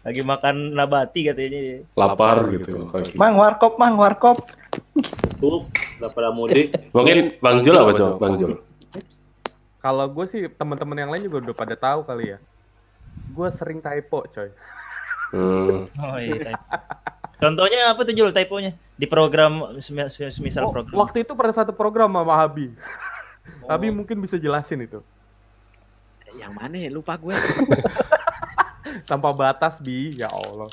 Lagi 0.04 0.20
makan 0.20 0.76
nabati 0.76 1.24
katanya. 1.24 1.80
Lapar 1.96 2.52
gitu. 2.52 2.92
kayak 2.92 3.08
gitu. 3.08 3.16
Mang 3.16 3.40
warkop, 3.40 3.80
mang 3.80 3.96
warkop. 3.96 4.36
Tuh, 5.40 5.64
udah 5.96 6.12
pada 6.12 6.28
mudik. 6.30 6.76
Mungkin 6.92 7.32
Bang 7.40 7.64
Jul 7.64 7.72
apa 7.72 7.92
coba? 7.94 8.20
Bang 8.20 8.36
Jul. 8.36 8.60
kalau 9.78 10.08
gue 10.08 10.26
sih 10.26 10.48
teman-teman 10.50 10.96
yang 10.98 11.08
lain 11.08 11.24
juga 11.24 11.40
udah 11.42 11.56
pada 11.58 11.76
tahu 11.76 12.04
kali 12.04 12.32
ya 12.32 12.38
gue 13.30 13.48
sering 13.50 13.80
typo 13.80 14.24
coy 14.26 14.48
Hmm. 15.32 15.92
Oh 15.94 16.16
iya. 16.16 16.52
typo. 16.52 16.64
Contohnya 17.38 17.80
apa 17.90 18.00
tuh 18.02 18.14
Jul 18.14 18.30
typonya? 18.30 18.72
Di 18.94 19.04
program 19.06 19.76
semi- 19.78 20.08
semisal 20.08 20.64
Oh, 20.64 20.72
program. 20.72 20.96
waktu 20.96 21.24
itu 21.24 21.32
pada 21.32 21.52
satu 21.52 21.72
program 21.72 22.08
sama 22.10 22.32
Habi 22.34 22.72
Habi 23.70 23.92
mungkin 23.92 24.20
bisa 24.20 24.40
jelasin 24.40 24.84
itu. 24.84 25.00
Yang 26.34 26.54
mana 26.56 26.76
ya? 26.78 26.90
Lupa 26.90 27.14
gue 27.20 27.36
tanpa 29.10 29.30
batas 29.32 29.80
bi. 29.80 30.18
Ya 30.18 30.28
Allah. 30.32 30.70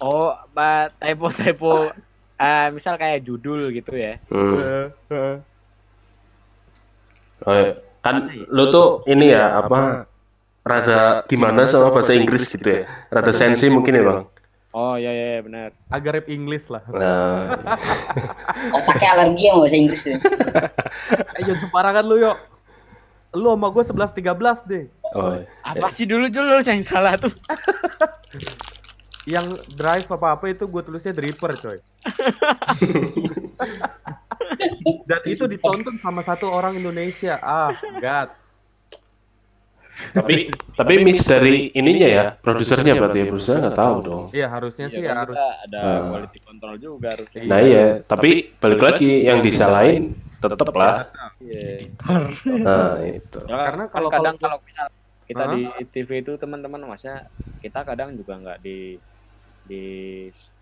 Oh 0.00 0.32
ba- 0.54 0.90
typo 0.98 1.28
typo. 1.30 1.92
Eh 2.34 2.66
misal 2.74 2.98
kayak 2.98 3.22
judul 3.22 3.70
gitu 3.70 3.94
ya. 3.94 4.18
Hmm. 4.26 4.58
Eh, 4.58 4.86
eh. 5.14 5.36
Oh, 7.44 7.52
iya. 7.52 7.76
kan 8.00 8.24
lu 8.48 8.72
tuh 8.72 9.04
ini 9.04 9.32
ya 9.32 9.60
apa 9.60 10.08
rada 10.64 11.24
gimana 11.28 11.68
sama 11.68 11.92
bahasa 11.92 12.16
Inggris 12.16 12.48
gitu 12.48 12.64
ya? 12.64 12.88
rada 13.12 13.32
sensi 13.36 13.68
mungkin 13.68 14.00
ya. 14.00 14.04
Bang 14.04 14.33
oh 14.74 14.94
iya 14.98 15.10
iya 15.14 15.26
iya, 15.38 15.40
benar. 15.40 15.70
Agak 15.86 16.10
rap 16.18 16.26
English 16.26 16.66
lah. 16.66 16.82
Nah. 16.90 17.54
Otaknya 18.74 19.08
alergi 19.14 19.46
yang 19.46 19.56
bahasa 19.62 19.76
Inggris 19.78 20.02
ya. 20.02 20.18
eh 21.38 21.42
jangan 21.46 21.60
sembarangan 21.62 22.04
lu 22.04 22.16
yuk. 22.18 22.36
Lu 23.34 23.54
sama 23.54 23.70
gue 23.70 23.82
11 23.86 24.10
13 24.18 24.70
deh. 24.70 24.84
Oh, 25.14 25.38
iya. 25.38 25.46
apa 25.62 25.86
sih 25.94 26.06
dulu 26.10 26.26
dulu 26.26 26.58
yang 26.66 26.82
salah 26.84 27.14
tuh. 27.14 27.30
Yang 29.24 29.56
drive 29.72 30.04
apa 30.12 30.36
apa 30.36 30.52
itu 30.52 30.68
gue 30.68 30.82
tulisnya 30.84 31.16
driver 31.16 31.56
coy. 31.56 31.80
Dan 35.08 35.20
itu 35.24 35.48
ditonton 35.48 35.96
sama 35.96 36.20
satu 36.20 36.52
orang 36.52 36.76
Indonesia. 36.76 37.40
Ah 37.40 37.72
god 38.04 38.43
tapi 39.94 40.50
tapi 40.74 40.94
miss 41.00 41.22
dari 41.22 41.70
ininya 41.70 42.08
ya 42.08 42.24
produsernya 42.34 42.94
berarti 42.94 43.18
ya 43.20 43.26
produsernya 43.28 43.60
nggak 43.64 43.78
tahu 43.78 43.96
dong. 44.00 44.24
Iya 44.34 44.46
harusnya 44.50 44.86
sih 44.88 45.00
kan 45.00 45.16
harus 45.22 45.38
ada 45.38 45.78
Ah. 45.78 46.00
quality 46.10 46.38
control 46.42 46.74
juga 46.76 47.08
harusnya. 47.14 47.40
Nah 47.46 47.58
iya 47.58 47.86
tapi 48.02 48.30
balik 48.56 48.80
lagi 48.80 49.10
yang 49.22 49.38
disalahin 49.38 50.18
tetep 50.38 50.68
lah. 50.74 51.08
Iya. 51.38 51.94
nah 52.66 52.98
itu. 53.00 53.38
Ya, 53.46 53.56
Karena 53.64 53.84
kan 53.86 53.92
kalau- 53.92 54.10
kadang 54.10 54.36
kalau- 54.36 54.60
kita 55.24 55.44
di 55.56 55.62
TV 55.88 56.20
itu 56.20 56.36
teman-teman 56.36 56.84
maksudnya 56.84 57.32
kita 57.58 57.80
kadang 57.80 58.12
juga 58.12 58.36
nggak 58.36 58.58
di 58.60 59.00
di 59.64 59.84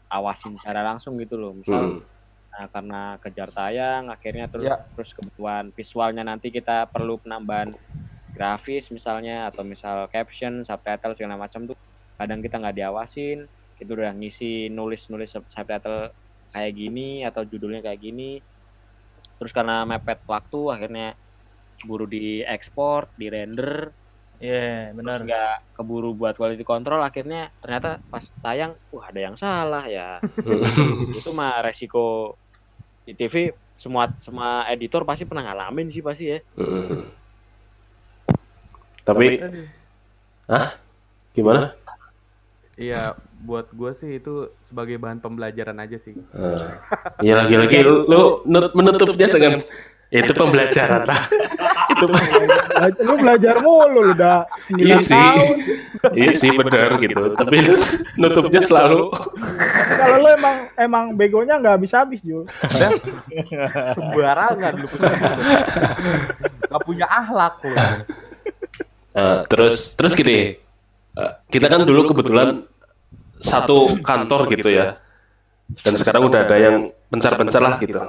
awasin 0.06 0.54
secara 0.54 0.86
langsung 0.86 1.18
gitu 1.18 1.34
loh. 1.34 1.56
Misal 1.56 1.98
Hmm. 1.98 2.00
nah, 2.52 2.66
karena 2.68 3.02
kejar 3.18 3.48
tayang 3.48 4.06
akhirnya 4.06 4.46
terus 4.46 4.68
Ya. 4.68 4.76
terus 4.92 5.10
kebutuhan 5.10 5.72
visualnya 5.72 6.20
nanti 6.22 6.52
kita 6.52 6.84
perlu 6.86 7.16
penambahan 7.16 7.72
grafis 8.32 8.88
misalnya 8.88 9.46
atau 9.48 9.62
misal 9.62 10.08
caption 10.08 10.64
subtitle 10.64 11.14
segala 11.14 11.36
macam 11.36 11.68
tuh 11.68 11.76
kadang 12.16 12.40
kita 12.40 12.56
nggak 12.58 12.76
diawasin 12.76 13.44
itu 13.78 13.90
udah 13.92 14.14
ngisi 14.14 14.70
nulis 14.72 15.06
nulis 15.12 15.32
subtitle 15.32 16.10
kayak 16.52 16.72
gini 16.76 17.24
atau 17.24 17.44
judulnya 17.44 17.80
kayak 17.84 18.00
gini 18.00 18.40
terus 19.40 19.50
karena 19.50 19.82
mepet 19.82 20.22
waktu 20.24 20.60
akhirnya 20.70 21.18
buru 21.84 22.06
diekspor 22.06 23.10
di 23.18 23.26
render 23.28 23.90
Iya, 24.42 24.90
benar. 24.90 25.22
nggak 25.22 25.78
keburu 25.78 26.18
buat 26.18 26.34
quality 26.34 26.66
control 26.66 26.98
akhirnya 26.98 27.54
ternyata 27.62 28.02
pas 28.10 28.26
tayang 28.42 28.74
wah 28.90 29.06
ada 29.06 29.20
yang 29.22 29.38
salah 29.38 29.86
ya. 29.86 30.18
Itu 31.22 31.30
mah 31.30 31.62
resiko 31.62 32.34
di 33.06 33.14
TV 33.14 33.54
semua 33.78 34.10
semua 34.18 34.66
editor 34.66 35.06
pasti 35.06 35.30
pernah 35.30 35.46
ngalamin 35.46 35.94
sih 35.94 36.02
pasti 36.02 36.26
ya 36.34 36.38
Tapi 39.02 39.42
ah 40.46 40.78
gimana? 41.32 41.74
Iya 42.78 43.14
buat 43.42 43.66
gue 43.74 43.90
sih 43.92 44.22
itu 44.22 44.46
sebagai 44.62 44.96
bahan 44.96 45.18
pembelajaran 45.18 45.74
aja 45.76 45.98
sih. 45.98 46.14
Ah. 46.30 46.78
Iya 47.18 47.42
lagi-lagi 47.42 47.82
lu, 47.82 48.06
lu 48.06 48.20
nut- 48.46 48.72
menutupnya 48.72 49.26
dengan 49.26 49.58
itu 50.12 50.32
pembelajaran. 50.32 51.02
Lah. 51.02 51.22
itu 51.92 52.04
Lu 53.02 53.14
belajar 53.18 53.60
mulu 53.60 54.00
lu 54.00 54.00
udah 54.14 54.46
9 54.70 54.80
iya 54.80 54.96
sih, 54.96 55.12
tahun. 55.12 55.56
iya 56.14 56.30
sih 56.32 56.50
benar 56.52 56.96
gitu. 57.02 57.22
Tapi 57.34 57.56
lu 57.66 57.74
nutupnya 58.16 58.60
selalu. 58.62 59.10
Kalau 59.98 60.16
lu 60.22 60.28
emang 60.32 60.56
emang 60.78 61.04
begonya 61.12 61.58
nggak 61.58 61.74
habis-habis, 61.80 62.20
Jul. 62.22 62.46
sembarangan 63.92 64.72
lu. 64.78 64.88
Nggak 66.70 66.82
punya 66.86 67.06
akhlak 67.10 67.54
lu 67.66 67.74
Eh, 69.12 69.38
terus 69.48 69.92
terus 69.92 70.12
gini. 70.16 70.56
eh, 71.12 71.32
kita 71.52 71.68
kan 71.68 71.84
dulu 71.84 72.08
kebetulan 72.16 72.64
satu 73.44 74.00
kantor 74.00 74.48
gitu 74.56 74.72
ya. 74.72 74.96
Dan 75.72 75.94
sekarang 76.00 76.28
udah 76.28 76.40
ada 76.48 76.56
yang 76.56 76.76
pencar-pencar 77.12 77.60
lah 77.60 77.74
gitu. 77.76 78.00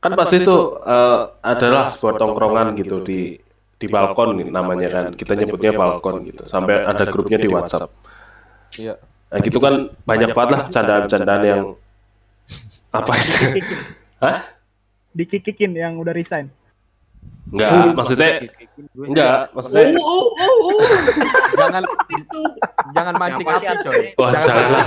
Kan 0.00 0.12
pasti 0.16 0.44
itu 0.44 0.56
eh, 0.84 1.20
adalah 1.40 1.88
sebuah 1.88 2.20
tongkrongan 2.20 2.76
gitu 2.76 3.00
di 3.00 3.40
di 3.80 3.86
balkon 3.88 4.36
nih 4.44 4.48
namanya 4.52 4.88
kan. 4.92 5.04
Kita 5.16 5.32
nyebutnya 5.32 5.72
balkon 5.72 6.28
gitu. 6.28 6.44
Sampai 6.44 6.84
ada 6.84 7.08
grupnya 7.08 7.40
di 7.40 7.48
WhatsApp. 7.48 7.88
Iya. 8.76 8.94
Nah, 9.30 9.38
gitu 9.40 9.58
kan 9.62 9.88
banyak 10.04 10.34
banget 10.34 10.50
lah 10.52 10.62
candaan-candaan 10.68 11.42
yang 11.46 11.62
apa 12.98 13.12
itu? 13.16 13.36
Hah? 14.20 14.38
Dikikikin 15.16 15.72
yang 15.72 15.96
udah 15.96 16.12
resign. 16.12 16.52
Enggak, 17.50 17.98
maksudnya 17.98 18.30
enggak, 18.94 19.38
maksudnya 19.50 19.98
Oh, 19.98 20.06
oh, 20.06 20.26
oh, 20.38 20.58
oh. 20.70 20.80
jangan 21.58 21.82
jangan 22.94 23.14
mancing 23.18 23.48
api 23.50 23.74
coy. 23.82 24.02
Wah, 24.14 24.30
jangan 24.38 24.68
lah. 24.70 24.86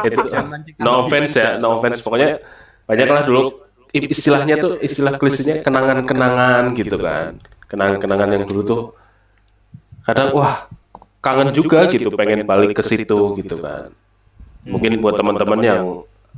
itu 0.00 0.20
Jangan 0.32 0.48
mancing 0.48 0.74
no 0.80 0.90
offense 1.04 1.32
ya, 1.36 1.60
no 1.60 1.66
offense. 1.76 2.00
Pokoknya 2.00 2.40
banyak 2.88 3.08
lah 3.12 3.22
dulu 3.28 3.68
istilahnya 3.92 4.56
tuh 4.56 4.80
istilah 4.80 5.20
klisenya 5.20 5.60
kenangan-kenangan 5.60 6.72
gitu 6.72 6.96
kan. 6.96 7.36
Kenangan-kenangan 7.68 8.28
yang 8.32 8.44
dulu 8.48 8.60
tuh 8.64 8.82
kadang 10.08 10.32
wah 10.32 10.72
kangen 11.20 11.52
juga 11.52 11.84
gitu 11.92 12.08
pengen 12.16 12.48
balik 12.48 12.80
ke 12.80 12.82
situ 12.84 13.36
gitu 13.44 13.60
kan. 13.60 13.92
Mungkin 14.64 15.04
buat 15.04 15.20
teman-teman 15.20 15.60
yang 15.60 15.82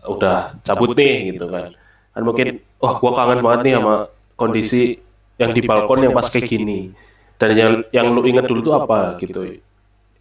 udah 0.02 0.58
cabut 0.66 0.90
nih 0.98 1.38
gitu 1.38 1.46
kan. 1.46 1.70
Kan 2.10 2.22
mungkin 2.26 2.58
wah 2.82 2.98
gua 2.98 3.14
kangen 3.14 3.46
banget 3.46 3.60
nih 3.62 3.74
sama 3.78 4.10
kondisi 4.40 4.96
yang 5.36 5.52
di 5.52 5.60
balkon 5.60 6.08
yang 6.08 6.16
pas 6.16 6.32
kayak 6.32 6.48
gini. 6.48 6.88
Dan 7.36 7.50
yang 7.56 7.72
yang 7.92 8.06
lu 8.12 8.24
ingat 8.24 8.48
dulu 8.48 8.60
tuh 8.64 8.74
apa 8.80 9.20
gitu. 9.20 9.60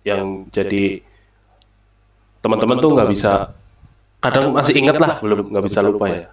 Yang 0.03 0.51
jadi 0.51 0.84
teman-teman 2.43 2.80
tuh 2.80 2.91
nggak 2.95 3.09
bisa 3.11 3.32
kadang 4.20 4.51
masih 4.51 4.76
ingat 4.76 4.99
lah 4.99 5.20
belum 5.24 5.47
nggak 5.51 5.65
bisa 5.67 5.80
lupa 5.80 6.07
ya. 6.11 6.28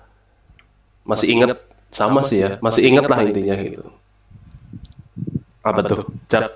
masih 1.06 1.38
ingat 1.38 1.62
sama 1.94 2.26
sih 2.26 2.42
ya 2.42 2.58
masih 2.58 2.82
ingat 2.90 3.06
lah 3.06 3.22
intinya 3.22 3.54
gitu. 3.62 3.86
apa 5.62 5.80
tuh? 5.86 6.02
Cak. 6.30 6.50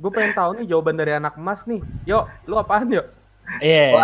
Gue 0.00 0.10
pengen 0.12 0.32
tahu 0.32 0.50
nih 0.60 0.66
jawaban 0.68 0.96
dari 0.96 1.12
anak 1.12 1.36
emas 1.36 1.68
nih. 1.68 1.80
Yuk, 2.08 2.24
lu 2.48 2.56
apaan 2.56 2.88
yuk? 2.88 3.04
Iya. 3.60 4.00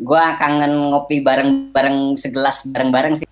Gua 0.00 0.36
kangen 0.40 0.92
ngopi 0.92 1.20
bareng-bareng 1.20 2.16
segelas 2.16 2.64
bareng-bareng 2.70 3.20
sih. 3.20 3.28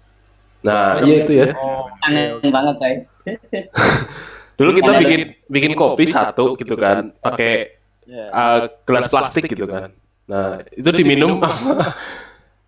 nah 0.61 1.01
iya 1.01 1.25
itu 1.25 1.33
ya. 1.33 1.57
Kangen 2.05 2.53
banget 2.53 2.75
coy. 2.77 2.95
dulu 4.61 4.71
kita 4.77 4.93
bikin 5.01 5.21
bikin 5.49 5.73
kopi 5.73 6.05
satu 6.05 6.53
gitu 6.61 6.77
kan. 6.77 7.17
pakai 7.25 7.81
uh, 8.13 8.69
gelas 8.85 9.09
plastik 9.09 9.49
gitu 9.49 9.65
kan. 9.65 9.95
Nah 10.29 10.61
itu 10.77 10.89
diminum 10.93 11.41
sama 11.45 11.85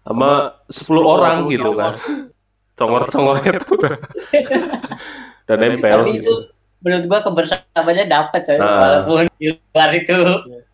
sama 0.02 0.30
10 0.66 0.88
orang 1.04 1.36
gitu 1.52 1.70
kan. 1.76 1.94
congor-congornya 2.72 3.60
tuh. 3.60 3.76
Dan 5.46 5.56
nempel. 5.60 6.00
Tapi 6.00 6.12
itu 6.16 6.24
gitu. 6.24 6.34
menurut 6.80 7.04
gua 7.06 7.20
kebersamaannya 7.20 8.04
dapet 8.08 8.40
coy. 8.48 8.56
Nah. 8.56 8.80
Walaupun 8.80 9.24
di 9.36 9.46
luar 9.52 9.90
itu 9.92 10.18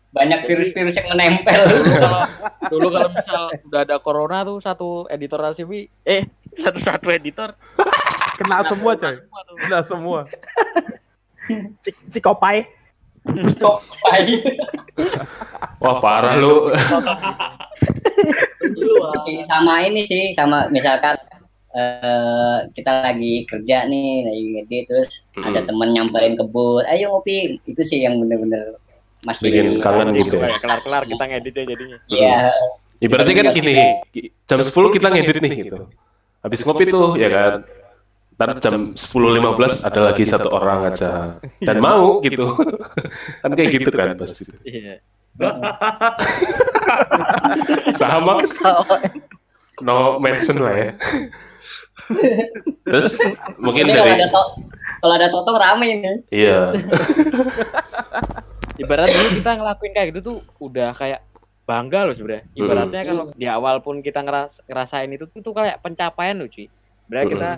banyak 0.09 0.39
virus-virus 0.43 0.95
yang 0.95 1.07
menempel. 1.09 1.59
kalau 1.95 2.21
dulu 2.67 2.87
kalau 2.89 3.09
misal 3.09 3.43
udah 3.63 3.81
ada 3.83 3.97
corona 3.97 4.41
tuh 4.41 4.57
satu 4.57 4.89
editor 5.07 5.37
ACV 5.43 5.71
eh 6.01 6.25
satu 6.55 6.79
satu 6.79 7.07
editor 7.09 7.53
Kena 8.35 8.63
semua 8.63 8.95
coy. 8.95 9.19
Kena 9.59 9.79
semua. 9.83 10.23
Cik- 11.83 12.07
Cikopai. 12.09 12.63
wah 15.77 15.99
parah 15.99 16.35
lu 16.35 16.71
sama 19.45 19.83
ini 19.83 20.01
sih 20.03 20.31
sama 20.31 20.67
misalkan 20.67 21.19
eh 21.69 22.57
kita 22.73 23.05
lagi 23.05 23.45
kerja 23.45 23.85
nih 23.85 24.25
lagi 24.25 24.43
ngedit 24.55 24.83
terus 24.87 25.09
Hmm. 25.35 25.45
ada 25.45 25.61
temen 25.61 25.93
nyamperin 25.93 26.33
kebut 26.33 26.83
ayo 26.87 27.13
ngopi 27.13 27.61
itu 27.63 27.81
sih 27.85 28.01
yang 28.01 28.17
bener-bener 28.17 28.75
masih 29.27 29.51
bikin 29.51 29.67
kangen 29.83 30.15
gitu 30.15 30.39
ya 30.39 30.55
kelar 30.59 30.79
kelar 30.79 31.03
kita 31.03 31.23
ngeditnya 31.27 31.63
jadinya 31.67 31.97
Iya. 32.07 32.35
Ibaratnya 32.99 33.31
kan 33.31 33.47
gini, 33.55 33.79
jam 34.43 34.59
10 34.59 34.75
kita 34.91 35.07
ngedit 35.07 35.39
nih 35.39 35.51
gitu. 35.63 35.87
Habis 36.43 36.67
ngopi 36.67 36.83
tuh 36.91 37.15
ya 37.15 37.31
kan. 37.31 37.63
Ntar 38.35 38.59
jam 38.59 38.91
10.15 38.91 39.87
ada 39.87 39.99
lagi 40.11 40.23
satu 40.27 40.51
orang 40.51 40.91
aja. 40.91 41.39
Dan 41.63 41.79
mau 41.79 42.19
gitu. 42.19 42.59
kan 43.43 43.51
kayak 43.55 43.71
gitu 43.71 43.87
kan 43.95 44.19
pasti. 44.19 44.43
iya 44.67 44.99
Sama? 47.95 48.43
No 49.79 50.19
mention 50.19 50.59
lah 50.59 50.75
ya. 50.75 50.91
Terus 52.83 53.15
mungkin 53.55 53.87
Jadi 53.87 53.95
kalau 53.95 54.11
dari 54.11 54.19
ada 54.19 54.27
to 54.27 54.41
kalau 54.99 55.13
ada 55.15 55.27
totong 55.31 55.55
rame 55.55 55.87
ini. 55.87 56.13
iya. 56.35 56.75
ibarat 58.79 59.07
dulu 59.11 59.27
kita 59.43 59.51
ngelakuin 59.59 59.91
kayak 59.93 60.07
gitu 60.15 60.19
tuh 60.23 60.37
udah 60.63 60.95
kayak 60.95 61.21
bangga 61.69 62.09
loh 62.09 62.15
sebenarnya. 62.17 62.43
Ibaratnya 62.57 63.01
kalau 63.05 63.23
di 63.37 63.45
awal 63.45 63.75
pun 63.85 64.01
kita 64.01 64.25
ngeras 64.25 64.57
ngerasain 64.65 65.11
itu 65.13 65.29
tuh, 65.29 65.43
tuh 65.45 65.53
kayak 65.53 65.77
pencapaian 65.85 66.39
loh 66.39 66.49
cuy 66.49 66.65
sebenarnya 67.09 67.27
kita 67.29 67.51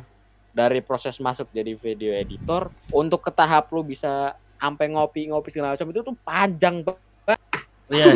dari 0.51 0.79
proses 0.83 1.15
masuk 1.19 1.47
jadi 1.51 1.75
video 1.79 2.11
editor 2.15 2.71
untuk 2.91 3.23
ke 3.23 3.31
tahap 3.31 3.71
lu 3.71 3.83
bisa 3.83 4.35
sampai 4.59 4.91
ngopi-ngopi 4.91 5.51
segala 5.51 5.75
macam 5.75 5.91
itu 5.91 5.99
tuh 6.03 6.15
panjang 6.23 6.83
banget. 6.83 7.39
Iya. 7.91 8.11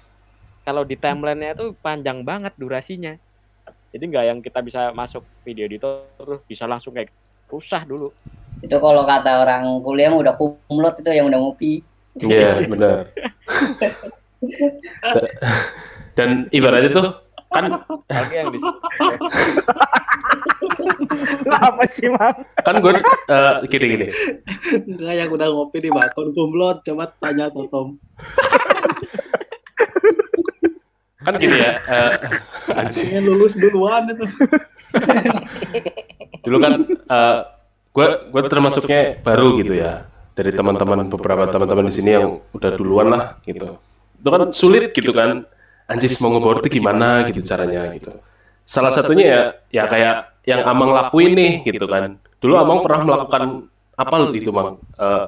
kalau 0.66 0.82
di 0.82 0.98
timelinenya 0.98 1.56
tuh 1.56 1.72
panjang 1.78 2.20
banget 2.26 2.52
durasinya. 2.60 3.16
Jadi 3.94 4.04
nggak 4.04 4.24
yang 4.28 4.38
kita 4.44 4.60
bisa 4.60 4.92
masuk 4.92 5.24
video 5.46 5.64
editor 5.64 6.04
terus 6.20 6.40
bisa 6.44 6.68
langsung 6.68 6.92
kayak 6.92 7.08
susah 7.48 7.86
dulu. 7.88 8.12
Itu 8.60 8.76
kalau 8.82 9.08
kata 9.08 9.46
orang 9.46 9.80
kuliah 9.80 10.12
yang 10.12 10.20
udah 10.20 10.34
kumlot 10.36 11.00
itu 11.00 11.08
yang 11.12 11.32
udah 11.32 11.40
ngopi. 11.40 11.80
Iya, 12.20 12.64
benar. 12.64 13.12
Dan 16.16 16.48
ibaratnya 16.48 16.90
tuh 16.92 17.08
kan 17.52 17.64
yang 18.32 18.48
di 18.52 18.58
Apa 21.46 21.84
sih, 21.88 22.08
Mang? 22.10 22.36
kan 22.60 22.74
gue 22.82 22.92
eh, 23.00 23.54
gini 23.70 23.86
gini. 23.96 24.06
Enggak 24.84 25.14
yang 25.14 25.30
udah 25.32 25.48
ngopi 25.48 25.78
di 25.80 25.90
balkon 25.92 26.34
kumlot, 26.36 26.84
coba 26.84 27.08
tanya 27.16 27.48
Totom. 27.48 27.96
Kan 31.22 31.34
gini 31.40 31.56
ya. 31.56 31.72
eh, 31.80 32.12
anjing. 32.76 33.08
Pengen 33.08 33.24
lulus 33.30 33.54
duluan 33.56 34.04
itu. 34.10 34.26
dulu 36.44 36.56
kan 36.62 36.72
gue 37.96 38.08
gue 38.32 38.42
termasuknya 38.46 39.18
baru 39.24 39.56
gitu 39.60 39.74
ya 39.76 40.04
dari 40.36 40.52
teman-teman 40.52 41.08
beberapa 41.08 41.48
teman-teman 41.48 41.88
di 41.88 41.94
sini 41.96 42.10
yang 42.12 42.44
udah 42.52 42.70
duluan 42.76 43.08
lah 43.08 43.22
gitu. 43.48 43.80
itu 44.20 44.28
kan 44.28 44.42
sulit 44.52 44.92
gitu 44.92 45.10
kan. 45.16 45.48
anjis 45.86 46.18
mau 46.18 46.34
ngebawa 46.34 46.58
itu 46.60 46.82
gimana 46.82 47.22
gitu 47.30 47.40
caranya 47.46 47.94
gitu. 47.94 48.10
salah 48.66 48.90
satunya 48.90 49.24
ya 49.24 49.40
ya 49.70 49.82
kayak 49.86 50.14
yang 50.44 50.60
Amang 50.66 50.90
lakuin 50.92 51.32
nih 51.32 51.52
gitu 51.64 51.86
kan. 51.88 52.20
dulu 52.42 52.54
Amang 52.58 52.84
pernah 52.84 53.00
melakukan 53.06 53.70
apa 53.96 54.14
itu 54.36 54.52
Mang 54.52 54.76
Eh, 55.00 55.26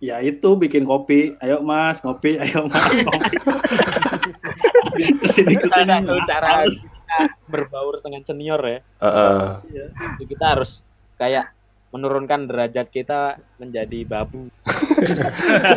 Ya 0.00 0.16
itu 0.24 0.48
bikin 0.56 0.88
kopi. 0.88 1.36
Ayo 1.44 1.60
Mas, 1.60 2.00
ngopi. 2.00 2.40
Ayo 2.40 2.64
Mas, 2.72 3.04
ngopi. 3.04 3.36
Ke 5.20 5.28
sini 5.28 5.54
ke 5.60 5.68
sini. 5.68 5.92
Ada 5.92 6.16
cara 6.24 6.64
kita 6.64 7.18
berbaur 7.44 8.00
dengan 8.00 8.24
senior 8.24 8.60
ya. 8.64 8.80
eh, 8.80 9.04
eh, 9.04 9.44
Itu 10.16 10.24
kita 10.24 10.56
harus 10.56 10.80
kayak 11.20 11.52
menurunkan 11.90 12.46
derajat 12.46 12.86
kita 12.88 13.20
menjadi 13.56 14.02
babu. 14.04 14.46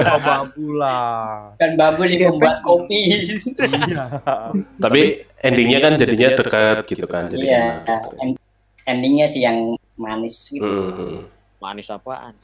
Oh, 0.03 0.19
babu 0.19 0.75
lah. 0.75 1.55
Kan 1.55 1.73
babu 1.73 2.03
sih 2.03 2.19
membuat 2.19 2.59
kopi. 2.59 3.23
Iya. 3.55 4.03
tapi 4.77 5.01
endingnya 5.39 5.79
kan 5.79 5.95
jadinya 5.95 6.35
dekat 6.35 6.83
gitu 6.85 7.05
kan 7.05 7.31
jadi 7.31 7.45
Iya. 7.45 7.63
end- 8.19 8.39
Endingnya 8.83 9.25
sih 9.25 9.39
yang 9.39 9.57
manis 9.95 10.51
gitu. 10.51 10.67
Hmm. 10.67 11.23
Manis 11.57 11.87
apaan? 11.87 12.35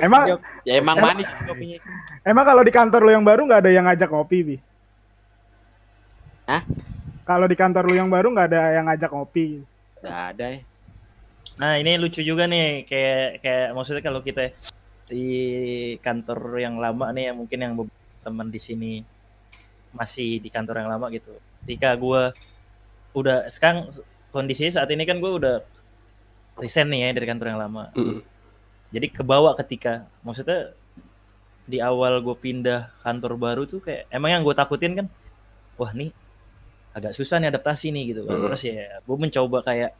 Emang 0.00 0.40
Ya 0.64 0.74
emang 0.74 0.96
Emang- 0.96 1.20
manis 1.20 1.28
kopinya. 1.44 1.78
emang 2.24 2.44
kalau 2.44 2.62
di 2.64 2.72
kantor 2.72 3.00
lu 3.02 3.10
yang 3.12 3.22
baru 3.22 3.44
nggak 3.44 3.60
ada 3.60 3.70
yang 3.70 3.84
ngajak 3.84 4.08
ngopi, 4.08 4.38
Bi? 4.42 4.56
Hah? 6.46 6.62
Kalau 7.22 7.44
di 7.44 7.54
kantor 7.54 7.82
lu 7.84 7.94
yang 7.94 8.08
baru 8.08 8.32
nggak 8.32 8.48
ada 8.48 8.60
yang 8.72 8.84
ngajak 8.88 9.10
ngopi. 9.12 9.60
Nggak 10.00 10.18
ada 10.32 10.46
ya. 10.48 10.60
Nah 11.56 11.80
ini 11.80 11.96
lucu 11.96 12.20
juga 12.20 12.44
nih 12.44 12.84
kayak 12.84 13.40
kayak 13.40 13.68
maksudnya 13.72 14.02
kalau 14.04 14.20
kita 14.20 14.52
di 15.06 15.26
kantor 16.02 16.60
yang 16.60 16.76
lama 16.76 17.14
nih 17.16 17.32
yang 17.32 17.36
mungkin 17.38 17.58
yang 17.62 17.72
teman 18.20 18.50
di 18.50 18.60
sini 18.60 18.92
masih 19.96 20.42
di 20.42 20.52
kantor 20.52 20.84
yang 20.84 20.90
lama 20.92 21.08
gitu. 21.08 21.32
Ketika 21.64 21.96
gue 21.96 22.22
udah 23.16 23.48
sekarang 23.48 23.88
kondisinya 24.28 24.82
saat 24.82 24.92
ini 24.92 25.08
kan 25.08 25.16
gue 25.16 25.32
udah 25.32 25.64
resign 26.60 26.92
nih 26.92 27.08
ya 27.08 27.16
dari 27.16 27.26
kantor 27.26 27.46
yang 27.56 27.60
lama. 27.64 27.88
Mm. 27.96 28.20
Jadi 28.92 29.06
kebawa 29.08 29.56
ketika 29.56 30.04
maksudnya 30.20 30.76
di 31.64 31.80
awal 31.80 32.20
gue 32.20 32.36
pindah 32.36 32.92
kantor 33.00 33.40
baru 33.40 33.62
tuh 33.64 33.80
kayak 33.80 34.06
emang 34.12 34.36
yang 34.36 34.42
gue 34.44 34.54
takutin 34.54 34.92
kan, 34.94 35.06
wah 35.80 35.90
nih 35.96 36.12
agak 36.92 37.12
susah 37.16 37.40
nih 37.40 37.48
adaptasi 37.48 37.88
nih 37.90 38.12
gitu 38.12 38.28
kan. 38.28 38.36
Mm. 38.36 38.44
Terus 38.52 38.62
ya 38.68 39.00
gue 39.00 39.16
mencoba 39.16 39.58
kayak 39.64 39.90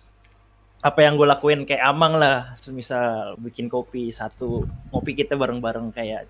apa 0.81 1.01
yang 1.03 1.17
gue 1.17 1.27
lakuin 1.27 1.65
kayak 1.65 1.83
amang 1.83 2.15
lah 2.15 2.53
semisal 2.55 3.35
bikin 3.37 3.67
kopi 3.67 4.09
satu 4.09 4.63
ngopi 4.93 5.17
kita 5.17 5.35
bareng-bareng 5.35 5.91
kayak 5.91 6.29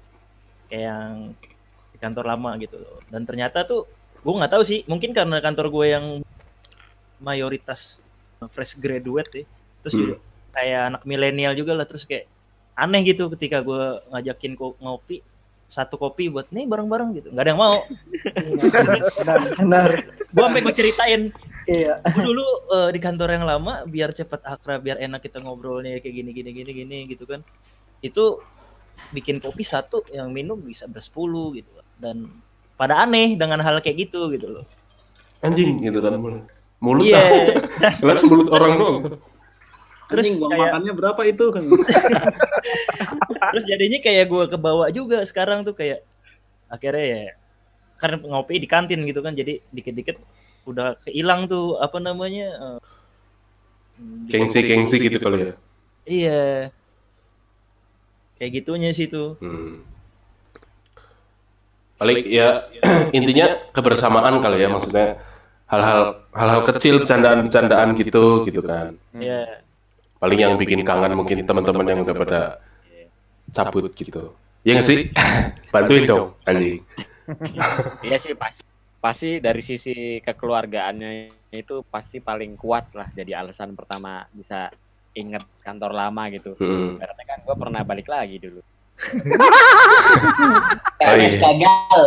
kayak 0.67 0.85
yang 0.87 1.15
di 1.93 1.99
kantor 1.99 2.25
lama 2.29 2.57
gitu 2.57 2.77
loh. 2.77 3.01
Dan 3.09 3.25
ternyata 3.25 3.65
tuh 3.65 3.85
gue 4.21 4.33
nggak 4.33 4.53
tahu 4.53 4.63
sih 4.65 4.83
mungkin 4.87 5.13
karena 5.13 5.39
kantor 5.39 5.71
gue 5.71 5.87
yang 5.93 6.05
mayoritas 7.17 8.01
fresh 8.51 8.77
graduate 8.77 9.31
ya 9.33 9.45
terus 9.81 9.95
Hmm. 9.95 10.03
juga 10.03 10.17
kayak 10.53 10.81
anak 10.89 11.03
milenial 11.05 11.53
juga 11.53 11.73
lah 11.73 11.87
terus 11.87 12.05
kayak 12.05 12.27
aneh 12.75 13.01
gitu 13.05 13.29
ketika 13.33 13.61
gue 13.61 13.83
ngajakin 14.11 14.53
ko- 14.53 14.77
ngopi 14.77 15.21
satu 15.67 15.97
kopi 15.97 16.31
buat 16.31 16.47
nih 16.49 16.63
bareng-bareng 16.65 17.11
gitu. 17.19 17.29
Nggak 17.35 17.43
ada 17.43 17.51
yang 17.51 17.59
mau. 17.59 17.79
Benar 19.19 19.39
benar. 19.59 19.91
Gue 20.31 20.43
sampai 20.47 20.63
gue 20.63 20.75
ceritain 20.75 21.23
iya 21.67 21.99
gue 22.03 22.23
dulu 22.23 22.45
eh, 22.73 22.89
di 22.95 23.01
kantor 23.03 23.29
yang 23.37 23.45
lama 23.47 23.83
biar 23.85 24.11
cepet 24.15 24.41
akrab 24.43 24.81
biar 24.83 24.99
enak 25.03 25.21
kita 25.23 25.43
ngobrolnya 25.43 25.99
kayak 25.99 26.15
gini 26.15 26.31
gini 26.31 26.51
gini 26.55 26.71
gini 26.73 26.99
gitu 27.11 27.27
kan 27.27 27.43
itu 28.01 28.39
bikin 29.13 29.39
kopi 29.43 29.63
satu 29.63 30.03
yang 30.11 30.31
minum 30.33 30.57
bisa 30.59 30.87
bersepuluh 30.89 31.53
gitu 31.59 31.71
dan 32.01 32.31
pada 32.77 33.03
aneh 33.03 33.35
dengan 33.35 33.61
hal 33.61 33.83
kayak 33.83 34.09
gitu 34.09 34.31
gitu 34.33 34.49
loh 34.61 34.65
Anjing 35.45 35.85
gitu 35.85 36.01
kan 36.01 36.17
mulut. 36.17 36.45
Mulut 36.81 37.05
Iya. 37.09 37.61
mulut 38.25 38.49
orang 38.53 38.73
doang. 38.81 38.97
terus 40.07 40.27
Anjing, 40.33 40.49
kayak 40.49 40.61
makannya 40.71 40.93
berapa 40.97 41.23
itu 41.27 41.45
kan? 41.51 41.63
terus 43.53 43.65
jadinya 43.67 43.99
kayak 44.01 44.25
gue 44.29 44.45
kebawa 44.49 44.85
juga 44.95 45.19
sekarang 45.27 45.67
tuh 45.67 45.75
kayak 45.77 46.03
akhirnya 46.71 47.05
ya 47.05 47.23
karena 47.97 48.17
ngopi 48.23 48.61
di 48.61 48.69
kantin 48.69 49.01
gitu 49.09 49.21
kan 49.25 49.33
jadi 49.33 49.61
dikit-dikit 49.73 50.21
udah 50.67 50.99
kehilang 51.01 51.47
tuh 51.47 51.79
apa 51.79 51.97
namanya 51.97 52.79
di- 54.27 54.29
Gengsi-gengsi 54.29 54.99
gitu 54.99 55.17
kali 55.17 55.39
ya. 55.41 55.55
iya 56.05 56.43
kayak 58.37 58.53
gitunya 58.55 58.91
sih 58.91 59.07
tuh 59.07 59.39
Hmm. 59.39 59.81
Paling 61.97 62.29
ya 62.29 62.69
intinya 63.17 63.57
kebersamaan 63.73 64.39
kali 64.39 64.61
ya 64.61 64.69
maksudnya 64.69 65.17
hal-hal 65.67 66.29
hal-hal 66.31 66.61
kecil 66.63 67.01
bercandaan-bercandaan 67.01 67.97
gitu 67.97 68.45
gitu 68.45 68.61
kan. 68.61 68.95
Iya. 69.17 69.65
Paling 70.17 70.39
yang 70.39 70.55
bikin 70.57 70.85
kangen 70.85 71.17
mungkin 71.17 71.41
teman-teman 71.43 71.87
yang 71.89 72.01
udah 72.05 72.15
pada 72.15 72.41
cabut 73.51 73.89
gitu. 73.91 74.37
Ya 74.61 74.77
nggak 74.77 74.85
sih? 74.85 75.09
Bantuin 75.73 76.05
dong 76.05 76.37
anjing. 76.45 76.85
iya 78.05 78.17
sih 78.21 78.37
pasti 78.37 78.61
pasti 79.07 79.39
dari 79.39 79.63
sisi 79.63 80.19
kekeluargaannya 80.19 81.31
itu 81.55 81.87
pasti 81.87 82.19
paling 82.19 82.59
kuat 82.59 82.91
lah 82.91 83.07
jadi 83.15 83.39
alasan 83.39 83.79
pertama 83.79 84.27
bisa 84.35 84.67
inget 85.15 85.47
kantor 85.63 85.95
lama 85.95 86.27
gitu 86.35 86.59
Hmm. 86.59 86.99
karena 86.99 87.23
kan 87.23 87.39
gue 87.47 87.55
pernah 87.55 87.87
balik 87.87 88.11
lagi 88.11 88.43
dulu 88.43 88.59
PNS 90.97 91.37
gagal. 91.37 92.03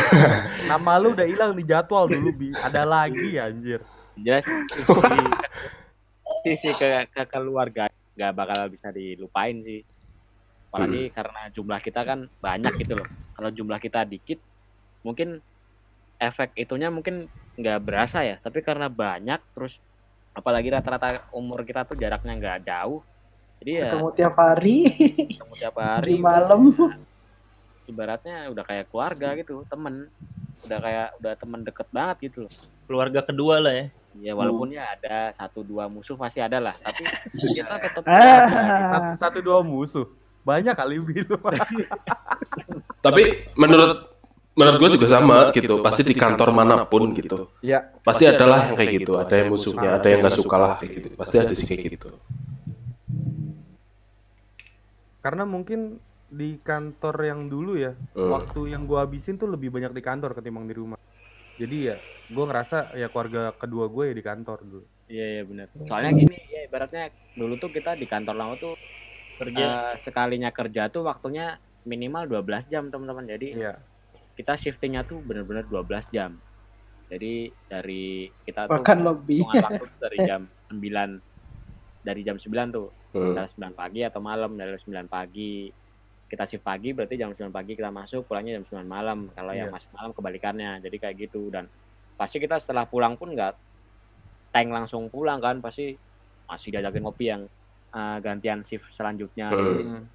Nama 0.72 0.92
lu 0.96 1.12
udah 1.12 1.28
hilang 1.28 1.52
di 1.52 1.68
jadwal 1.68 2.08
dulu 2.08 2.32
bi. 2.32 2.48
Ada 2.56 2.88
lagi 2.88 3.36
anjir. 3.36 3.84
jelas 4.16 4.48
sisi 6.40 6.72
ke 6.80 7.04
kekeluarga 7.12 7.92
nggak 8.16 8.32
bakal 8.32 8.72
bisa 8.72 8.88
dilupain 8.88 9.60
sih 9.60 9.84
apalagi 10.70 11.10
karena 11.10 11.50
jumlah 11.50 11.80
kita 11.82 12.06
kan 12.06 12.30
banyak 12.38 12.74
gitu 12.78 12.94
loh 12.98 13.06
kalau 13.34 13.50
jumlah 13.50 13.78
kita 13.82 14.06
dikit 14.06 14.38
mungkin 15.02 15.42
efek 16.30 16.56
itunya 16.56 16.88
mungkin 16.88 17.28
nggak 17.54 17.80
berasa 17.84 18.24
ya 18.24 18.36
tapi 18.40 18.64
karena 18.64 18.88
banyak 18.88 19.40
terus 19.52 19.76
apalagi 20.34 20.72
rata-rata 20.72 21.28
umur 21.30 21.62
kita 21.62 21.86
tuh 21.86 21.94
jaraknya 21.94 22.34
nggak 22.34 22.60
jauh 22.66 23.04
jadi 23.64 23.70
ya 23.80 23.82
ketemu 23.88 24.08
tiap 24.12 24.34
hari. 24.36 24.76
Ketemu 25.40 25.54
tiap 25.56 25.72
di 25.72 25.80
hari 25.80 26.14
malam 26.20 26.60
ibaratnya 27.84 28.48
udah 28.52 28.64
kayak 28.64 28.92
keluarga 28.92 29.28
gitu 29.40 29.64
temen. 29.72 30.12
Udah 30.68 30.78
kayak 30.84 31.08
udah 31.16 31.32
temen 31.32 31.60
deket 31.64 31.88
banget 31.88 32.16
gitu 32.28 32.38
loh. 32.44 32.52
Keluarga 32.84 33.20
kedua 33.24 33.64
lah 33.64 33.72
ya. 33.72 33.86
Ya 34.20 34.32
walaupun 34.36 34.70
ya 34.70 34.94
ada 34.94 35.32
satu 35.34 35.66
dua 35.66 35.90
musuh 35.90 36.14
pasti 36.14 36.38
ada 36.38 36.62
lah 36.62 36.78
tapi 36.78 37.02
kita 37.56 37.82
tetap 37.82 38.04
Satu, 38.06 39.10
satu 39.16 39.38
dua 39.40 39.64
musuh. 39.64 40.06
Banyak 40.44 40.76
kali 40.76 41.00
gitu. 41.24 41.40
Tapi 43.00 43.48
menurut 43.56 44.13
menurut 44.54 44.78
gue 44.78 44.90
juga 44.96 45.06
sama 45.10 45.50
gitu. 45.50 45.82
Pasti 45.82 46.02
di 46.06 46.14
kantor 46.14 46.48
mana 46.54 46.86
pun 46.86 47.10
gitu. 47.12 47.50
Iya. 47.60 47.90
Pasti 48.00 48.24
adalah 48.24 48.70
yang 48.70 48.76
kayak 48.78 48.90
gitu. 49.02 49.12
Ada 49.18 49.34
yang 49.42 49.48
musuhnya, 49.50 49.90
ada 49.98 50.06
yang 50.08 50.20
nggak 50.22 50.36
suka 50.36 50.56
lah 50.56 50.72
kayak 50.78 50.90
gitu. 50.94 51.08
Pasti 51.18 51.36
ada 51.38 51.52
sih 51.52 51.66
kayak 51.66 51.82
gitu. 51.98 52.08
Karena 55.20 55.44
mungkin 55.48 55.98
di 56.28 56.58
kantor 56.60 57.16
yang 57.24 57.40
dulu 57.46 57.78
ya, 57.78 57.94
Hmm. 58.12 58.30
waktu 58.34 58.74
yang 58.74 58.84
gua 58.84 59.06
habisin 59.06 59.38
tuh 59.38 59.48
lebih 59.48 59.70
banyak 59.70 59.94
di 59.94 60.02
kantor 60.02 60.34
ketimbang 60.34 60.66
di 60.66 60.74
rumah. 60.74 60.98
Jadi 61.56 61.76
ya, 61.88 61.96
gua 62.28 62.50
ngerasa 62.50 62.92
ya 62.98 63.06
keluarga 63.08 63.54
kedua 63.54 63.86
gue 63.86 64.10
ya 64.10 64.14
di 64.14 64.24
kantor 64.24 64.58
dulu. 64.60 64.84
Iya 65.06 65.26
iya 65.38 65.42
benar. 65.44 65.66
Soalnya 65.84 66.10
gini 66.12 66.36
ya 66.48 66.60
ibaratnya 66.64 67.04
dulu 67.36 67.54
tuh 67.56 67.70
kita 67.70 67.94
di 67.94 68.08
kantor 68.08 68.34
lama 68.34 68.54
tuh 68.56 68.74
kerja 69.36 69.66
eh, 69.92 69.94
sekalinya 70.00 70.50
kerja 70.50 70.88
tuh 70.88 71.04
waktunya 71.04 71.56
minimal 71.84 72.24
12 72.26 72.66
jam 72.66 72.88
teman-teman. 72.88 73.28
Jadi 73.28 73.48
Iya. 73.54 73.76
Kita 74.34 74.54
shiftingnya 74.54 75.02
tuh 75.02 75.18
bener-bener 75.20 75.62
12 75.64 75.82
jam. 76.10 76.34
Jadi 77.06 77.52
dari 77.64 78.26
kita 78.42 78.66
tuh 78.66 78.74
Bahkan 78.74 78.98
lebih. 79.00 79.44
waktu 79.44 79.84
dari 80.04 80.18
jam 80.20 80.42
9 80.68 81.20
dari 82.02 82.20
jam 82.20 82.36
9 82.36 82.50
tuh. 82.70 82.88
Hmm. 83.10 83.30
Dari 83.32 83.48
9 83.52 83.72
pagi 83.72 84.00
atau 84.02 84.18
malam 84.18 84.54
dari 84.54 84.74
9 84.74 84.90
pagi 85.06 85.70
kita 86.24 86.50
shift 86.50 86.66
pagi 86.66 86.90
berarti 86.90 87.14
jam 87.14 87.30
9 87.30 87.46
pagi 87.48 87.72
kita 87.72 87.88
masuk 87.88 88.26
pulangnya 88.26 88.58
jam 88.58 88.82
9 88.82 88.82
malam 88.84 89.30
kalau 89.30 89.54
yang 89.54 89.70
Iya. 89.70 89.74
masuk 89.76 89.90
malam 89.92 90.10
kebalikannya 90.10 90.82
jadi 90.82 90.96
kayak 90.98 91.16
gitu 91.20 91.46
dan 91.46 91.70
pasti 92.14 92.42
kita 92.42 92.58
setelah 92.58 92.82
pulang 92.84 93.14
pun 93.14 93.30
nggak 93.30 93.54
tank 94.50 94.66
langsung 94.68 95.06
pulang 95.06 95.38
kan 95.38 95.60
pasti 95.60 95.94
masih 96.44 96.68
diajakin 96.70 97.02
ngopi 97.02 97.24
yang 97.28 97.46
uh, 97.92 98.18
gantian 98.18 98.64
shift 98.64 98.82
selanjutnya 98.90 99.46
Hmm. 99.46 100.10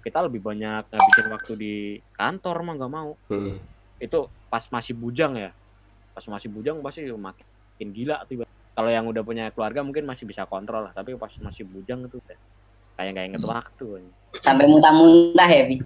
Kita 0.00 0.24
lebih 0.24 0.40
banyak 0.40 0.88
ngabisin 0.88 1.28
waktu 1.28 1.52
di 1.54 1.74
kantor 2.10 2.56
mah 2.62 2.74
nggak 2.76 2.92
mau 2.92 3.10
Hmm. 3.28 3.60
itu 3.96 4.18
pas 4.48 4.64
masih 4.66 4.92
bujang 4.92 5.36
ya 5.36 5.52
pas 6.10 6.24
masih 6.26 6.48
bujang 6.48 6.80
pasti 6.80 7.04
makin 7.06 7.46
gila 7.92 8.24
tiba 8.24 8.44
kalau 8.72 8.88
yang 8.88 9.04
udah 9.04 9.20
punya 9.20 9.52
keluarga 9.52 9.80
mungkin 9.80 10.04
masih 10.04 10.24
bisa 10.24 10.42
kontrol 10.44 10.88
lah 10.88 10.92
tapi 10.92 11.14
pas 11.14 11.30
masih 11.38 11.62
bujang 11.64 12.02
itu 12.02 12.16
udah 12.18 12.38
kayak 12.96 13.10
nggak 13.12 13.26
inget 13.28 13.42
waktu 13.42 13.86
Sampai 14.38 14.64
muntah-muntah 14.64 15.48
ya, 15.48 15.62
Bi. 15.66 15.76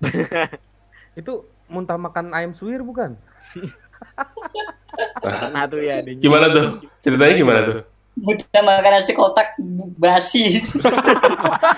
Itu 1.20 1.44
muntah 1.68 2.00
makan 2.00 2.32
ayam 2.32 2.52
suwir 2.52 2.80
bukan? 2.80 3.14
pernah 5.22 5.64
tuh 5.68 5.80
ya 5.80 6.00
di- 6.00 6.16
Gimana 6.16 6.48
tuh? 6.48 6.80
Ceritanya 7.00 7.34
gimana 7.36 7.60
tuh? 7.62 7.76
Muntah 8.16 8.62
makan 8.64 8.92
nasi 8.92 9.12
kotak 9.12 9.54
basi. 9.96 10.60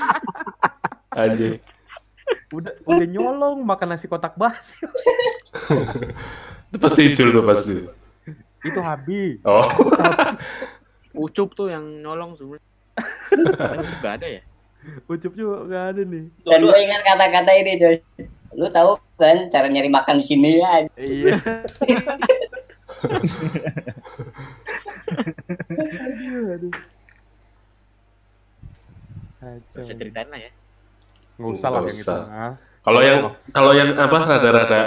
Anjing. 1.14 1.58
Udah 2.54 2.72
udah 2.86 3.06
nyolong 3.08 3.66
makan 3.66 3.94
nasi 3.94 4.06
kotak 4.06 4.38
basi. 4.38 4.78
Itu 6.70 6.76
pasti 6.78 7.00
Icul 7.10 7.28
tuh 7.34 7.44
pasti. 7.44 7.76
Itu 8.64 8.80
Habi. 8.80 9.42
Oh. 9.44 9.64
ucup 11.14 11.54
tuh 11.54 11.70
yang 11.70 12.02
nolong 12.02 12.34
sebenarnya 12.34 12.66
nggak 14.02 14.14
ada 14.18 14.26
ya 14.26 14.42
Ucup 15.08 15.32
juga 15.32 15.64
nggak 15.64 15.84
ada 15.94 16.02
nih. 16.04 16.24
Dan 16.44 16.60
gue 16.60 16.76
ingat 16.76 17.00
kata-kata 17.08 17.50
ini, 17.56 17.72
coy. 17.80 17.96
Lu 18.52 18.68
tahu 18.68 19.00
kan 19.16 19.48
cara 19.48 19.64
nyari 19.72 19.88
makan 19.88 20.20
di 20.20 20.24
sini 20.28 20.60
ya? 20.60 20.84
Iya. 21.00 21.40
bisa 29.44 29.92
ceritain 30.00 30.28
lah 30.32 30.40
ya 30.40 30.50
Nggak 31.38 31.50
usah 31.58 31.68
lah 31.70 31.80
yang 31.82 31.98
itu. 31.98 32.14
ah. 32.14 32.52
Kalau 32.84 33.00
yang 33.00 33.20
kalau 33.50 33.72
yang 33.72 33.90
apa 33.96 34.18
rada-rada 34.28 34.80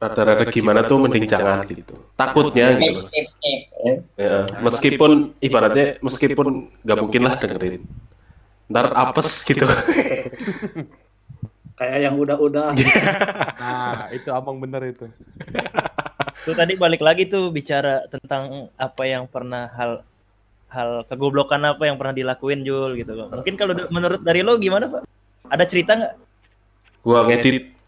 rada-rada 0.00 0.44
gimana 0.48 0.80
tuh 0.88 0.96
mending 0.96 1.28
jangan 1.28 1.60
gitu. 1.68 1.92
Takutnya 2.16 2.72
gitu. 2.78 3.04
skip. 3.04 3.26
Ya, 4.16 4.48
meskipun 4.64 5.36
ibaratnya 5.44 6.00
meskipun 6.00 6.72
nggak 6.80 6.98
mungkin 7.02 7.20
lah 7.28 7.34
dengerin. 7.36 7.82
Ntar 8.70 8.86
apes 8.94 9.44
gitu. 9.44 9.66
Kayak 11.80 11.98
yang 12.08 12.16
udah-udah. 12.20 12.76
Nah, 13.60 14.08
itu 14.12 14.28
abang 14.32 14.56
bener 14.56 14.80
itu. 14.88 15.04
Tuh 16.48 16.56
tadi 16.56 16.80
balik 16.80 17.04
lagi 17.04 17.28
tuh 17.28 17.52
bicara 17.52 18.08
tentang 18.08 18.72
apa 18.80 19.02
yang 19.04 19.28
pernah 19.28 19.68
hal 19.76 20.00
hal 20.70 21.02
kegoblokan 21.06 21.60
apa 21.66 21.82
yang 21.86 21.98
pernah 21.98 22.14
dilakuin 22.14 22.62
Jul 22.62 22.94
gitu 22.96 23.12
loh. 23.14 23.26
Mungkin 23.30 23.54
kalau 23.58 23.74
da- 23.74 23.90
menurut 23.90 24.22
dari 24.22 24.40
lo 24.46 24.54
gimana 24.56 24.86
Pak? 24.86 25.02
Ada 25.50 25.64
cerita 25.66 25.98
nggak? 25.98 26.14
Gua 27.02 27.26
ngedit 27.26 27.80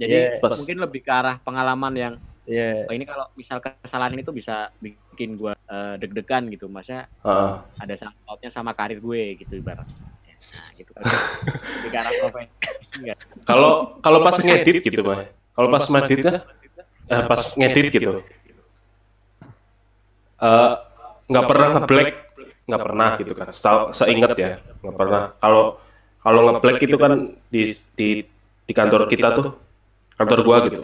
jadi 0.00 0.40
Iya. 0.40 0.56
mungkin 0.56 0.80
lebih 0.80 1.04
ke 1.04 1.12
arah 1.12 1.36
pengalaman 1.44 1.92
yang 1.92 2.14
Iya. 2.48 2.88
oh, 2.88 2.94
ini 2.96 3.04
kalau 3.04 3.28
misal 3.36 3.60
kesalahan 3.60 4.16
itu 4.16 4.32
bisa 4.32 4.72
bikin 4.80 5.36
gua 5.36 5.52
eh, 5.68 5.94
deg-degan 6.00 6.48
gitu 6.48 6.72
maksudnya 6.72 7.04
Heeh. 7.20 7.52
ada 7.76 7.94
pautnya 8.24 8.48
sama 8.48 8.72
karir 8.72 8.96
gue 8.96 9.36
gitu 9.44 9.60
ibaratnya 9.60 10.08
nah 10.40 10.72
gitu 10.72 10.90
kan 10.96 11.04
di 11.84 11.88
arah 11.92 12.12
profesi 12.16 12.48
enggak 12.96 13.18
Kalau 13.44 14.00
kalau 14.00 14.18
pas 14.24 14.40
ngedit 14.40 14.80
gitu, 14.80 15.04
Mas. 15.04 15.28
Kalau 15.52 15.68
pas 15.68 15.84
ngeditnya 15.84 16.34
eh, 17.12 17.22
pas 17.28 17.42
ngedit 17.60 17.86
gitu. 17.92 18.24
Eh 20.40 20.72
nggak 21.30 21.44
pernah 21.46 21.68
ngeblack, 21.78 22.10
nggak 22.66 22.80
pernah 22.82 23.08
gitu 23.16 23.32
kan. 23.38 23.46
Setahu- 23.54 23.90
Seingat 23.94 24.34
ya, 24.34 24.58
nggak 24.82 24.94
pernah. 24.98 25.22
Kalau 25.38 25.64
kalau 26.20 26.40
ngeblack 26.50 26.78
itu 26.82 26.96
kan 26.98 27.12
di 27.48 27.62
di 27.94 28.08
di 28.66 28.72
kantor 28.74 29.06
kita 29.06 29.28
tuh 29.38 29.54
kantor 30.18 30.38
gua 30.42 30.58
gitu. 30.66 30.80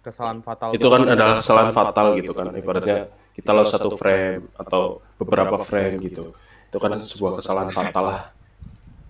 Kesalahan 0.00 0.38
fatal. 0.40 0.68
Itu 0.72 0.86
kan 0.86 1.02
adalah 1.04 1.34
kesalahan 1.42 1.70
fatal 1.74 2.06
gitu 2.18 2.32
kan. 2.32 2.46
Ibaratnya 2.54 2.98
kita 3.36 3.50
lost 3.52 3.74
satu 3.74 3.98
frame 4.00 4.48
atau 4.56 5.04
beberapa 5.20 5.60
frame 5.60 6.00
gitu. 6.00 6.32
Itu 6.70 6.76
kan 6.80 6.98
sebuah 7.04 7.42
kesalahan 7.42 7.70
fatal 7.70 8.04
lah. 8.10 8.22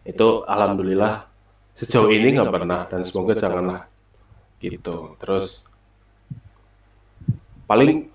Itu 0.02 0.42
alhamdulillah 0.48 1.26
sejauh 1.76 2.08
ini 2.08 2.32
nggak 2.32 2.48
pernah 2.48 2.80
dan 2.88 3.04
semoga 3.04 3.36
janganlah 3.36 3.80
gitu. 4.58 5.14
Terus 5.20 5.68
paling 7.66 8.08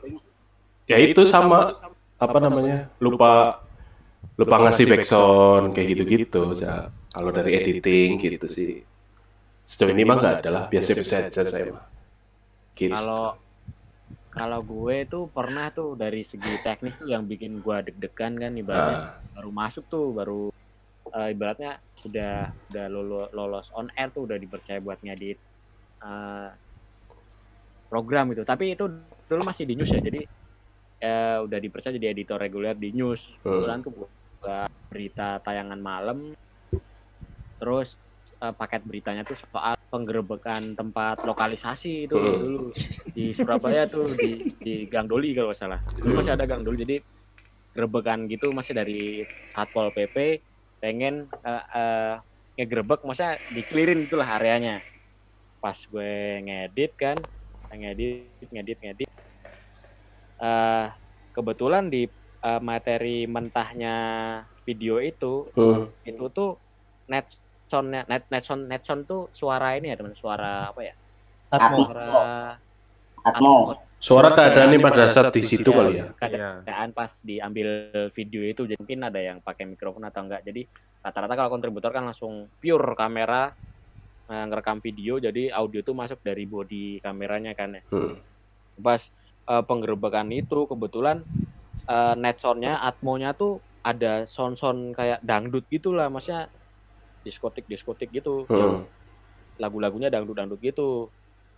ya 0.88 0.98
itu 0.98 1.22
sama 1.28 1.76
apa 2.22 2.38
namanya? 2.38 2.78
lupa 3.02 3.32
lupa 4.38 4.56
ngasih 4.62 4.86
backsound 4.86 5.74
kayak 5.74 5.88
gitu-gitu 5.98 6.42
ya 6.62 6.94
kalau 7.10 7.30
dari 7.34 7.52
editing 7.58 8.22
gitu 8.22 8.48
sih. 8.48 8.86
Sejauh 9.68 9.92
ini 9.92 10.04
mah 10.06 10.16
nggak 10.20 10.36
ada 10.46 10.50
lah 10.50 10.64
biasa-biasa 10.70 11.28
aja 11.28 11.42
saya 11.48 11.74
mah. 11.76 11.86
Gitu. 12.72 12.96
kalau 12.96 13.36
kalau 14.32 14.60
gue 14.64 15.04
tuh 15.12 15.28
pernah 15.28 15.68
tuh 15.76 16.00
dari 16.00 16.24
segi 16.24 16.56
teknis 16.64 16.96
tuh 16.96 17.12
yang 17.12 17.28
bikin 17.28 17.60
gue 17.60 17.78
deg-degan 17.92 18.40
kan 18.40 18.52
ibaratnya. 18.56 19.00
Baru 19.36 19.52
masuk 19.52 19.84
tuh 19.92 20.16
baru 20.16 20.48
eh, 21.12 21.30
ibaratnya 21.36 21.84
udah 22.08 22.36
udah 22.72 22.86
lolo- 22.88 23.32
lolos 23.36 23.68
on 23.76 23.92
air 24.00 24.10
tuh 24.16 24.24
udah 24.24 24.40
dipercaya 24.40 24.80
buat 24.80 25.04
ngedit 25.04 25.38
eh, 26.04 26.50
program 27.92 28.32
gitu. 28.32 28.48
Tapi 28.48 28.72
itu 28.72 28.88
dulu 29.28 29.42
masih 29.44 29.68
di 29.68 29.76
news 29.76 29.92
ya 29.92 30.00
jadi 30.00 30.24
eh, 31.02 31.38
udah 31.42 31.60
dipercaya 31.60 31.98
jadi 31.98 32.14
editor 32.14 32.38
reguler 32.38 32.78
di 32.78 32.94
news. 32.94 33.20
Kebetulan 33.42 33.82
tuh 33.82 33.92
buat 33.92 34.10
berita 34.88 35.42
tayangan 35.42 35.82
malam. 35.82 36.32
Terus 37.58 37.98
eh, 38.38 38.54
paket 38.54 38.86
beritanya 38.86 39.26
tuh 39.26 39.38
soal 39.38 39.74
penggerebekan 39.90 40.78
tempat 40.78 41.26
lokalisasi 41.26 42.08
itu 42.08 42.16
Hmm. 42.16 42.40
dulu. 42.40 42.66
Di 43.12 43.36
Surabaya 43.36 43.90
tuh 43.90 44.16
di 44.16 44.32
di 44.56 44.88
Gang 44.88 45.10
Doli 45.10 45.36
kalau 45.36 45.52
nggak 45.52 45.60
salah. 45.60 45.82
Dulu 46.00 46.22
masih 46.22 46.34
ada 46.38 46.46
Gang 46.48 46.64
Doli 46.64 46.78
jadi 46.80 46.98
gerebekan 47.74 48.28
gitu 48.28 48.52
masih 48.52 48.74
dari 48.76 49.24
Satpol 49.52 49.92
PP 49.92 50.44
pengen 50.80 51.28
eh, 51.44 51.64
eh, 51.76 52.14
ngegerebek 52.56 53.04
maksudnya 53.04 53.42
dikelirin 53.50 54.06
itulah 54.06 54.38
areanya. 54.38 54.80
Pas 55.60 55.78
gue 55.78 56.14
ngedit 56.42 56.94
kan 56.98 57.18
ngedit 57.72 58.50
ngedit 58.52 58.78
ngedit 58.84 59.10
eh 60.42 60.86
kebetulan 61.32 61.88
di 61.88 62.10
eh, 62.40 62.60
materi 62.60 63.24
mentahnya 63.24 63.96
video 64.62 64.98
itu 64.98 65.46
Hmm. 65.54 65.90
itu 66.02 66.26
tuh 66.28 66.58
net 67.08 67.30
soundnya 67.68 68.04
net 68.06 68.26
net 68.28 68.44
sound 68.44 68.66
net 68.66 68.82
sound 68.82 69.06
tuh 69.06 69.30
suara 69.32 69.74
ini 69.74 69.88
ya 69.88 69.96
teman 69.96 70.12
suara 70.14 70.70
apa 70.70 70.82
ya 70.82 70.94
Atmo. 71.50 71.86
suara 71.86 72.10
Atmo. 73.22 73.56
Suara 74.02 74.34
keadaannya 74.34 74.82
pada 74.82 75.06
saat 75.08 75.30
di 75.30 75.46
situ 75.46 75.70
kali 75.70 76.02
ya. 76.02 76.10
keadaan 76.16 76.90
pas 76.90 77.14
diambil 77.22 77.70
video 78.10 78.42
itu 78.42 78.66
jadi 78.66 78.74
mungkin 78.76 79.06
ada 79.06 79.22
yang 79.22 79.38
pakai 79.40 79.70
mikrofon 79.70 80.02
atau 80.02 80.26
enggak 80.26 80.42
jadi 80.42 80.66
rata-rata 81.00 81.38
kalau 81.38 81.50
kontributor 81.52 81.94
kan 81.94 82.04
langsung 82.04 82.50
pure 82.58 82.98
kamera 82.98 83.54
eh, 84.26 84.44
ngerekam 84.44 84.82
video 84.82 85.16
jadi 85.16 85.54
audio 85.54 85.80
tuh 85.80 85.94
masuk 85.94 86.18
dari 86.20 86.44
body 86.44 86.98
kameranya 87.00 87.54
kan 87.54 87.78
ya 87.78 87.82
Hmm. 87.88 88.18
pas 88.76 89.06
eh, 89.48 89.64
penggerebekan 89.66 90.28
itu 90.34 90.66
kebetulan 90.68 91.24
eh, 91.88 92.14
net 92.18 92.38
soundnya 92.42 92.82
atmonya 92.82 93.34
tuh 93.34 93.62
ada 93.82 94.30
sound-sound 94.30 94.94
kayak 94.94 95.26
dangdut 95.26 95.66
gitulah 95.66 96.06
maksudnya 96.06 96.54
diskotik 97.26 97.66
diskotik 97.66 98.10
gitu 98.14 98.46
Hmm. 98.46 98.86
lagu-lagunya 99.58 100.10
dangdut-dangdut 100.14 100.62
gitu 100.62 101.10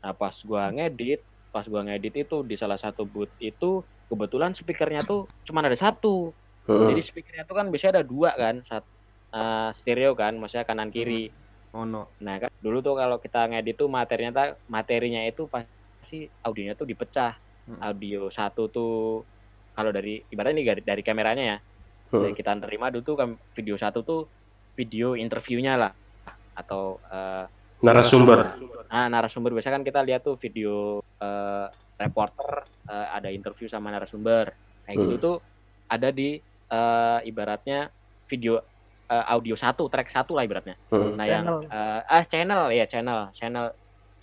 nah 0.04 0.12
pas 0.12 0.36
gua 0.44 0.72
ngedit 0.72 1.24
pas 1.52 1.64
gua 1.68 1.84
ngedit 1.88 2.28
itu 2.28 2.44
di 2.44 2.56
salah 2.60 2.76
satu 2.76 3.08
booth 3.08 3.32
itu 3.40 3.84
kebetulan 4.12 4.52
speakernya 4.52 5.04
tuh 5.04 5.28
cuma 5.48 5.64
ada 5.64 5.76
satu 5.76 6.32
Hmm. 6.64 6.88
jadi 6.88 7.04
speakernya 7.04 7.44
tuh 7.44 7.60
kan 7.60 7.68
biasanya 7.68 8.00
ada 8.00 8.06
dua 8.08 8.32
kan 8.40 8.64
saat 8.64 8.88
eh, 9.36 9.70
stereo 9.84 10.16
kan 10.16 10.40
maksudnya 10.40 10.64
kanan 10.64 10.88
kiri 10.96 11.28
Mono. 11.74 12.14
Nah 12.22 12.38
kan 12.38 12.52
dulu 12.62 12.86
tuh 12.86 12.94
kalau 12.94 13.18
kita 13.18 13.50
ngedit 13.50 13.76
tuh 13.82 13.90
materinya 13.90 14.54
materinya 14.70 15.26
itu 15.26 15.50
pasti 15.50 16.30
audionya 16.46 16.78
tuh 16.78 16.86
dipecah. 16.86 17.34
Audio 17.80 18.28
satu 18.28 18.68
tuh 18.68 19.24
kalau 19.74 19.90
dari 19.90 20.20
ibaratnya 20.28 20.60
ini 20.60 20.64
dari, 20.68 20.82
dari 20.84 21.02
kameranya 21.02 21.44
ya. 21.44 21.58
Hmm. 22.12 22.28
Yang 22.30 22.36
kita 22.44 22.60
terima 22.60 22.92
dulu 22.92 23.04
tuh 23.04 23.16
kan 23.16 23.30
video 23.56 23.76
satu 23.80 24.04
tuh 24.04 24.22
video 24.76 25.16
interviewnya 25.16 25.80
lah 25.80 25.92
atau 26.54 27.00
eh, 27.08 27.46
Narasumber. 27.84 28.40
Nah, 28.88 29.12
narasumber 29.12 29.52
biasa 29.52 29.68
kan 29.68 29.84
kita 29.84 30.00
lihat 30.06 30.24
tuh 30.24 30.40
video 30.40 31.02
eh, 31.20 31.68
reporter 32.00 32.64
eh, 32.88 33.08
ada 33.12 33.28
interview 33.28 33.68
sama 33.68 33.92
narasumber. 33.92 34.52
Kayak 34.84 34.98
gitu 35.04 35.16
Hmm. 35.16 35.24
tuh 35.24 35.36
ada 35.88 36.10
di 36.12 36.40
eh, 36.70 37.20
ibaratnya 37.24 37.88
video 38.28 38.60
eh, 39.08 39.26
audio 39.28 39.56
satu, 39.56 39.88
track 39.88 40.12
satu 40.12 40.36
lah 40.36 40.44
ibaratnya. 40.44 40.76
Hmm. 40.92 41.16
Nah, 41.16 41.26
Channel. 41.26 41.60
yang 41.64 41.72
eh, 41.72 42.02
ah 42.08 42.24
channel 42.28 42.62
ya 42.72 42.86
channel, 42.88 43.20
channel 43.34 43.66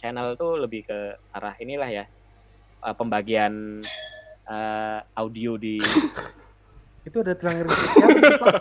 channel 0.00 0.32
tuh 0.36 0.56
lebih 0.56 0.88
ke 0.88 0.98
arah 1.32 1.52
inilah 1.60 1.90
ya 1.92 2.04
eh, 2.80 2.94
pembagian 2.94 3.82
eh, 4.44 4.98
audio 5.14 5.54
di 5.54 5.78
Itu 7.00 7.24
ada 7.24 7.32
terakhir 7.32 7.64
siapa 7.72 8.12
tuh, 8.12 8.36
Pak? 8.36 8.60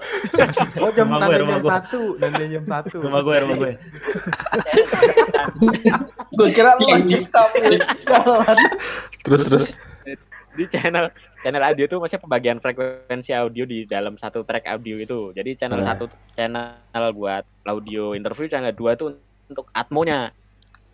Oh 0.80 0.88
jam 0.95 1.11
Rumah 1.11 1.28
gue, 1.28 1.38
rumah 1.43 1.51
jam 1.51 1.59
gue. 1.59 1.72
satu 1.76 2.01
dan 2.15 2.30
jam 2.39 2.63
satu. 2.63 2.95
Rumah 3.03 3.20
gue, 3.20 3.36
rumah 3.43 3.55
gue. 3.59 3.72
Gue 6.32 6.47
kira 6.53 6.72
lu 6.80 6.86
lagi 6.88 7.15
sambil 7.28 7.78
jalan. 8.07 8.57
Terus 9.22 9.41
terus. 9.43 9.65
di 10.55 10.63
channel 10.67 11.07
channel 11.39 11.61
audio 11.61 11.86
tuh 11.86 11.97
maksudnya 11.99 12.22
pembagian 12.22 12.57
frekuensi 12.59 13.32
audio 13.32 13.63
di 13.63 13.84
dalam 13.84 14.15
satu 14.15 14.43
track 14.43 14.65
audio 14.67 14.95
itu. 14.97 15.32
Jadi 15.32 15.55
channel 15.55 15.80
Hmm. 15.80 15.88
satu 15.88 16.03
channel 16.32 17.09
buat 17.11 17.43
audio 17.63 18.13
interview, 18.13 18.47
channel 18.47 18.72
dua 18.72 18.95
tuh 18.95 19.15
untuk 19.47 19.67
atmonya. 19.72 20.32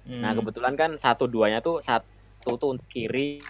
Nah 0.05 0.29
Hmm. 0.31 0.37
kebetulan 0.37 0.73
kan 0.73 0.89
satu 0.97 1.25
duanya 1.25 1.61
tuh 1.61 1.79
satu 1.79 2.03
tuh 2.53 2.77
untuk 2.77 2.85
kiri, 2.85 3.41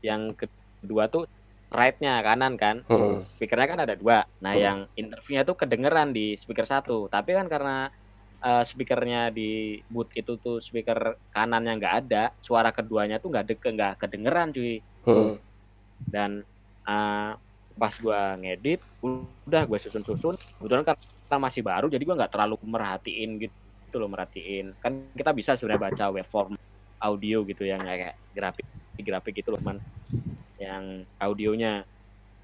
yang 0.00 0.32
kedua 0.32 1.12
tuh 1.12 1.28
right-nya 1.68 2.24
kanan 2.24 2.56
kan. 2.56 2.80
Hmm. 2.88 3.20
Speakernya 3.36 3.68
kan 3.68 3.80
ada 3.84 3.94
dua. 3.96 4.24
Nah 4.40 4.56
Hmm. 4.56 4.64
yang 4.64 4.78
interviewnya 4.96 5.44
tuh 5.44 5.60
kedengeran 5.60 6.16
di 6.16 6.40
speaker 6.40 6.64
satu. 6.64 7.12
Tapi 7.12 7.36
kan 7.36 7.52
karena 7.52 7.92
eh, 8.42 8.64
speakernya 8.66 9.30
di 9.30 9.78
booth 9.86 10.10
itu 10.18 10.34
tuh 10.34 10.58
speaker 10.58 11.14
kanan 11.30 11.62
yang 11.62 11.78
nggak 11.78 11.96
ada, 12.02 12.34
suara 12.42 12.74
keduanya 12.74 13.22
tuh 13.22 13.30
nggak 13.30 13.46
deke 13.54 13.68
nggak 13.70 14.02
kedengeran 14.02 14.50
cuy 14.50 14.82
Hmm. 15.02 15.34
dan 16.06 16.42
uh, 16.82 17.34
pas 17.74 17.94
gua 17.98 18.34
ngedit 18.38 18.78
udah 19.02 19.62
gue 19.66 19.78
susun-susun 19.82 20.34
kebetulan 20.58 20.84
karena 20.86 21.38
masih 21.38 21.62
baru 21.62 21.86
jadi 21.86 22.02
gua 22.06 22.16
nggak 22.22 22.32
terlalu 22.34 22.54
merhatiin 22.62 23.30
gitu 23.42 23.96
loh 23.98 24.06
merhatiin 24.06 24.74
kan 24.78 25.10
kita 25.14 25.30
bisa 25.34 25.54
sebenarnya 25.58 25.90
baca 25.90 26.04
waveform 26.14 26.54
audio 27.02 27.42
gitu 27.42 27.66
yang 27.66 27.82
kayak 27.82 28.14
grafik 28.30 28.66
grafik 29.02 29.42
gitu 29.42 29.50
loh 29.50 29.60
man 29.60 29.82
yang 30.62 31.02
audionya. 31.18 31.82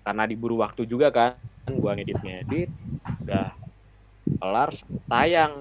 Karena 0.02 0.24
diburu 0.26 0.59
waktu 0.59 0.82
juga 0.88 1.14
kan 1.14 1.38
gua 1.78 1.94
ngedit 1.94 2.18
ngedit 2.18 2.70
udah 3.22 3.54
kelar 4.42 4.70
tayang. 5.06 5.52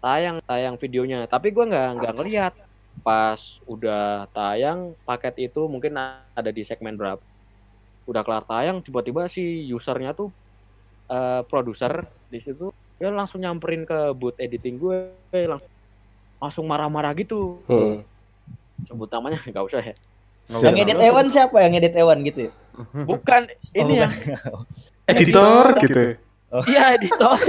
Tayang 0.00 0.36
tayang 0.48 0.74
videonya. 0.80 1.28
Tapi 1.28 1.52
gua 1.52 1.68
nggak 1.68 1.88
nggak 2.00 2.14
ngeliat. 2.16 2.54
Pas 3.04 3.40
udah 3.68 4.24
tayang 4.32 4.96
paket 5.04 5.52
itu 5.52 5.68
mungkin 5.68 6.00
ada 6.32 6.50
di 6.50 6.64
segmen 6.64 6.96
berapa. 6.96 7.20
Udah 8.08 8.22
kelar 8.24 8.46
tayang 8.48 8.80
tiba-tiba 8.80 9.28
si 9.28 9.68
usernya 9.68 10.16
tuh 10.16 10.32
eh, 11.12 11.42
produser 11.44 12.06
di 12.32 12.40
situ 12.40 12.72
dia 12.96 13.12
langsung 13.12 13.44
nyamperin 13.44 13.84
ke 13.84 14.16
booth 14.16 14.40
editing 14.40 14.80
gue 14.80 15.12
langsung 15.44 15.75
langsung 16.36 16.64
marah-marah 16.66 17.12
gitu. 17.16 17.60
Hmm. 17.66 18.02
sebut 18.84 19.08
namanya 19.08 19.40
nggak 19.40 19.64
usah 19.64 19.80
ya. 19.80 19.94
Yang 20.52 20.76
edit 20.86 20.98
Ewan 21.00 21.26
siapa? 21.26 21.56
Yang 21.64 21.74
edit 21.80 21.94
Ewan 21.96 22.18
gitu 22.22 22.40
ya? 22.46 22.52
bukan 23.08 23.48
ini 23.72 23.92
Oh, 23.96 24.00
yang 24.04 24.12
Editor 25.10 25.64
gitu. 25.80 26.00
iya 26.68 26.92
editor. 26.92 27.40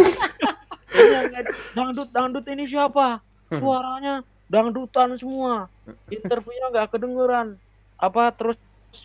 Ini 0.87 1.03
yang 1.11 1.25
ngedit, 1.29 1.55
dangdut 1.75 2.09
dangdut 2.15 2.45
ini 2.47 2.63
siapa? 2.63 3.19
Suaranya 3.51 4.23
dangdutan 4.47 5.19
semua. 5.19 5.67
Interviewnya 6.07 6.71
nggak 6.71 6.95
kedengeran. 6.95 7.59
Apa 7.99 8.31
terus 8.31 8.55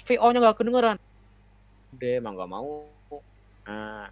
VO 0.06 0.30
nya 0.30 0.38
nggak 0.40 0.58
kedengeran? 0.62 0.96
Udah 1.92 2.10
emang 2.16 2.38
gak 2.38 2.50
mau. 2.50 2.86
Nah 3.66 4.06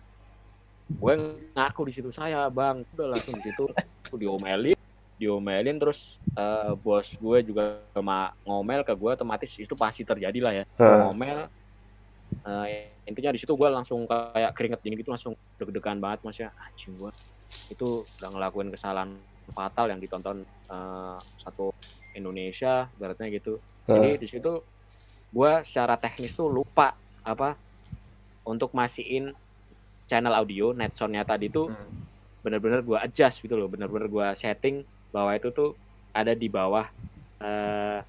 gue 0.91 1.13
ngaku 1.55 1.81
di 1.87 1.93
situ 1.95 2.11
saya 2.11 2.51
bang. 2.51 2.83
Udah 2.99 3.07
langsung 3.15 3.39
di 3.39 3.49
situ. 3.49 3.71
Aku 4.11 4.19
diomelin 4.19 4.75
diomelin 5.21 5.77
terus 5.77 6.17
eh, 6.33 6.73
bos 6.81 7.05
gue 7.05 7.39
juga 7.45 7.85
sama 7.93 8.33
ngomel 8.49 8.81
ke 8.81 8.97
gue 8.97 9.11
otomatis 9.13 9.53
itu 9.61 9.77
pasti 9.77 10.01
terjadi 10.09 10.39
lah 10.41 10.53
ya. 10.57 10.65
Hmm. 10.81 11.13
ngomel 11.13 11.53
Eh, 12.41 12.87
intinya 13.05 13.35
di 13.35 13.43
situ 13.43 13.53
gue 13.59 13.69
langsung 13.69 14.07
kayak 14.07 14.55
keringet 14.55 14.81
gini 14.81 14.95
gitu 15.03 15.11
langsung 15.11 15.35
deg-degan 15.59 15.99
banget 15.99 16.19
mas 16.23 16.39
ya 16.39 16.49
anjing 16.63 16.95
gue 16.97 17.11
itu 17.69 18.07
udah 18.07 18.29
ngelakuin 18.31 18.71
kesalahan 18.71 19.11
fatal 19.51 19.91
yang 19.91 19.99
ditonton 19.99 20.47
eh, 20.47 21.19
satu 21.43 21.75
Indonesia 22.15 22.87
baratnya 22.97 23.29
gitu. 23.35 23.59
Jadi 23.85 24.23
di 24.23 24.27
situ 24.31 24.63
gue 25.31 25.53
secara 25.67 25.99
teknis 25.99 26.33
tuh 26.39 26.47
lupa 26.47 26.95
apa 27.27 27.59
untuk 28.47 28.73
masihin 28.73 29.35
channel 30.07 30.35
audio 30.35 30.71
net 30.75 30.95
soundnya 30.95 31.27
tadi 31.27 31.51
tuh 31.51 31.71
bener-bener 32.41 32.81
gue 32.81 32.99
adjust 32.99 33.43
gitu 33.45 33.55
loh 33.55 33.69
bener-bener 33.69 34.09
gue 34.09 34.27
setting 34.41 34.83
bahwa 35.11 35.35
itu 35.35 35.51
tuh 35.51 35.75
ada 36.11 36.35
di 36.35 36.49
bawah 36.51 36.87
eh, 37.43 38.01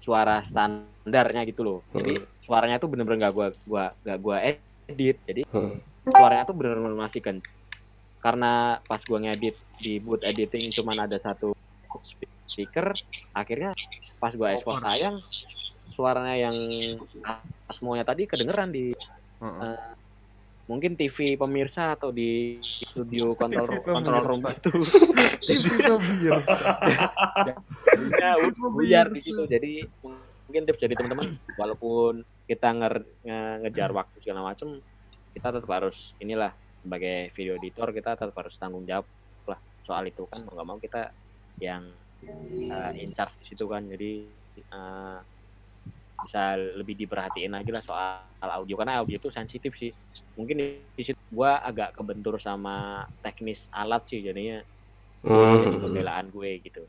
suara 0.00 0.40
standarnya 0.44 1.44
gitu 1.48 1.60
loh. 1.64 1.80
Jadi 1.92 2.20
suaranya 2.44 2.80
tuh 2.80 2.88
bener-bener 2.88 3.28
gak 3.28 3.34
gue 3.36 3.46
gua 3.68 3.92
gak 4.04 4.18
gua 4.20 4.36
edit. 4.40 5.16
Jadi 5.28 5.42
suaranya 6.08 6.44
tuh 6.48 6.56
bener-bener 6.56 6.96
masih 6.96 7.20
kan 7.20 7.36
karena 8.20 8.78
pas 8.84 9.00
gue 9.00 9.18
ngedit 9.18 9.56
di 9.80 9.96
boot 9.96 10.20
editing 10.20 10.68
cuman 10.76 11.08
ada 11.08 11.16
satu 11.16 11.56
speaker 12.44 12.92
akhirnya 13.32 13.72
pas 14.20 14.36
gue 14.36 14.48
export 14.52 14.84
tayang 14.84 15.24
suaranya 15.96 16.36
yang 16.36 16.56
asmonya 17.64 18.04
tadi 18.04 18.28
kedengeran 18.28 18.68
di 18.68 18.92
eh, 19.40 19.92
mungkin 20.70 20.94
TV 20.94 21.34
pemirsa 21.34 21.98
atau 21.98 22.14
di 22.14 22.62
studio 22.62 23.34
kontrol 23.34 23.82
kontrol 23.82 24.22
room 24.22 24.40
pemirsa. 24.46 24.62
itu 24.62 24.70
TV 25.42 25.66
pemirsa. 25.82 26.56
jadinya 27.90 28.30
buyar 28.70 29.06
di 29.10 29.18
situ 29.18 29.42
jadi 29.50 29.82
mungkin 30.46 30.62
tips 30.70 30.78
dari 30.78 30.94
teman-teman 30.94 31.26
walaupun 31.58 32.22
kita 32.46 32.70
nge- 32.70 33.06
ngejar 33.66 33.90
waktu 33.90 34.22
segala 34.22 34.46
macam 34.46 34.78
kita 35.34 35.50
tetap 35.50 35.70
harus 35.70 36.14
inilah 36.22 36.54
sebagai 36.82 37.34
video 37.34 37.58
editor 37.58 37.90
kita 37.90 38.14
tetap 38.14 38.34
harus 38.38 38.54
tanggung 38.54 38.86
jawab 38.86 39.06
lah 39.50 39.58
soal 39.82 40.06
itu 40.06 40.22
kan 40.30 40.46
mau 40.46 40.54
nggak 40.54 40.68
mau 40.70 40.78
kita 40.78 41.10
yang 41.58 41.90
uh, 42.70 42.92
in 42.94 43.10
charge 43.10 43.34
di 43.42 43.54
situ 43.54 43.66
kan 43.66 43.86
jadi 43.90 44.26
uh, 44.70 45.18
bisa 46.24 46.56
lebih 46.56 46.94
diperhatiin 46.98 47.52
lagi 47.52 47.70
lah 47.72 47.82
soal 47.84 48.20
audio 48.40 48.76
karena 48.76 49.00
audio 49.00 49.16
itu 49.16 49.28
sensitif 49.32 49.72
sih 49.76 49.92
mungkin 50.36 50.80
di, 50.96 51.02
situ 51.02 51.20
gua 51.32 51.60
agak 51.60 51.96
kebentur 51.96 52.40
sama 52.40 53.04
teknis 53.20 53.60
alat 53.72 54.04
sih 54.08 54.24
jadinya 54.24 54.60
Hmm. 55.20 55.60
jadi 55.68 55.76
pembelaan 55.84 56.26
gue 56.32 56.50
gitu. 56.64 56.82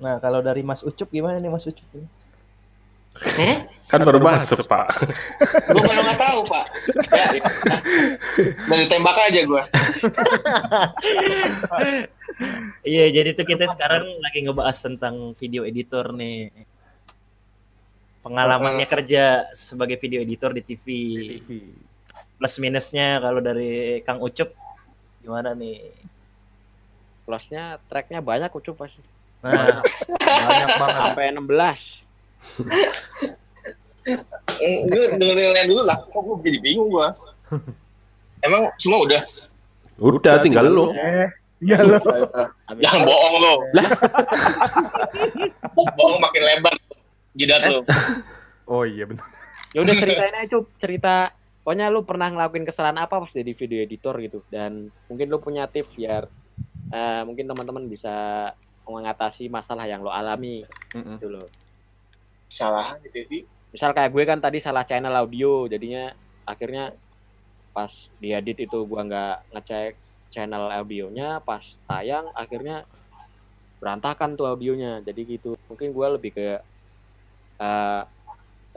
Nah, 0.00 0.16
kalau 0.18 0.40
dari 0.42 0.66
Mas 0.66 0.82
Ucup 0.82 1.06
gimana 1.14 1.38
nih 1.38 1.52
Mas 1.52 1.62
Ucup? 1.68 1.86
Kan 3.90 4.00
baru 4.06 4.22
masuk, 4.22 4.64
Pak. 4.70 4.86
Gue 5.74 5.82
malah 5.82 6.02
nggak 6.06 6.20
tahu 6.22 6.40
pak. 6.46 6.66
Ya, 7.10 7.26
ya. 7.34 7.42
Dari 8.70 8.84
tembak 8.86 9.16
aja 9.18 9.40
gue. 9.44 9.62
Iya, 12.80 13.12
jadi 13.12 13.36
tuh 13.36 13.44
kita 13.44 13.68
sekarang 13.68 14.16
lagi 14.24 14.40
ngebahas 14.40 14.72
tentang 14.72 15.36
video 15.36 15.68
editor 15.68 16.08
nih. 16.16 16.48
Pengalamannya 18.24 18.88
kerja 18.88 19.44
sebagai 19.52 20.00
video 20.00 20.24
editor 20.24 20.56
di 20.56 20.64
TV. 20.64 20.86
Plus 22.40 22.54
minusnya 22.56 23.20
kalau 23.20 23.44
dari 23.44 24.00
Kang 24.08 24.24
Ucup 24.24 24.56
gimana 25.20 25.52
nih? 25.52 26.00
plusnya 27.30 27.78
tracknya 27.86 28.18
banyak 28.18 28.50
ucup 28.50 28.74
pasti 28.82 28.98
Nah, 29.40 29.80
banyak 30.50 30.68
banget 30.76 30.96
sampai 31.00 31.32
16 31.32 31.99
Gue 34.60 35.04
dengerin 35.16 35.56
yang 35.56 35.68
dulu 35.70 35.82
lah. 35.86 35.98
Kok 36.10 36.20
gue 36.20 36.36
jadi 36.50 36.58
bingung 36.60 36.88
gue. 36.92 37.08
Emang 38.44 38.72
semua 38.80 39.04
udah? 39.04 39.22
Udah 40.00 40.40
tinggal 40.40 40.64
lu. 40.68 40.92
Eh, 40.96 41.28
iya 41.60 41.84
lo. 41.84 42.00
Jangan 42.80 43.00
bohong 43.04 43.36
lo. 43.40 43.54
bohong 45.96 46.20
makin 46.20 46.42
lebar. 46.44 46.74
Jidat 47.36 47.62
lo. 47.68 47.80
Oh 48.70 48.86
iya 48.86 49.02
benar. 49.02 49.26
ya 49.74 49.82
udah 49.82 49.94
ceritain 49.98 50.30
aja 50.30 50.46
cup 50.46 50.70
cerita 50.78 51.34
pokoknya 51.66 51.90
lu 51.90 52.06
pernah 52.06 52.30
ngelakuin 52.30 52.62
kesalahan 52.62 53.02
apa 53.02 53.18
pas 53.18 53.34
jadi 53.34 53.50
video 53.50 53.82
editor 53.82 54.14
gitu 54.22 54.46
dan 54.46 54.94
mungkin 55.10 55.26
lu 55.26 55.42
punya 55.42 55.66
tips 55.66 55.90
biar 55.98 56.30
eh, 56.94 57.22
mungkin 57.26 57.50
teman-teman 57.50 57.90
bisa 57.90 58.46
mengatasi 58.86 59.50
masalah 59.50 59.90
yang 59.90 60.06
lo 60.06 60.14
alami 60.14 60.62
gitu 60.94 61.34
loh 61.34 61.42
Salah. 62.50 62.98
Di 63.00 63.08
TV. 63.08 63.46
misal 63.70 63.94
kayak 63.94 64.10
gue 64.10 64.24
kan 64.26 64.42
tadi 64.42 64.58
salah 64.58 64.82
channel 64.82 65.14
audio 65.14 65.70
jadinya 65.70 66.10
akhirnya 66.42 66.90
pas 67.70 67.92
diedit 68.18 68.66
itu 68.66 68.78
gua 68.82 69.06
nggak 69.06 69.36
ngecek 69.54 69.94
channel 70.34 70.74
audionya 70.74 71.38
pas 71.38 71.62
tayang 71.86 72.26
akhirnya 72.34 72.82
berantakan 73.80 74.36
tuh 74.36 74.46
audionya. 74.46 75.00
Jadi 75.00 75.38
gitu. 75.38 75.56
Mungkin 75.66 75.90
gua 75.96 76.14
lebih 76.14 76.36
ke 76.36 76.60
eh, 77.58 78.02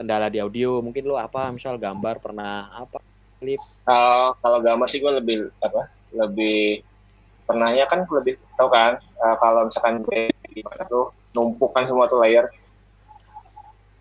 kendala 0.00 0.32
di 0.32 0.40
audio. 0.40 0.80
Mungkin 0.80 1.04
lo 1.04 1.20
apa? 1.20 1.52
Misal 1.52 1.76
gambar 1.76 2.18
pernah 2.18 2.72
apa? 2.72 2.98
Klip? 3.38 3.60
Kalau 3.84 4.34
kalau 4.40 4.58
gambar 4.64 4.88
sih 4.88 4.98
gue 5.04 5.12
lebih 5.20 5.38
apa? 5.60 5.92
Lebih 6.16 6.80
pernahnya 7.44 7.84
kan 7.84 8.08
lebih 8.08 8.40
tau 8.56 8.72
kan 8.72 8.96
eh, 8.96 9.36
kalau 9.36 9.68
misalkan 9.68 10.00
gue 10.00 10.32
gimana 10.48 10.82
tuh 10.88 11.12
numpukkan 11.36 11.84
semua 11.86 12.08
tuh 12.08 12.24
layer. 12.24 12.48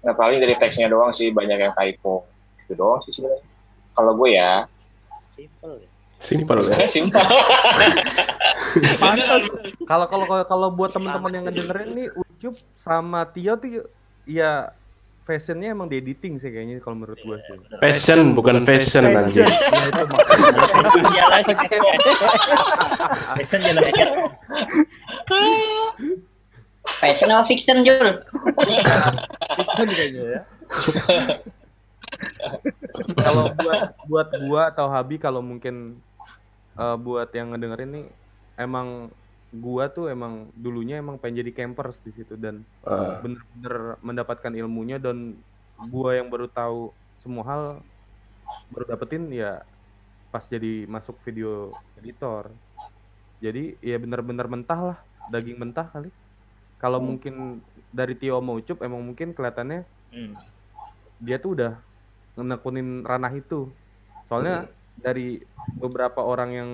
Nah 0.03 0.13
paling 0.13 0.37
dari 0.37 0.53
teksnya 0.53 0.87
doang 0.87 1.09
sih 1.09 1.31
banyak 1.31 1.57
yang 1.57 1.73
typo. 1.73 2.27
Itu 2.59 2.75
doang 2.75 2.99
sih 3.01 3.11
sebenarnya. 3.11 3.43
Kalau 3.93 4.11
gue 4.15 4.29
ya. 4.31 4.65
simple 5.33 5.81
ya 5.81 5.89
Simpel 6.23 6.57
ya. 6.63 6.87
Simpel. 6.93 7.19
Kalau 9.83 10.07
kalau 10.07 10.25
kalau- 10.25 10.47
kalau 10.47 10.67
buat 10.71 10.89
teman-teman 10.89 11.29
yang 11.29 11.43
ngedengerin 11.45 11.89
nih 11.93 12.07
Ucup 12.09 12.55
sama 12.73 13.21
Tio 13.29 13.53
tuh 13.53 13.85
ya 14.25 14.73
fashionnya 15.23 15.71
emang 15.71 15.87
di 15.87 16.01
editing 16.01 16.35
sih 16.35 16.49
kayaknya 16.49 16.81
kalau 16.81 16.97
menurut 16.97 17.21
gua 17.21 17.37
sih. 17.37 17.53
Passion 17.77 18.33
bukan 18.33 18.65
fashion 18.65 19.05
anjir. 19.07 19.45
Ya, 19.45 19.87
itu 19.87 20.03
maksudnya. 20.09 20.51
Fashion 23.37 23.61
jalan 23.61 23.83
apa 26.83 27.43
fiction 27.47 27.83
Jul? 27.87 28.09
Fiction 29.55 29.87
kayaknya 29.91 30.23
ya. 30.23 30.41
kalau 33.19 33.51
buat 33.55 33.81
buat 34.07 34.29
gua 34.45 34.61
atau 34.69 34.87
Habi 34.91 35.17
kalau 35.17 35.41
mungkin 35.41 35.97
eh, 36.75 36.97
buat 36.99 37.29
yang 37.33 37.55
ngedengerin 37.55 37.91
nih 37.91 38.05
emang 38.59 39.09
gua 39.53 39.89
tuh 39.89 40.09
emang 40.09 40.49
dulunya 40.57 40.97
emang 40.97 41.17
pengen 41.21 41.45
jadi 41.45 41.51
campers 41.53 42.01
di 42.01 42.11
situ 42.13 42.33
dan 42.37 42.65
Ah. 42.83 43.21
bener-bener 43.21 43.97
mendapatkan 44.01 44.53
ilmunya 44.53 44.97
dan 44.97 45.37
gua 45.89 46.17
yang 46.17 46.27
baru 46.29 46.49
tahu 46.49 46.89
semua 47.21 47.43
hal 47.47 47.63
baru 48.73 48.85
dapetin 48.93 49.29
ya 49.31 49.63
pas 50.29 50.45
jadi 50.45 50.89
masuk 50.89 51.15
video 51.23 51.71
editor 52.01 52.49
jadi 53.39 53.77
ya 53.79 53.95
bener-bener 54.01 54.47
mentah 54.49 54.81
lah 54.93 54.97
daging 55.29 55.61
mentah 55.61 55.87
kali 55.87 56.09
kalau 56.83 56.99
mungkin 56.99 57.63
dari 57.89 58.11
Tio 58.11 58.43
mau 58.43 58.59
Ucup 58.59 58.83
emang 58.83 58.99
mungkin 58.99 59.31
kelihatannya 59.31 59.87
Hmm. 60.11 60.35
dia 61.17 61.39
tuh 61.39 61.55
udah 61.55 61.73
nekunin 62.35 63.01
ranah 63.01 63.31
itu 63.31 63.71
soalnya 64.27 64.67
dari 64.93 65.41
beberapa 65.73 66.19
orang 66.19 66.49
yang 66.51 66.71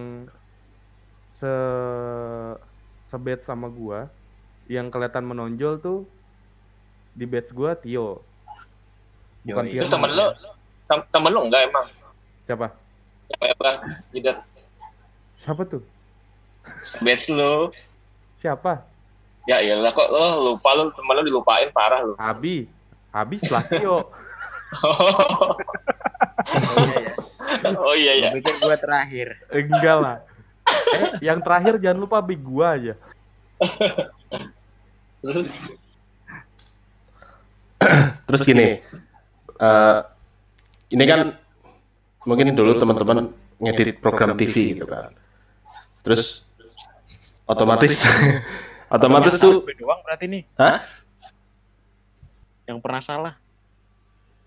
se 1.29 1.53
sebet 3.05 3.39
sama 3.39 3.69
gua 3.69 4.09
yang 4.65 4.89
kelihatan 4.89 5.23
menonjol 5.23 5.77
tuh 5.77 5.99
di 7.13 7.23
batch 7.23 7.53
gua 7.53 7.77
Tio 7.77 8.25
bukan 9.39 9.65
Itu 9.65 9.77
Firman. 9.79 9.93
temen 9.93 10.11
lo, 10.11 10.27
tem- 10.83 11.07
temen 11.07 11.31
lo 11.31 11.39
enggak 11.45 11.61
emang? 11.63 11.85
siapa 12.43 12.67
Apa? 13.29 13.71
Jidat. 14.09 14.41
siapa 15.37 15.61
tuh 15.63 15.85
Batch 16.99 17.29
lo. 17.29 17.69
siapa 18.33 18.88
Ya 19.49 19.65
iyalah 19.65 19.89
kok 19.97 20.13
lo 20.13 20.53
lupa 20.53 20.77
lo 20.77 20.93
temen 20.93 21.13
lo 21.17 21.25
dilupain 21.25 21.73
parah 21.73 22.05
lo. 22.05 22.13
Abi 22.21 22.69
Abi 23.09 23.41
setelah 23.41 23.65
Tio 23.65 23.97
Oh 27.81 27.97
iya 27.97 28.29
ya. 28.29 28.29
pikir 28.37 28.53
gue 28.61 28.77
terakhir 28.77 29.27
enggak 29.49 29.97
lah 29.97 30.17
eh, 30.69 31.17
yang 31.25 31.41
terakhir 31.41 31.81
jangan 31.81 32.05
lupa 32.05 32.21
Abi 32.21 32.37
gua 32.37 32.77
aja 32.77 32.93
terus 38.29 38.41
gini, 38.45 38.79
eh, 39.57 39.99
ini 40.93 41.03
kan 41.09 41.33
mungkin 42.27 42.53
dulu 42.55 42.77
teman-teman 42.77 43.33
ngedit 43.59 43.99
program 43.99 44.35
TV 44.39 44.79
gitu 44.79 44.87
kan. 44.87 45.11
Terus 46.03 46.47
otomatis 47.43 48.03
otomatis 48.89 49.37
tuh 49.37 49.61
Gue 49.63 49.75
doang 49.77 50.01
berarti 50.03 50.25
nih 50.27 50.43
Hah? 50.57 50.81
yang 52.69 52.77
pernah 52.77 53.01
salah. 53.01 53.33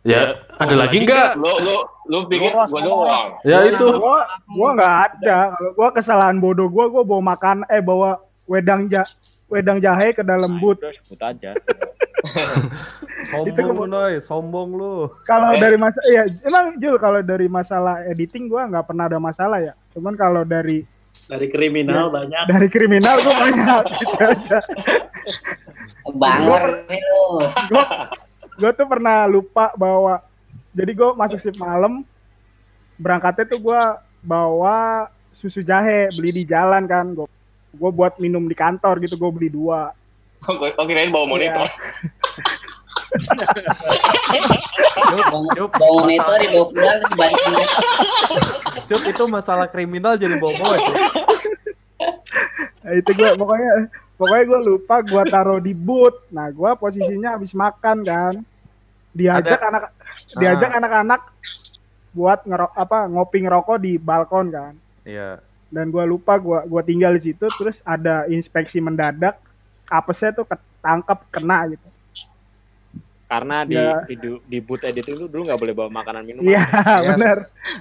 Ya, 0.02 0.46
ada 0.58 0.74
lagi 0.74 1.02
nggak? 1.02 1.38
Lu 1.38 1.50
lu 1.62 1.76
lu 2.10 2.18
pikir 2.26 2.50
gua 2.50 2.80
doang. 2.82 3.28
Ya 3.46 3.66
itu. 3.66 3.86
Gua 3.98 4.26
gua 4.50 4.68
nggak 4.78 4.96
ada. 5.10 5.38
Kalau 5.54 5.70
gua 5.74 5.88
kesalahan 5.94 6.38
bodoh 6.42 6.66
gua 6.70 6.86
gua 6.90 7.02
bawa 7.06 7.34
makan 7.34 7.66
eh 7.70 7.82
bawa 7.82 8.18
wedang 8.46 8.90
ja 8.90 9.06
wedang 9.46 9.78
jahe 9.78 10.10
ke 10.14 10.22
dalam 10.26 10.58
but. 10.58 10.78
Udah 10.78 10.94
sebut 11.02 11.20
aja. 11.22 11.50
Sombong 13.30 13.78
lu, 13.78 13.86
Noy. 13.86 14.14
Sombong 14.22 14.70
lu. 14.74 14.94
Kalau 15.22 15.54
dari 15.54 15.78
masa 15.78 16.02
ya 16.10 16.26
emang 16.46 16.78
Jul 16.82 16.98
kalau 16.98 17.22
dari 17.22 17.46
masalah 17.46 18.02
editing 18.06 18.50
gua 18.50 18.66
nggak 18.66 18.86
pernah 18.90 19.06
ada 19.06 19.22
masalah 19.22 19.58
ya. 19.62 19.74
Cuman 19.94 20.18
kalau 20.18 20.42
dari 20.42 20.82
Dari 21.32 21.48
kriminal 21.48 22.06
Ya, 22.06 22.12
banyak. 22.12 22.44
dari 22.44 22.68
kriminal 22.68 23.16
gua 23.18 23.34
banyak 23.34 23.82
gitu 23.98 24.16
aja. 24.20 24.58
Lu. 26.04 27.40
Gua, 27.68 27.84
gua 28.54 28.70
tuh 28.70 28.84
pernah 28.84 29.24
lupa 29.24 29.72
bawa 29.72 30.20
jadi 30.70 30.92
gua 30.92 31.10
masuk 31.14 31.38
shift 31.38 31.56
malam 31.56 32.04
berangkatnya 32.96 33.48
tuh 33.48 33.60
gua 33.60 33.82
bawa 34.20 35.08
susu 35.32 35.60
jahe 35.60 36.12
beli 36.12 36.30
di 36.34 36.44
jalan 36.44 36.84
kan 36.84 37.12
gua 37.12 37.26
gua 37.72 37.90
buat 37.90 38.14
minum 38.18 38.44
di 38.44 38.52
kantor 38.52 39.00
gitu 39.00 39.16
gua 39.16 39.30
beli 39.30 39.48
dua 39.48 39.96
Kok 40.38 40.58
kok 40.74 40.84
kirain 40.84 41.08
bawa 41.08 41.30
monitor. 41.30 41.70
Bawa 45.12 45.68
bawa 45.68 46.00
monitor 46.04 46.36
dibawa 46.40 46.66
pulang 46.72 46.96
terus 46.98 47.10
dibalikin. 47.12 47.52
Cuk, 48.88 49.02
itu 49.08 49.24
masalah 49.28 49.66
kriminal 49.68 50.16
jadi 50.16 50.36
bawa-bawa, 50.40 50.76
Cuk. 50.80 50.96
Nah, 52.82 52.92
itu 52.98 53.10
gua 53.14 53.30
pokoknya 53.38 53.72
pokoknya 54.18 54.44
gua 54.48 54.60
lupa 54.64 54.96
gua 55.06 55.22
taruh 55.28 55.60
di 55.62 55.70
boot. 55.70 56.18
Nah, 56.34 56.50
gua 56.50 56.74
posisinya 56.74 57.38
habis 57.38 57.54
makan 57.54 58.02
kan. 58.02 58.34
Diajak 59.14 59.60
Ada- 59.60 59.68
anak 59.70 59.82
diajak 60.40 60.70
anak-anak 60.72 61.20
buat 62.12 62.44
ngerok 62.44 62.72
apa 62.76 62.98
ngopi 63.08 63.38
ngerokok 63.44 63.78
di 63.78 63.92
balkon 64.00 64.50
kan. 64.50 64.74
Iya. 65.06 65.38
Dan 65.70 65.94
gua 65.94 66.04
lupa 66.08 66.36
gua 66.40 66.66
gua 66.66 66.82
tinggal 66.82 67.14
di 67.16 67.32
situ 67.32 67.46
terus 67.54 67.78
ada 67.86 68.26
inspeksi 68.26 68.82
mendadak 68.82 69.38
apesnya 69.86 70.32
tuh 70.32 70.48
ketangkep 70.48 71.18
kena 71.30 71.70
gitu. 71.70 71.88
Karena 73.32 73.64
di 73.64 73.72
Ya. 73.72 74.04
di, 74.04 74.16
di 74.44 74.58
boot 74.60 74.84
editing 74.84 75.16
itu 75.16 75.24
dulu 75.24 75.48
nggak 75.48 75.56
boleh 75.56 75.72
bawa 75.72 75.88
makanan 75.90 76.20
minuman. 76.22 76.52
Iya, 76.52 76.62
Yes. 76.68 77.08
bener. 77.08 77.38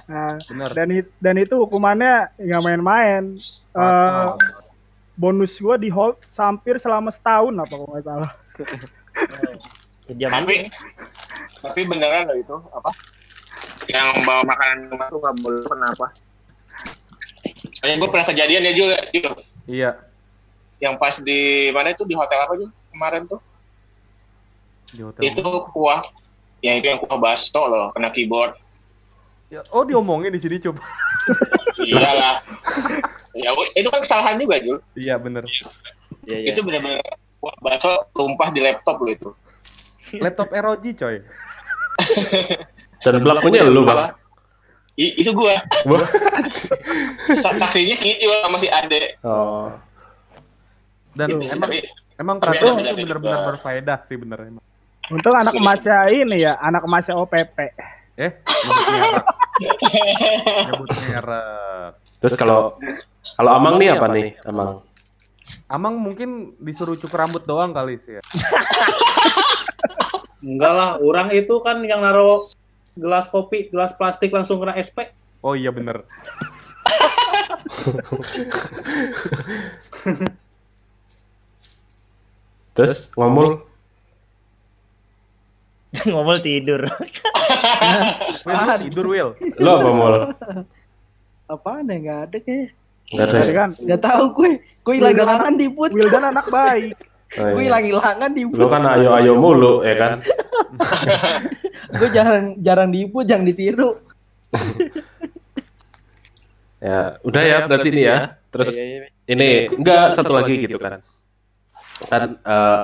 Nah, 0.08 0.32
Bener. 0.40 0.68
dan 0.72 0.88
it- 0.90 1.14
dan 1.20 1.36
itu 1.36 1.54
hukumannya 1.54 2.14
nggak 2.40 2.62
main-main. 2.62 3.36
Eh, 3.76 4.28
bonus 5.12 5.52
gua 5.56 5.76
di 5.76 5.92
hold 5.92 6.16
hampir 6.32 6.80
selama 6.80 7.12
setahun 7.12 7.52
apa 7.52 7.68
kalau 7.68 7.86
nggak 7.86 8.00
salah. 8.02 8.32
Tapi 10.08 10.56
tapi 11.62 11.80
beneran 11.84 12.26
loh 12.26 12.36
itu 12.36 12.56
apa? 12.70 12.90
Yang 13.86 14.08
bawa 14.24 14.42
makanan 14.44 14.78
rumah 14.88 15.06
tuh 15.08 15.18
nggak 15.20 15.36
boleh 15.38 15.62
kenapa? 15.62 16.06
Kayak 17.76 17.96
gue 17.98 18.08
pernah 18.08 18.26
kejadian 18.26 18.62
ya 18.62 18.72
juga, 18.72 18.96
Jul. 19.10 19.32
Iya. 19.66 19.90
Yang 20.78 20.94
pas 20.96 21.14
di 21.18 21.40
mana 21.70 21.90
itu 21.90 22.02
di 22.02 22.14
hotel 22.14 22.38
apa 22.40 22.52
Jul? 22.56 22.70
Kemarin 22.90 23.22
tuh? 23.26 23.40
Di 24.92 25.02
hotel. 25.02 25.22
Itu 25.24 25.42
kuah, 25.70 26.00
yang 26.60 26.76
itu 26.76 26.86
yang 26.86 26.98
kuah 26.98 27.16
bakso 27.16 27.62
loh, 27.62 27.90
kena 27.90 28.08
keyboard. 28.08 28.54
Ya, 29.48 29.60
oh 29.68 29.82
diomongin 29.82 30.28
di 30.28 30.40
sini 30.40 30.56
coba. 30.58 30.80
Iyalah. 31.78 32.40
ya 33.32 33.48
itu 33.74 33.88
kan 33.88 34.00
kesalahan 34.00 34.36
juga 34.36 34.56
Jul. 34.58 34.78
Iya 34.94 35.16
bener. 35.16 35.44
Iya, 36.24 36.52
Itu 36.52 36.60
bener-bener 36.62 37.00
kuah 37.36 37.56
bakso 37.58 38.08
tumpah 38.12 38.48
di 38.48 38.60
laptop 38.60 38.96
lo 38.98 39.08
itu. 39.08 39.30
Laptop 40.14 40.48
ROG 40.48 40.84
coy. 40.94 41.16
Dan 43.02 43.18
pelakunya 43.18 43.64
lu, 43.64 43.82
Bang. 43.82 44.12
I- 44.94 45.16
itu 45.18 45.32
gua. 45.32 45.56
Sa- 47.32 47.56
Saksinya 47.56 47.96
sih 47.96 48.16
juga 48.16 48.44
sama 48.44 48.56
si 48.56 48.68
Ade. 48.68 49.16
Oh. 49.20 49.72
Dan 51.12 51.28
Gitu, 51.32 51.44
emang 51.50 51.60
tapi- 51.66 51.88
emang 52.14 52.36
peraturan 52.38 52.76
itu 52.78 52.92
benar-benar 52.98 53.40
berfaedah 53.48 53.98
sih 54.04 54.16
bener 54.16 54.38
emang. 54.46 54.64
Untung 55.10 55.34
anak 55.34 55.56
emasnya 55.58 56.06
ini 56.12 56.46
ya, 56.46 56.54
anak 56.62 56.86
emasnya 56.86 57.18
OPP. 57.18 57.58
Eh, 58.20 58.30
nyebut 60.68 60.88
merek. 60.94 61.96
Terus 62.22 62.34
kalau 62.38 62.78
kalau 63.34 63.50
Amang 63.56 63.80
nih 63.80 63.98
apa 63.98 64.06
nih, 64.12 64.36
Amang? 64.46 64.84
Amang 65.66 65.94
mungkin 65.98 66.54
disuruh 66.62 66.94
cukur 66.94 67.18
rambut 67.18 67.42
doang 67.48 67.74
kali 67.74 67.98
sih 67.98 68.20
ya. 68.20 68.22
Enggak 70.42 70.72
lah, 70.74 70.90
orang 70.98 71.30
itu 71.34 71.54
kan 71.62 71.82
yang 71.82 72.02
naruh 72.02 72.46
gelas 72.98 73.26
kopi, 73.30 73.72
gelas 73.72 73.94
plastik 73.96 74.30
langsung 74.30 74.60
kena 74.60 74.76
SP. 74.76 75.10
Oh 75.42 75.56
iya 75.56 75.72
bener. 75.74 76.04
Terus 82.76 83.10
ngomul 83.16 83.71
Ngomong 86.08 86.40
tidur. 86.40 86.80
Will, 88.48 88.60
lu 88.64 88.74
tidur 88.80 89.06
Will. 89.12 89.30
Lo 89.60 89.70
apa 89.76 89.90
mul? 89.92 90.14
Apaan 91.48 91.84
ya? 91.92 91.96
Nggak 92.00 92.18
ada 92.28 92.38
kayaknya. 92.40 92.66
Enggak 93.12 93.26
ada. 93.28 93.52
Kan 93.52 93.70
Nggak 93.76 94.00
tahu 94.00 94.24
gue. 94.40 94.50
Gue 94.82 94.94
hilang-hilangan 94.98 95.52
di 95.60 95.66
put. 95.68 95.90
Wildan 95.92 96.24
anak 96.32 96.46
baik. 96.48 96.96
Oh, 97.40 97.48
Gue 97.56 97.64
iya. 97.64 97.68
hilang-hilangan 97.72 98.30
di 98.32 98.42
Lu 98.44 98.52
put. 98.56 98.68
kan 98.72 98.82
ayo-ayo 98.92 99.32
mulu, 99.36 99.84
ya 99.84 99.94
kan? 99.96 100.12
Gue 102.00 102.08
jarang 102.12 102.56
jarang 102.60 102.88
di 102.88 103.04
put, 103.04 103.24
jarang 103.28 103.44
ditiru. 103.44 103.96
Ya, 106.82 107.14
udah 107.22 107.42
ya 107.46 107.56
berarti 107.70 107.94
ini 107.94 108.02
ya. 108.02 108.34
Terus 108.50 108.74
Iya, 108.74 108.82
iya. 108.82 109.06
ini 109.30 109.48
enggak 109.70 110.18
satu 110.18 110.34
lagi 110.34 110.66
gitu 110.66 110.82
kan. 110.82 110.98
Kan 112.10 112.42
eh, 112.42 112.80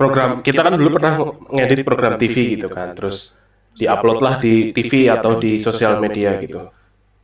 program 0.00 0.40
kita 0.40 0.64
kan 0.64 0.80
dulu 0.80 0.96
pernah 0.96 1.14
ngedit 1.52 1.84
program 1.84 2.16
TV 2.16 2.56
gitu 2.56 2.72
kan. 2.72 2.96
Terus 2.96 3.36
diupload 3.76 4.18
lah 4.24 4.34
di 4.40 4.72
TV 4.72 5.12
atau 5.12 5.36
di 5.36 5.60
sosial 5.60 6.00
media 6.00 6.40
gitu. 6.40 6.72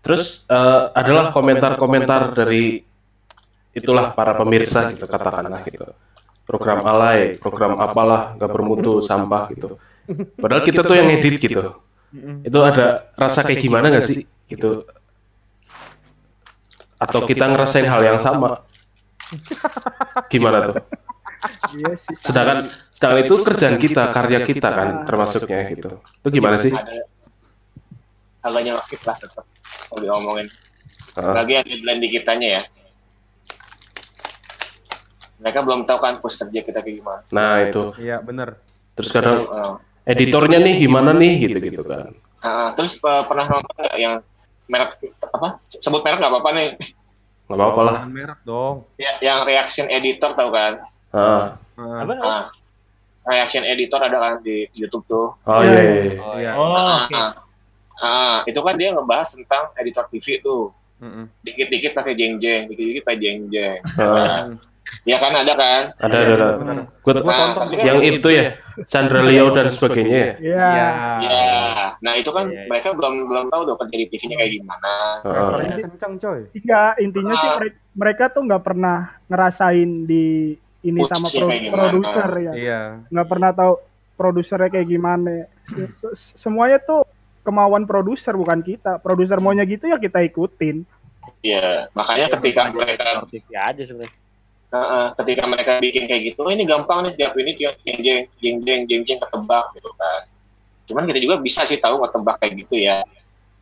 Terus 0.05 0.45
eh, 0.45 0.83
adalah 0.93 1.33
komentar-komentar 1.33 2.37
dari 2.37 2.85
itulah 3.73 4.13
para 4.13 4.37
pemirsa 4.37 4.93
gitu 4.93 5.09
katakanlah 5.09 5.65
gitu. 5.65 5.89
Program 6.45 6.85
alay, 6.85 7.41
program 7.41 7.81
apalah 7.81 8.37
nggak 8.37 8.51
bermutu 8.53 9.01
sampah 9.01 9.49
gitu. 9.57 9.81
Padahal 10.37 10.63
kita 10.63 10.85
tuh 10.85 10.95
yang 11.01 11.09
ngedit 11.09 11.41
gitu. 11.41 11.81
Itu 12.45 12.59
ada 12.61 13.11
rasa 13.17 13.41
kayak 13.43 13.59
gimana 13.59 13.89
nggak 13.89 14.05
sih 14.05 14.29
gitu? 14.47 14.85
Atau 17.01 17.25
kita 17.25 17.49
ngerasain 17.51 17.89
hal 17.89 18.05
yang 18.05 18.21
sama? 18.21 18.63
Gimana 20.29 20.71
tuh? 20.71 20.77
Iya 21.77 21.93
sih. 21.99 22.15
Sedangkan 22.27 22.67
sedangkan 22.97 23.19
itu 23.25 23.35
kerjaan 23.45 23.77
kita, 23.77 24.03
karya 24.11 24.41
kita 24.45 24.69
kan 24.73 24.89
termasuknya 25.05 25.61
gitu. 25.69 25.91
Itu 26.01 26.29
gimana 26.33 26.57
sih? 26.57 26.73
Ada 26.73 27.05
agak 28.47 28.63
nyelekit 28.63 29.03
lah 29.03 29.17
tetap 29.19 29.45
kalau 29.91 30.01
diomongin. 30.01 30.47
Ah. 31.19 31.43
Lagi 31.43 31.53
yang 31.59 31.67
di 31.67 31.77
blend 31.83 32.01
di 32.01 32.09
kitanya 32.13 32.49
ya. 32.49 32.63
Mereka 35.37 35.59
belum 35.67 35.85
tahu 35.85 35.99
kan 36.01 36.15
pos 36.25 36.39
kerja 36.41 36.61
kita 36.65 36.81
kayak 36.81 36.97
gimana. 37.03 37.21
Nah 37.35 37.53
itu. 37.69 37.93
Iya 38.01 38.23
bener. 38.25 38.57
Terus 38.97 39.11
kadang 39.13 39.45
Eh, 40.07 40.15
editornya 40.15 40.63
nih 40.63 40.87
gimana 40.87 41.11
nih 41.11 41.33
gitu 41.51 41.59
gitu 41.59 41.83
kan? 41.83 42.15
ah, 42.39 42.71
terus 42.79 42.95
eh, 43.03 43.23
pernah 43.27 43.51
nonton 43.51 43.75
yang 43.99 44.23
merek 44.71 45.03
apa? 45.19 45.59
Sebut 45.67 45.99
merek 46.07 46.23
nggak 46.23 46.31
apa-apa 46.31 46.51
nih. 46.55 46.69
Nggak 47.51 47.59
apa-apa 47.59 47.81
lah. 47.83 47.95
Merek 48.07 48.41
dong. 48.47 48.87
Ya, 49.03 49.19
yang 49.19 49.43
reaction 49.43 49.91
editor 49.91 50.39
tahu 50.39 50.55
kan? 50.55 50.79
Ah. 51.17 51.57
Apa? 51.77 52.15
Ah, 52.19 52.45
reaction 53.27 53.63
editor 53.63 53.99
ada 53.99 54.17
kan 54.17 54.35
di 54.41 54.69
YouTube 54.71 55.03
tuh. 55.07 55.33
Oh 55.41 55.61
iya. 55.61 55.73
iya, 55.73 55.83
iya. 55.83 56.21
Oh, 56.21 56.35
iya. 56.37 56.51
Oh, 56.53 56.71
Ah, 56.71 56.99
oke. 57.03 57.15
ah. 57.15 57.33
Ah, 57.97 58.37
itu 58.45 58.61
kan 58.61 58.75
dia 58.75 58.93
ngebahas 58.93 59.29
tentang 59.31 59.73
editor 59.75 60.05
TV 60.07 60.39
tuh. 60.39 60.69
Dikit-dikit 61.43 61.93
pakai 61.93 62.13
jeng-jeng, 62.13 62.69
dikit-dikit 62.69 63.03
pakai 63.03 63.19
jeng-jeng. 63.19 63.81
Ya 65.03 65.19
kan 65.19 65.33
ada 65.35 65.53
kan? 65.53 65.83
Ada 65.99 66.17
ada. 66.17 66.35
ada. 66.55 66.83
Gua 67.01 67.13
Nah, 67.17 67.55
tapi 67.57 67.75
kan- 67.75 67.85
yang 67.85 67.99
itu 68.01 68.29
ya, 68.29 68.55
Chandra 68.87 69.19
Leo 69.21 69.51
dan 69.51 69.67
sebagainya. 69.69 70.15
ya? 70.15 70.33
Iya. 70.39 70.71
Ya, 71.21 71.51
nah 72.01 72.15
itu 72.15 72.31
kan 72.31 72.47
Iya, 72.47 72.55
iya. 72.57 72.67
mereka 72.67 72.89
belum 72.93 73.27
belum 73.27 73.47
tahu 73.49 73.63
dong 73.65 73.79
kerja 73.81 73.97
di 73.97 74.07
TV-nya 74.07 74.37
kayak 74.37 74.53
gimana. 74.55 74.93
Heeh. 75.21 75.35
Levelnya 75.35 75.77
kencang 75.89 76.13
coy. 76.17 76.41
Iya, 76.55 76.83
intinya 76.99 77.35
sih 77.35 77.49
Ah. 77.49 77.57
mereka, 77.57 77.77
mereka 77.93 78.25
tuh 78.29 78.43
nggak 78.45 78.63
pernah 78.63 78.99
ngerasain 79.27 79.91
di 80.05 80.55
ini 80.87 81.03
Push 81.03 81.11
sama 81.11 81.29
pro- 81.29 81.51
produser 81.51 82.31
ya. 82.39 82.53
Iya. 82.55 82.81
Nggak 83.11 83.29
pernah 83.29 83.51
tahu 83.51 83.73
produsernya 84.15 84.71
kayak 84.71 84.89
gimana. 84.89 85.51
Se- 85.67 86.39
Semuanya 86.39 86.79
tuh 86.79 87.03
kemauan 87.43 87.85
produser 87.85 88.39
bukan 88.39 88.63
kita. 88.63 89.03
Produser 89.03 89.43
maunya 89.43 89.67
gitu 89.67 89.91
ya 89.91 89.99
kita 89.99 90.23
ikutin. 90.23 90.87
Iya, 91.43 91.91
makanya 91.91 92.27
ketika 92.39 92.71
mereka 92.71 93.27
aja 93.67 93.83
sebenarnya. 93.83 94.15
Heeh, 94.67 95.07
ketika 95.23 95.43
mereka 95.47 95.71
bikin 95.79 96.05
kayak 96.11 96.23
gitu, 96.35 96.43
oh, 96.43 96.51
ini 96.51 96.67
gampang 96.67 97.07
nih 97.07 97.15
tiap 97.15 97.39
ini 97.39 97.55
tiap 97.55 97.75
jeng 97.87 97.99
jeng 98.03 98.23
jeng 98.43 98.57
jeng 98.67 98.81
jeng 98.91 99.03
jeng 99.07 99.19
ketebak 99.23 99.65
gitu 99.79 99.91
kan. 99.95 100.23
Cuman 100.91 101.07
kita 101.07 101.19
juga 101.23 101.39
bisa 101.39 101.63
sih 101.67 101.79
tahu 101.79 102.03
ngetebak 102.03 102.39
kayak 102.43 102.67
gitu 102.67 102.75
ya. 102.79 103.03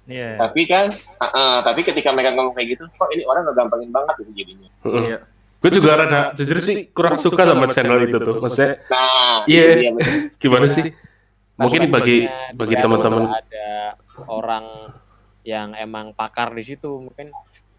Iya. 0.04 0.36
Tapi 0.36 0.64
kan, 0.68 0.88
heeh, 0.92 1.56
tapi 1.64 1.80
ketika 1.84 2.12
mereka 2.12 2.36
ngomong 2.36 2.52
kayak 2.56 2.76
gitu, 2.76 2.84
kok 2.88 3.08
ini 3.12 3.24
orang 3.24 3.48
ngegampangin 3.48 3.90
banget 3.92 4.14
gitu 4.24 4.32
jadinya. 4.32 4.68
Iya. 4.84 5.18
Gue 5.64 5.72
juga 5.80 5.96
rada 5.96 6.20
jujur 6.36 6.60
sih 6.60 6.92
kurang 6.92 7.16
suka 7.16 7.40
sama 7.48 7.72
channel 7.72 8.04
itu 8.04 8.20
tuh. 8.20 8.36
Maksudnya 8.36 8.84
Nah, 8.92 9.48
iya 9.48 9.64
iya, 9.80 9.90
betul. 9.96 10.36
gimana 10.36 10.66
sih? 10.68 10.92
Mungkin 11.56 11.88
bagi 11.88 12.28
bagi 12.52 12.76
teman-teman 12.76 13.32
ada 13.32 13.96
orang 14.28 14.92
yang 15.40 15.72
emang 15.72 16.12
pakar 16.12 16.52
di 16.52 16.68
situ 16.68 17.08
mungkin 17.08 17.32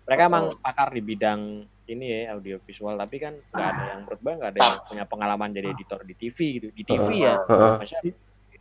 mereka 0.09 0.21
emang 0.25 0.57
pakar 0.65 0.89
di 0.97 1.01
bidang 1.05 1.61
ini 1.85 2.05
ya 2.09 2.33
audiovisual 2.33 2.97
tapi 2.97 3.21
kan 3.21 3.37
nggak 3.53 3.69
ada 3.69 3.83
yang 3.93 3.99
menurut 4.01 4.19
gue 4.25 4.33
nggak 4.33 4.51
ada 4.53 4.59
yang 4.65 4.77
punya 4.89 5.05
pengalaman 5.05 5.49
jadi 5.53 5.67
editor 5.69 6.01
di 6.01 6.13
TV 6.17 6.37
gitu 6.57 6.67
di 6.73 6.81
TV 6.81 7.07
ya. 7.21 7.37
Maksudnya, 7.45 8.13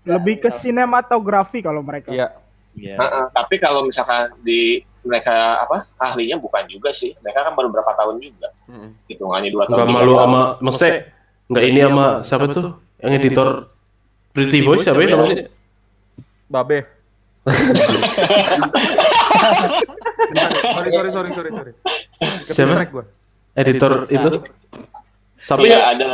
Lebih 0.04 0.36
ke 0.44 0.50
sinematografi 0.52 1.64
kalau 1.64 1.80
mereka. 1.80 2.12
Iya. 2.12 2.28
Iya. 2.76 3.00
Heeh, 3.00 3.24
tapi 3.32 3.56
kalau 3.56 3.88
misalkan 3.88 4.36
di 4.44 4.84
mereka 5.04 5.60
apa 5.60 5.84
ahlinya 6.00 6.40
bukan 6.40 6.64
juga 6.66 6.90
sih, 6.90 7.12
mereka 7.20 7.44
kan 7.44 7.52
baru 7.52 7.68
berapa 7.70 7.92
tahun 7.94 8.16
juga, 8.18 8.48
hitungannya 9.06 9.50
dua 9.52 9.64
tahun. 9.68 9.78
nggak 9.78 9.88
malu 9.92 10.12
tahun. 10.12 10.24
sama 10.24 10.42
maksudnya 10.64 10.92
nggak 11.52 11.64
ini 11.68 11.80
sama 11.84 12.06
siapa 12.24 12.44
tuh 12.50 12.66
yang 13.04 13.12
editor 13.14 13.48
Pretty 14.34 14.58
Boy 14.64 14.76
siapa 14.82 14.98
ya 15.04 15.14
namanya? 15.14 15.46
Babe. 16.50 16.78
sorry, 20.74 20.90
sorry, 20.90 21.10
sorry, 21.12 21.30
sorry, 21.32 21.50
sorry. 21.52 21.72
Siapa? 22.48 23.04
Editor 23.54 23.92
itu? 24.08 24.30
Siapa 25.38 25.60
Iya, 25.62 25.76
ya? 25.76 25.80
ada. 25.92 26.06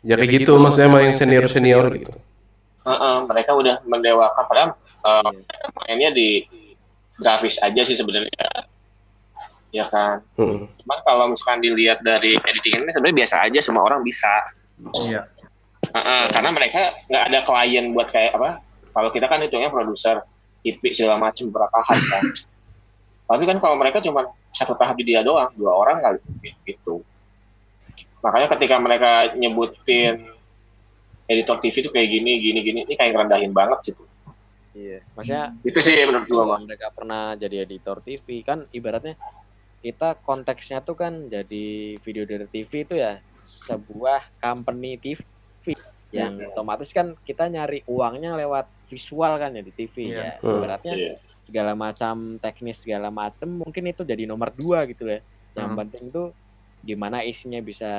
Ya 0.00 0.14
kayak 0.16 0.30
gitu 0.32 0.56
maksudnya 0.56 0.88
sama 0.88 0.98
yang 1.04 1.12
senior 1.12 1.44
senior 1.50 1.84
gitu. 1.92 2.12
Heeh, 2.86 3.14
mereka 3.28 3.52
udah 3.52 3.84
mendewakan 3.84 4.44
padahal 4.48 4.70
eh, 5.04 5.30
mereka 5.36 5.66
mainnya 5.76 6.10
di 6.16 6.48
grafis 7.20 7.60
aja 7.60 7.84
sih 7.84 7.94
sebenarnya. 7.94 8.48
Ya 9.70 9.86
kan. 9.86 10.24
Heeh. 10.40 10.66
Cuman 10.66 10.98
kalau 11.06 11.24
misalkan 11.30 11.62
dilihat 11.62 12.02
dari 12.02 12.34
editing 12.34 12.82
ini 12.82 12.90
sebenarnya 12.90 13.18
biasa 13.22 13.36
aja 13.46 13.60
semua 13.62 13.86
orang 13.86 14.02
bisa. 14.02 14.32
Iya. 15.06 15.22
Heeh, 15.94 16.24
karena 16.32 16.50
mereka 16.50 16.80
nggak 17.06 17.24
ada 17.30 17.38
klien 17.46 17.84
buat 17.94 18.08
kayak 18.10 18.34
apa? 18.34 18.64
Kalau 18.90 19.10
kita 19.14 19.26
kan 19.30 19.38
hitungnya 19.44 19.70
produser, 19.70 20.26
IP 20.66 20.82
segala 20.90 21.20
macam 21.20 21.46
berapa 21.52 21.70
tahap 21.70 22.00
kan. 22.10 22.24
Tapi 23.30 23.42
kan 23.46 23.62
kalau 23.62 23.78
mereka 23.78 24.02
cuma 24.02 24.26
satu 24.50 24.74
tahap 24.74 24.98
di 24.98 25.14
dia 25.14 25.22
doang, 25.22 25.54
dua 25.54 25.70
orang 25.70 26.02
kali 26.02 26.18
gitu. 26.66 27.06
Makanya 28.26 28.48
ketika 28.58 28.76
mereka 28.82 29.10
nyebutin 29.38 30.26
editor 31.30 31.62
TV 31.62 31.86
itu 31.86 31.90
kayak 31.94 32.08
gini, 32.10 32.32
gini, 32.42 32.60
gini, 32.66 32.80
ini 32.90 32.94
kayak 32.98 33.14
ngerendahin 33.14 33.54
banget 33.54 33.94
gitu. 33.94 34.02
Iya, 34.80 34.98
maksudnya 35.12 35.44
Itu 35.60 35.78
sih 35.78 35.92
menurut 36.08 36.26
gua, 36.26 36.44
Mas. 36.56 36.64
mereka 36.64 36.88
pernah 36.88 37.36
jadi 37.36 37.68
editor 37.68 38.00
TV 38.00 38.40
kan 38.40 38.64
ibaratnya 38.72 39.14
kita 39.80 40.16
konteksnya 40.20 40.80
tuh 40.80 40.96
kan 40.96 41.28
jadi 41.28 41.66
video 41.98 42.24
dari 42.24 42.44
TV 42.46 42.84
itu 42.84 42.94
ya 42.96 43.20
sebuah 43.64 44.40
company 44.40 44.96
TV 44.96 45.20
yang 46.10 46.36
Hmm. 46.36 46.48
otomatis 46.50 46.90
kan 46.90 47.12
kita 47.22 47.46
nyari 47.46 47.84
uangnya 47.86 48.34
lewat 48.34 48.66
visual 48.88 49.36
kan 49.36 49.52
ya 49.52 49.62
di 49.62 49.70
TV 49.70 49.94
Iya. 50.10 50.16
ya 50.16 50.30
Hmm. 50.40 50.52
ibaratnya 50.56 50.94
Iya. 50.96 51.14
segala 51.44 51.72
macam 51.74 52.14
teknis 52.38 52.78
segala 52.78 53.08
macam 53.10 53.48
mungkin 53.56 53.84
itu 53.86 54.02
jadi 54.02 54.24
nomor 54.24 54.50
dua 54.50 54.88
gitu 54.88 55.06
ya 55.06 55.20
yang 55.54 55.74
Hmm. 55.74 55.80
penting 55.80 56.08
tuh 56.10 56.32
gimana 56.80 57.20
isinya 57.22 57.60
bisa 57.60 57.92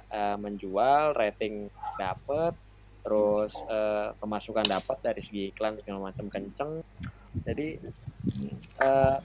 eh, 0.00 0.36
menjual 0.38 1.12
rating 1.12 1.66
dapet 1.94 2.54
terus 3.08 3.52
eh, 3.56 4.08
pemasukan 4.20 4.68
dapat 4.68 4.96
dari 5.00 5.20
segi 5.24 5.48
iklan 5.48 5.80
segala 5.80 6.12
macam 6.12 6.28
kenceng 6.28 6.84
jadi 7.40 7.80
eh, 8.84 9.16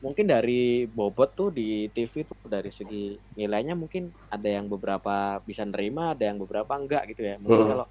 mungkin 0.00 0.24
dari 0.24 0.88
bobot 0.88 1.36
tuh 1.36 1.50
di 1.52 1.92
TV 1.92 2.24
tuh 2.24 2.48
dari 2.48 2.72
segi 2.72 3.12
nilainya 3.36 3.76
mungkin 3.76 4.08
ada 4.32 4.48
yang 4.48 4.70
beberapa 4.72 5.36
bisa 5.44 5.68
nerima 5.68 6.16
ada 6.16 6.32
yang 6.32 6.40
beberapa 6.40 6.72
enggak 6.72 7.12
gitu 7.12 7.28
ya 7.28 7.36
mungkin 7.36 7.60
Hmm. 7.60 7.70
kalau 7.76 7.86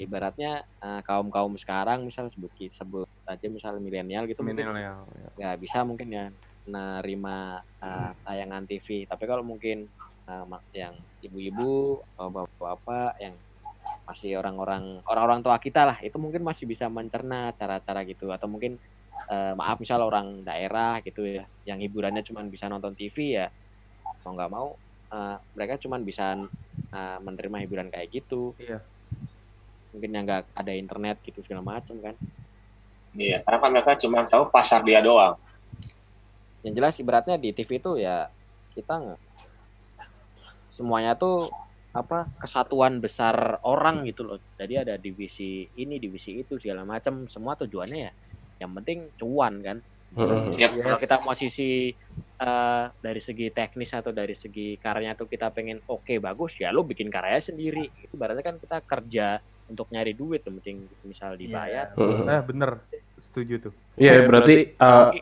ibaratnya 0.00 0.64
kaum 1.04 1.28
kaum 1.28 1.52
sekarang 1.60 2.08
misal 2.08 2.32
sebut 2.32 2.48
sebut 2.72 3.04
aja 3.28 3.46
misal 3.52 3.76
milenial 3.76 4.24
gitu 4.24 4.40
mungkin 4.40 4.64
Milenial. 4.72 5.04
ya. 5.12 5.28
nggak 5.36 5.56
bisa 5.60 5.84
mungkin 5.84 6.08
ya 6.08 6.24
nerima 6.64 7.60
uh, 7.82 8.10
tayangan 8.22 8.64
TV 8.64 9.04
tapi 9.10 9.24
kalau 9.26 9.42
mungkin 9.42 9.90
uh, 10.30 10.46
yang 10.72 10.94
ibu-ibu 11.20 12.00
atau 12.14 12.30
bapak-bapak 12.30 13.18
yang 13.18 13.34
masih 14.12 14.36
orang-orang 14.36 15.00
orang-orang 15.08 15.40
tua 15.40 15.56
kita 15.56 15.88
lah. 15.88 15.96
Itu 16.04 16.20
mungkin 16.20 16.44
masih 16.44 16.68
bisa 16.68 16.86
mencerna 16.92 17.56
cara-cara 17.56 18.04
gitu. 18.04 18.28
Atau 18.28 18.46
mungkin 18.52 18.76
uh, 19.32 19.52
maaf 19.56 19.80
misal 19.80 20.04
orang 20.04 20.44
daerah 20.44 21.00
gitu 21.04 21.24
ya 21.24 21.44
yang 21.68 21.80
hiburannya 21.80 22.20
cuma 22.24 22.44
bisa 22.44 22.66
nonton 22.66 22.96
TV 22.96 23.40
ya 23.40 23.48
mau 24.22 24.32
nggak 24.38 24.50
mau 24.52 24.68
uh, 25.12 25.36
mereka 25.54 25.78
cuma 25.82 26.00
bisa 26.00 26.38
uh, 26.90 27.18
menerima 27.20 27.56
hiburan 27.66 27.88
kayak 27.92 28.08
gitu. 28.22 28.56
Iya. 28.58 28.80
mungkin 29.92 30.08
yang 30.08 30.24
nggak 30.24 30.56
ada 30.56 30.72
internet 30.72 31.20
gitu 31.20 31.44
segala 31.44 31.60
macam 31.60 32.00
kan. 32.00 32.16
Iya, 33.12 33.44
karena 33.44 33.58
kan 33.60 33.70
mereka 33.76 33.92
cuma 34.00 34.24
tahu 34.24 34.48
pasar 34.48 34.80
dia 34.80 35.04
doang. 35.04 35.36
yang 36.64 36.72
jelas 36.78 36.96
ibaratnya 36.96 37.36
di 37.36 37.52
TV 37.52 37.76
itu 37.76 38.00
ya 38.00 38.32
kita 38.72 38.88
nggak. 38.88 39.20
Semuanya 40.72 41.12
tuh 41.12 41.52
apa 41.92 42.24
kesatuan 42.40 43.04
besar 43.04 43.60
orang 43.68 44.08
gitu 44.08 44.24
loh. 44.24 44.40
Jadi 44.56 44.74
ada 44.80 44.94
divisi 44.96 45.68
ini 45.76 46.00
divisi 46.00 46.40
itu 46.40 46.56
segala 46.56 46.88
macam 46.88 47.28
semua 47.28 47.52
tujuannya 47.60 48.00
ya 48.00 48.12
yang 48.64 48.72
penting 48.80 49.12
cuan 49.20 49.60
kan. 49.60 49.78
Hmm. 50.12 50.52
Yap. 50.60 50.76
kalau 50.76 50.98
kita 51.00 51.16
mau 51.24 51.32
sisi 51.32 51.88
eh, 52.20 52.84
dari 53.00 53.20
segi 53.24 53.48
teknis 53.48 53.96
atau 53.96 54.12
dari 54.12 54.36
segi 54.36 54.76
karyanya 54.76 55.16
tuh 55.16 55.24
kita 55.24 55.48
pengen 55.48 55.80
oke 55.88 56.20
bagus 56.20 56.52
ya 56.60 56.68
lo 56.68 56.84
bikin 56.84 57.08
karya 57.12 57.40
sendiri. 57.44 57.88
Itu 58.00 58.16
berarti 58.16 58.40
kan 58.44 58.56
kita 58.60 58.84
kerja 58.84 59.40
untuk 59.72 59.88
nyari 59.88 60.12
duit 60.12 60.44
tuh 60.44 60.52
penting 60.60 60.84
misal 61.08 61.36
dibayar. 61.36 61.92
Hmm. 61.96 62.28
Eh 62.28 62.42
bener, 62.44 62.80
setuju 63.20 63.68
tuh. 63.68 63.72
Iya 63.96 64.28
berarti 64.28 64.76
uh, 64.80 65.12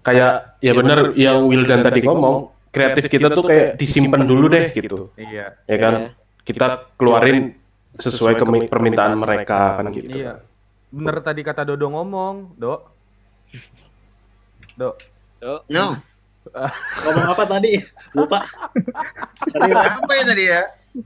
kayak 0.00 0.60
ya 0.64 0.72
benar 0.72 1.12
yang 1.16 1.44
Wildan 1.48 1.84
tadi 1.84 2.00
ngomong 2.00 2.57
kreatif 2.68 3.06
kita 3.06 3.28
tuh 3.28 3.42
kayak 3.42 3.74
disimpan 3.74 4.22
dulu 4.22 4.46
deh 4.46 4.70
gitu 4.70 5.10
Iya. 5.14 5.54
ya 5.64 5.76
kan 5.76 5.94
kita 6.42 6.90
keluarin 6.94 7.54
sesuai 7.94 8.36
kemi- 8.36 8.66
permintaan 8.66 9.14
mereka 9.14 9.76
kan 9.76 9.86
gitu 9.90 10.14
Iya. 10.14 10.32
Bener 10.88 11.20
tadi 11.20 11.42
kata 11.42 11.64
Dodo 11.64 11.90
ngomong, 11.90 12.56
Dok. 12.56 12.80
Dok. 14.74 14.94
Dok. 15.36 15.60
Yo. 15.68 15.84
Ngomong 17.04 17.26
apa 17.28 17.44
tadi? 17.44 17.76
Lupa. 18.16 18.40
Tadi 19.52 19.68
Apa 19.68 20.12
ya 20.16 20.24
tadi 20.24 20.44
ya? 20.48 20.62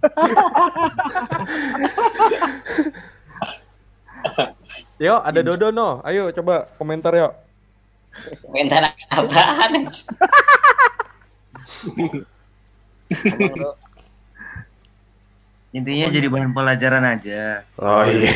Yo, 4.99 5.19
ada 5.19 5.41
Dodo 5.43 5.71
no. 5.71 6.01
Ayo 6.07 6.31
coba 6.31 6.71
komentar 6.79 7.13
yuk. 7.13 7.33
Komentar 8.41 8.93
apaan? 9.11 9.91
Intinya 15.73 16.07
jadi 16.13 16.29
bahan 16.29 16.53
pelajaran 16.53 17.05
aja. 17.05 17.65
oh 17.81 18.05
iya 18.05 18.33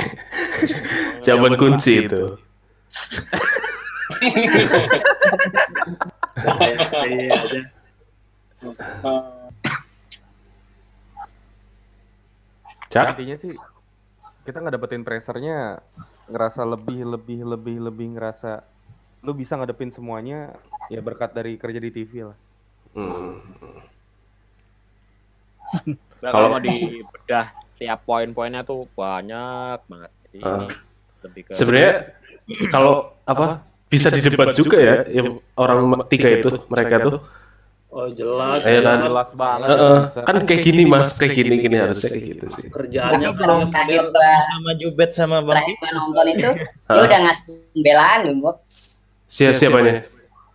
jawaban 1.25 1.61
kunci 1.61 2.09
itu 2.09 2.41
Iya 7.07 7.35
aja. 7.45 7.61
Cak? 12.87 13.07
Intinya 13.19 13.37
sih 13.37 13.53
kita 14.47 14.63
nggak 14.63 14.75
dapetin 14.79 15.03
pressernya 15.03 15.83
ngerasa 16.31 16.63
lebih 16.67 17.03
lebih 17.03 17.41
lebih 17.43 17.77
lebih 17.91 18.07
ngerasa 18.19 18.63
lu 19.27 19.35
bisa 19.35 19.59
ngadepin 19.59 19.91
semuanya 19.91 20.55
ya 20.87 21.03
berkat 21.03 21.35
dari 21.35 21.59
kerja 21.59 21.83
di 21.83 21.91
TV 21.91 22.31
lah. 22.31 22.39
Hmm. 22.97 23.37
Nah, 26.25 26.31
Kalau- 26.33 26.51
mau 26.51 26.61
dibedah 26.61 27.45
tiap 27.79 28.01
poin-poinnya 28.03 28.65
tuh 28.65 28.89
banyak 28.97 29.79
banget. 29.85 30.11
Jadi 30.27 30.39
Ah. 30.41 30.65
ini 30.65 30.75
lebih 31.23 31.41
ke 31.45 31.51
sebenarnya 31.53 31.93
kalau 32.69 32.95
apa 33.33 33.47
bisa 33.87 34.09
didebat 34.09 34.57
juga 34.57 34.81
ya, 34.81 34.95
ya 35.07 35.23
orang 35.55 35.79
tiga 36.09 36.29
itu 36.33 36.49
mereka 36.67 36.97
tuh 37.01 37.17
Oh 37.87 38.13
jelas. 38.13 38.61
Iya 38.61 38.85
kan? 38.85 39.09
Jelas 39.09 39.31
banget. 39.33 39.69
Heeh. 39.73 39.99
bisa. 40.05 40.21
Kan 40.29 40.37
kayak 40.45 40.63
gini 40.69 40.83
mas, 40.85 41.17
kayak 41.17 41.33
gini 41.33 41.55
gini 41.57 41.77
harusnya 41.81 42.13
kayak 42.13 42.25
gitu 42.29 42.45
sih. 42.53 42.69
Kerjaannya 42.69 43.29
terakhir 43.33 44.03
gua 44.13 44.33
sama 44.43 44.71
Jubet 44.77 45.11
sama 45.11 45.37
Bang 45.41 45.57
terakhir 45.57 45.77
nonton 45.97 46.27
itu 46.29 46.51
dia 46.93 47.03
udah 47.09 47.21
ngasih 47.25 47.45
pembelaan 47.73 48.19
loh 48.21 48.35
Bob. 48.43 48.57
Siapa 49.33 49.57
siapanya? 49.57 49.95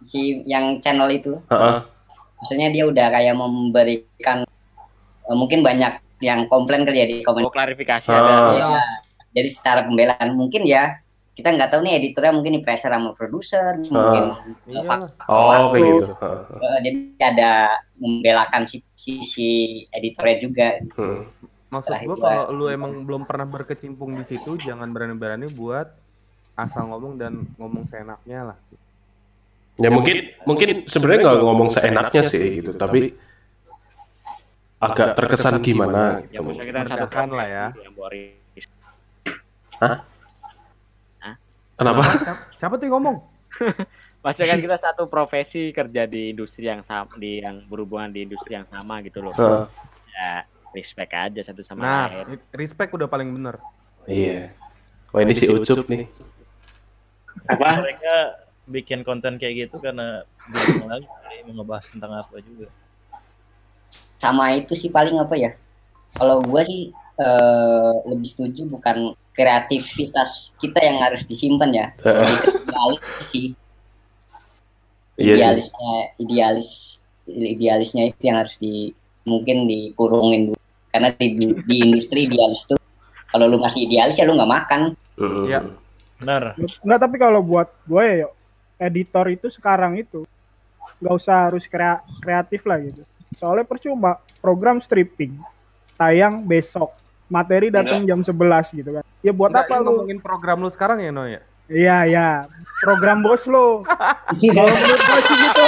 si 0.05 0.43
yang 0.43 0.77
channel 0.83 1.07
itu 1.09 1.39
Heeh. 1.47 1.77
Maksudnya 2.41 2.67
dia 2.67 2.83
udah 2.83 3.07
kayak 3.09 3.35
memberikan 3.35 4.37
eh, 5.23 5.35
mungkin 5.35 5.61
banyak 5.61 5.93
yang 6.19 6.45
komplain 6.47 6.83
kali 6.83 6.97
ya 6.97 7.07
di 7.07 7.17
komen 7.21 7.41
Oh, 7.41 7.49
klarifikasi 7.49 8.07
Ah. 8.07 8.17
ada. 8.17 8.33
Iya. 8.53 8.83
jadi 9.31 9.49
secara 9.49 9.79
pembelaan 9.81 10.33
mungkin 10.33 10.61
ya 10.63 10.99
kita 11.31 11.47
nggak 11.47 11.71
tahu 11.71 11.81
nih 11.81 11.95
editornya 11.95 12.35
mungkin 12.35 12.53
di 12.53 12.61
pressure 12.61 12.91
sama 12.91 13.15
produser 13.15 13.79
mungkin 13.79 14.23
eh, 14.67 14.75
Iyalah. 14.75 14.85
faktor 15.07 15.25
Oh 15.27 15.41
waktu. 15.47 15.71
kayak 15.71 15.87
gitu. 15.87 16.05
Heeh. 16.11 16.41
Eh, 16.59 16.79
jadi 16.81 16.99
ada 17.23 17.51
membelakan 17.95 18.61
si, 18.65 18.77
si, 18.93 19.13
si 19.23 19.47
editornya 19.89 20.37
juga 20.37 20.67
Hmm. 20.93 21.23
Maksud 21.71 21.95
itu, 21.95 22.15
kalau 22.19 22.51
lu 22.51 22.67
emang 22.67 22.91
belum 22.99 23.23
pernah 23.23 23.47
berkecimpung 23.47 24.11
di 24.13 24.27
situ, 24.27 24.59
jangan 24.59 24.91
berani-berani 24.91 25.47
buat 25.49 25.87
asal 26.53 26.91
ngomong 26.91 27.15
dan 27.15 27.47
ngomong 27.55 27.87
seenaknya 27.87 28.51
lah. 28.51 28.57
Ya 29.79 29.89
mungkin 29.89 30.17
mungkin 30.43 30.69
sebenarnya 30.85 31.19
nggak 31.25 31.37
ngomong 31.41 31.69
seenaknya 31.71 32.21
sih 32.23 32.59
gitu, 32.59 32.75
tapi 32.75 33.15
agak 34.81 35.13
terkesan 35.13 35.61
gimana 35.61 36.25
Ya 36.27 36.37
gitu. 36.37 36.41
maksudnya 36.43 36.83
kita 37.05 37.25
lah 37.29 37.47
ya. 37.47 37.65
yang 37.77 37.93
Boris. 37.93 38.65
Kenapa? 41.77 42.01
Siapa, 42.05 42.41
siapa 42.53 42.73
tuh 42.77 42.85
yang 42.85 42.95
ngomong? 42.99 43.17
Maksudnya 44.21 44.53
kan 44.53 44.59
kita 44.61 44.77
satu 44.77 45.09
profesi 45.09 45.73
kerja 45.73 46.05
di 46.05 46.29
industri 46.29 46.69
yang 46.69 46.85
sama, 46.85 47.09
di 47.17 47.41
yang 47.41 47.65
berhubungan 47.65 48.13
di 48.13 48.21
industri 48.21 48.53
yang 48.53 48.69
sama 48.69 49.01
gitu 49.01 49.17
loh. 49.17 49.33
Heeh. 49.33 49.65
Ya 50.13 50.45
respect 50.77 51.09
aja 51.09 51.41
satu 51.41 51.65
sama 51.65 51.81
Nah, 51.81 52.05
lain. 52.21 52.37
respect 52.53 52.93
udah 52.93 53.09
paling 53.09 53.33
bener. 53.33 53.57
Iya. 54.05 54.53
Wah 55.09 55.25
ini 55.25 55.33
si 55.33 55.49
Ucup 55.49 55.89
nih. 55.89 56.05
Apa? 57.49 57.81
Mereka 57.81 58.13
bikin 58.69 59.01
konten 59.01 59.35
kayak 59.41 59.67
gitu 59.67 59.81
karena 59.81 60.23
bingung 60.49 60.89
lagi 60.89 61.07
mau 61.49 61.61
ngebahas 61.61 61.85
tentang 61.89 62.11
apa 62.13 62.37
juga. 62.41 62.69
sama 64.21 64.53
itu 64.53 64.77
sih 64.77 64.93
paling 64.93 65.17
apa 65.17 65.33
ya 65.33 65.51
kalau 66.13 66.45
gua 66.45 66.61
sih 66.61 66.93
eh, 66.93 67.93
lebih 68.05 68.29
setuju 68.29 68.69
bukan 68.69 69.17
kreativitas 69.33 70.53
kita 70.61 70.77
yang 70.77 71.01
harus 71.01 71.25
disimpan 71.25 71.69
ya 71.73 71.87
ke 72.01 72.11
idealis 72.69 73.01
sih 73.25 73.47
Iya 75.17 75.37
idealisnya 75.37 75.93
idealis 76.17 76.69
idealisnya 77.29 78.03
itu 78.13 78.21
yang 78.25 78.37
harus 78.41 78.55
di 78.61 78.93
mungkin 79.25 79.65
dikurungin 79.69 80.53
dulu 80.53 80.61
karena 80.93 81.09
di, 81.17 81.27
di, 81.37 81.45
di 81.65 81.75
industri 81.81 82.29
idealis 82.29 82.65
itu 82.69 82.77
kalau 83.29 83.45
lu 83.49 83.57
masih 83.57 83.89
idealis 83.89 84.17
ya 84.17 84.25
lu 84.25 84.37
nggak 84.37 84.53
makan 84.53 84.81
Mm. 85.21 85.43
Iya. 85.47 85.59
Benar. 86.21 86.43
Enggak, 86.85 86.99
tapi 87.01 87.15
kalau 87.17 87.41
buat 87.41 87.69
gue 87.85 88.03
ya, 88.03 88.15
yuk, 88.25 88.31
editor 88.81 89.29
itu 89.29 89.47
sekarang 89.47 89.93
itu 89.95 90.25
nggak 90.97 91.13
usah 91.13 91.47
harus 91.47 91.65
krea- 91.65 92.01
kreatif 92.17 92.61
lah 92.63 92.81
gitu. 92.81 93.05
Soalnya 93.33 93.63
percuma 93.63 94.11
program 94.37 94.77
stripping 94.77 95.37
tayang 95.93 96.41
besok, 96.41 96.89
materi 97.27 97.69
datang 97.69 98.01
jam 98.03 98.19
11 98.19 98.33
gitu 98.73 98.89
kan. 98.91 99.05
Ya 99.19 99.31
buat 99.31 99.49
Nggak, 99.49 99.65
apa 99.67 99.75
lu? 99.77 99.85
ngomongin 99.87 100.17
program 100.17 100.57
lu 100.59 100.67
sekarang 100.67 100.97
ya, 100.99 101.09
No 101.09 101.23
ya? 101.23 101.39
Iya, 101.65 101.97
ya. 102.05 102.29
Program 102.81 103.21
bos 103.21 103.45
lo. 103.45 103.85
Kalau 104.51 104.67
menurut 104.67 104.99
gue 104.99 105.21
sih 105.23 105.37
gitu. 105.39 105.63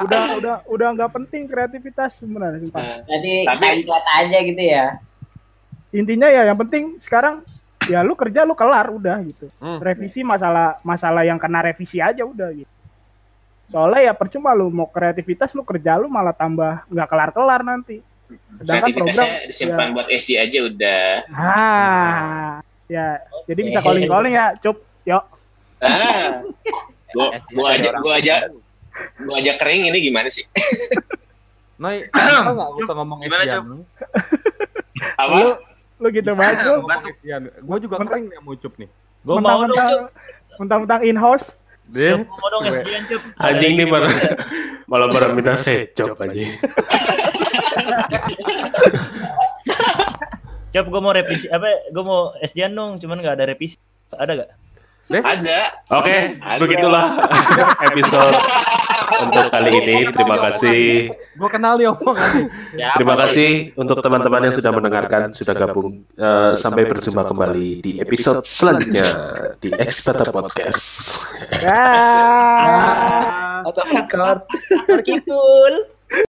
Udah 0.00 0.22
udah 0.32 0.54
udah 0.64 0.88
nggak 0.94 1.12
penting 1.12 1.44
kreativitas 1.44 2.16
sebenarnya. 2.16 2.62
sumpah. 2.62 3.04
jadi 3.04 3.32
Tapi- 3.46 3.64
template 3.82 4.08
aja 4.14 4.38
gitu 4.42 4.62
ya 4.62 4.86
Intinya 5.90 6.28
ya 6.30 6.46
yang 6.46 6.56
penting 6.56 6.96
sekarang 6.96 7.42
ya 7.90 8.06
lu 8.06 8.14
kerja 8.14 8.46
lu 8.46 8.54
kelar 8.54 8.86
udah 8.94 9.18
gitu. 9.26 9.50
Hmm. 9.58 9.82
revisi 9.82 10.22
masalah 10.22 10.78
masalah 10.86 11.26
yang 11.26 11.42
kena 11.42 11.66
revisi 11.66 11.98
aja 11.98 12.22
udah 12.22 12.54
gitu. 12.54 12.72
Soalnya 13.70 14.10
ya 14.10 14.12
percuma 14.14 14.54
lu 14.54 14.70
mau 14.70 14.86
kreativitas 14.86 15.54
lu 15.58 15.66
kerja 15.66 15.98
lu 15.98 16.06
malah 16.06 16.34
tambah 16.34 16.86
nggak 16.86 17.08
kelar-kelar 17.10 17.60
nanti. 17.66 17.98
Sedangkan 18.62 18.94
program 18.94 19.26
Kreativitasnya 19.26 19.50
disimpan 19.50 19.86
ya, 19.90 19.94
buat 19.94 20.06
SD 20.06 20.30
aja 20.38 20.58
udah. 20.70 21.06
ah 21.34 22.50
ya 22.90 23.22
jadi 23.46 23.60
bisa 23.70 23.78
calling 23.82 24.10
calling 24.10 24.34
ya 24.34 24.54
cup 24.58 24.78
yuk 25.06 25.22
Ah, 25.80 26.44
gua, 27.16 27.32
gua 27.56 27.68
aja, 27.72 27.90
gua 28.04 28.14
aja, 28.20 28.34
gua 29.24 29.40
aja 29.40 29.52
kering 29.56 29.88
ini 29.88 29.98
gimana 30.12 30.28
sih? 30.28 30.44
Noi, 31.80 32.04
tau 32.12 32.52
nggak 32.52 32.70
usah 32.84 32.94
ngomong 33.00 33.18
Gimana? 33.24 33.64
Apa? 35.16 35.32
lu 35.32 35.48
lu 36.00 36.08
gitu 36.08 36.32
banget 36.32 36.64
lu 36.64 36.88
Esian. 36.88 37.42
Gue 37.60 37.76
juga 37.78 38.00
kering 38.00 38.26
nih 38.32 38.38
mau 38.40 38.56
cup 38.56 38.72
nih. 38.80 38.88
Gue 39.20 39.36
mau 39.36 39.68
dong, 39.68 39.68
mentang-mentang 39.68 40.00
mentang-mentang 40.56 41.00
in 41.04 41.16
house 41.20 41.52
Deh. 41.90 42.22
Mau 42.22 42.48
dong 42.54 42.62
SDN, 42.70 43.02
Cuk. 43.10 43.22
Anjing 43.42 43.72
nih 43.74 43.86
malah 43.90 44.14
malah 44.90 45.06
pada 45.10 45.34
minta 45.34 45.58
secop 45.58 46.14
aja. 46.22 46.40
Cuk, 50.70 50.86
gue 50.94 51.00
mau 51.02 51.10
revisi 51.10 51.50
apa? 51.50 51.90
Gue 51.90 52.04
mau 52.06 52.30
SDN 52.38 52.78
dong, 52.78 52.90
cuman 53.02 53.18
nggak 53.18 53.34
ada 53.42 53.44
revisi. 53.50 53.74
Ada 54.14 54.32
gak? 54.38 54.50
Ada. 55.10 55.60
Oke, 55.98 56.38
Ada. 56.38 56.60
begitulah 56.62 57.04
episode 57.90 58.36
untuk 59.26 59.44
kali 59.52 59.70
ini. 59.76 59.96
Terima 60.08 60.36
kasih. 60.48 60.82
Gue 61.36 61.48
kenal 61.50 61.74
nih 61.76 61.88
omongannya. 61.92 62.46
Ya, 62.76 62.90
Terima 62.96 63.14
kasih 63.18 63.74
untuk 63.76 63.98
teman-teman 64.00 64.48
yang 64.48 64.54
sudah 64.54 64.72
mendengarkan, 64.72 65.34
sudah 65.34 65.54
gabung. 65.54 66.04
Eh, 66.16 66.52
sampai 66.56 66.88
berjumpa 66.88 67.22
kembali 67.26 67.68
di 67.82 67.92
episode 68.00 68.42
selanjutnya 68.46 69.34
di 69.60 69.70
Expater 69.74 70.28
Podcast. 70.32 71.16
ya 71.60 71.84
Atau 73.66 73.84
record. 73.90 74.40
Kipul. 75.06 75.74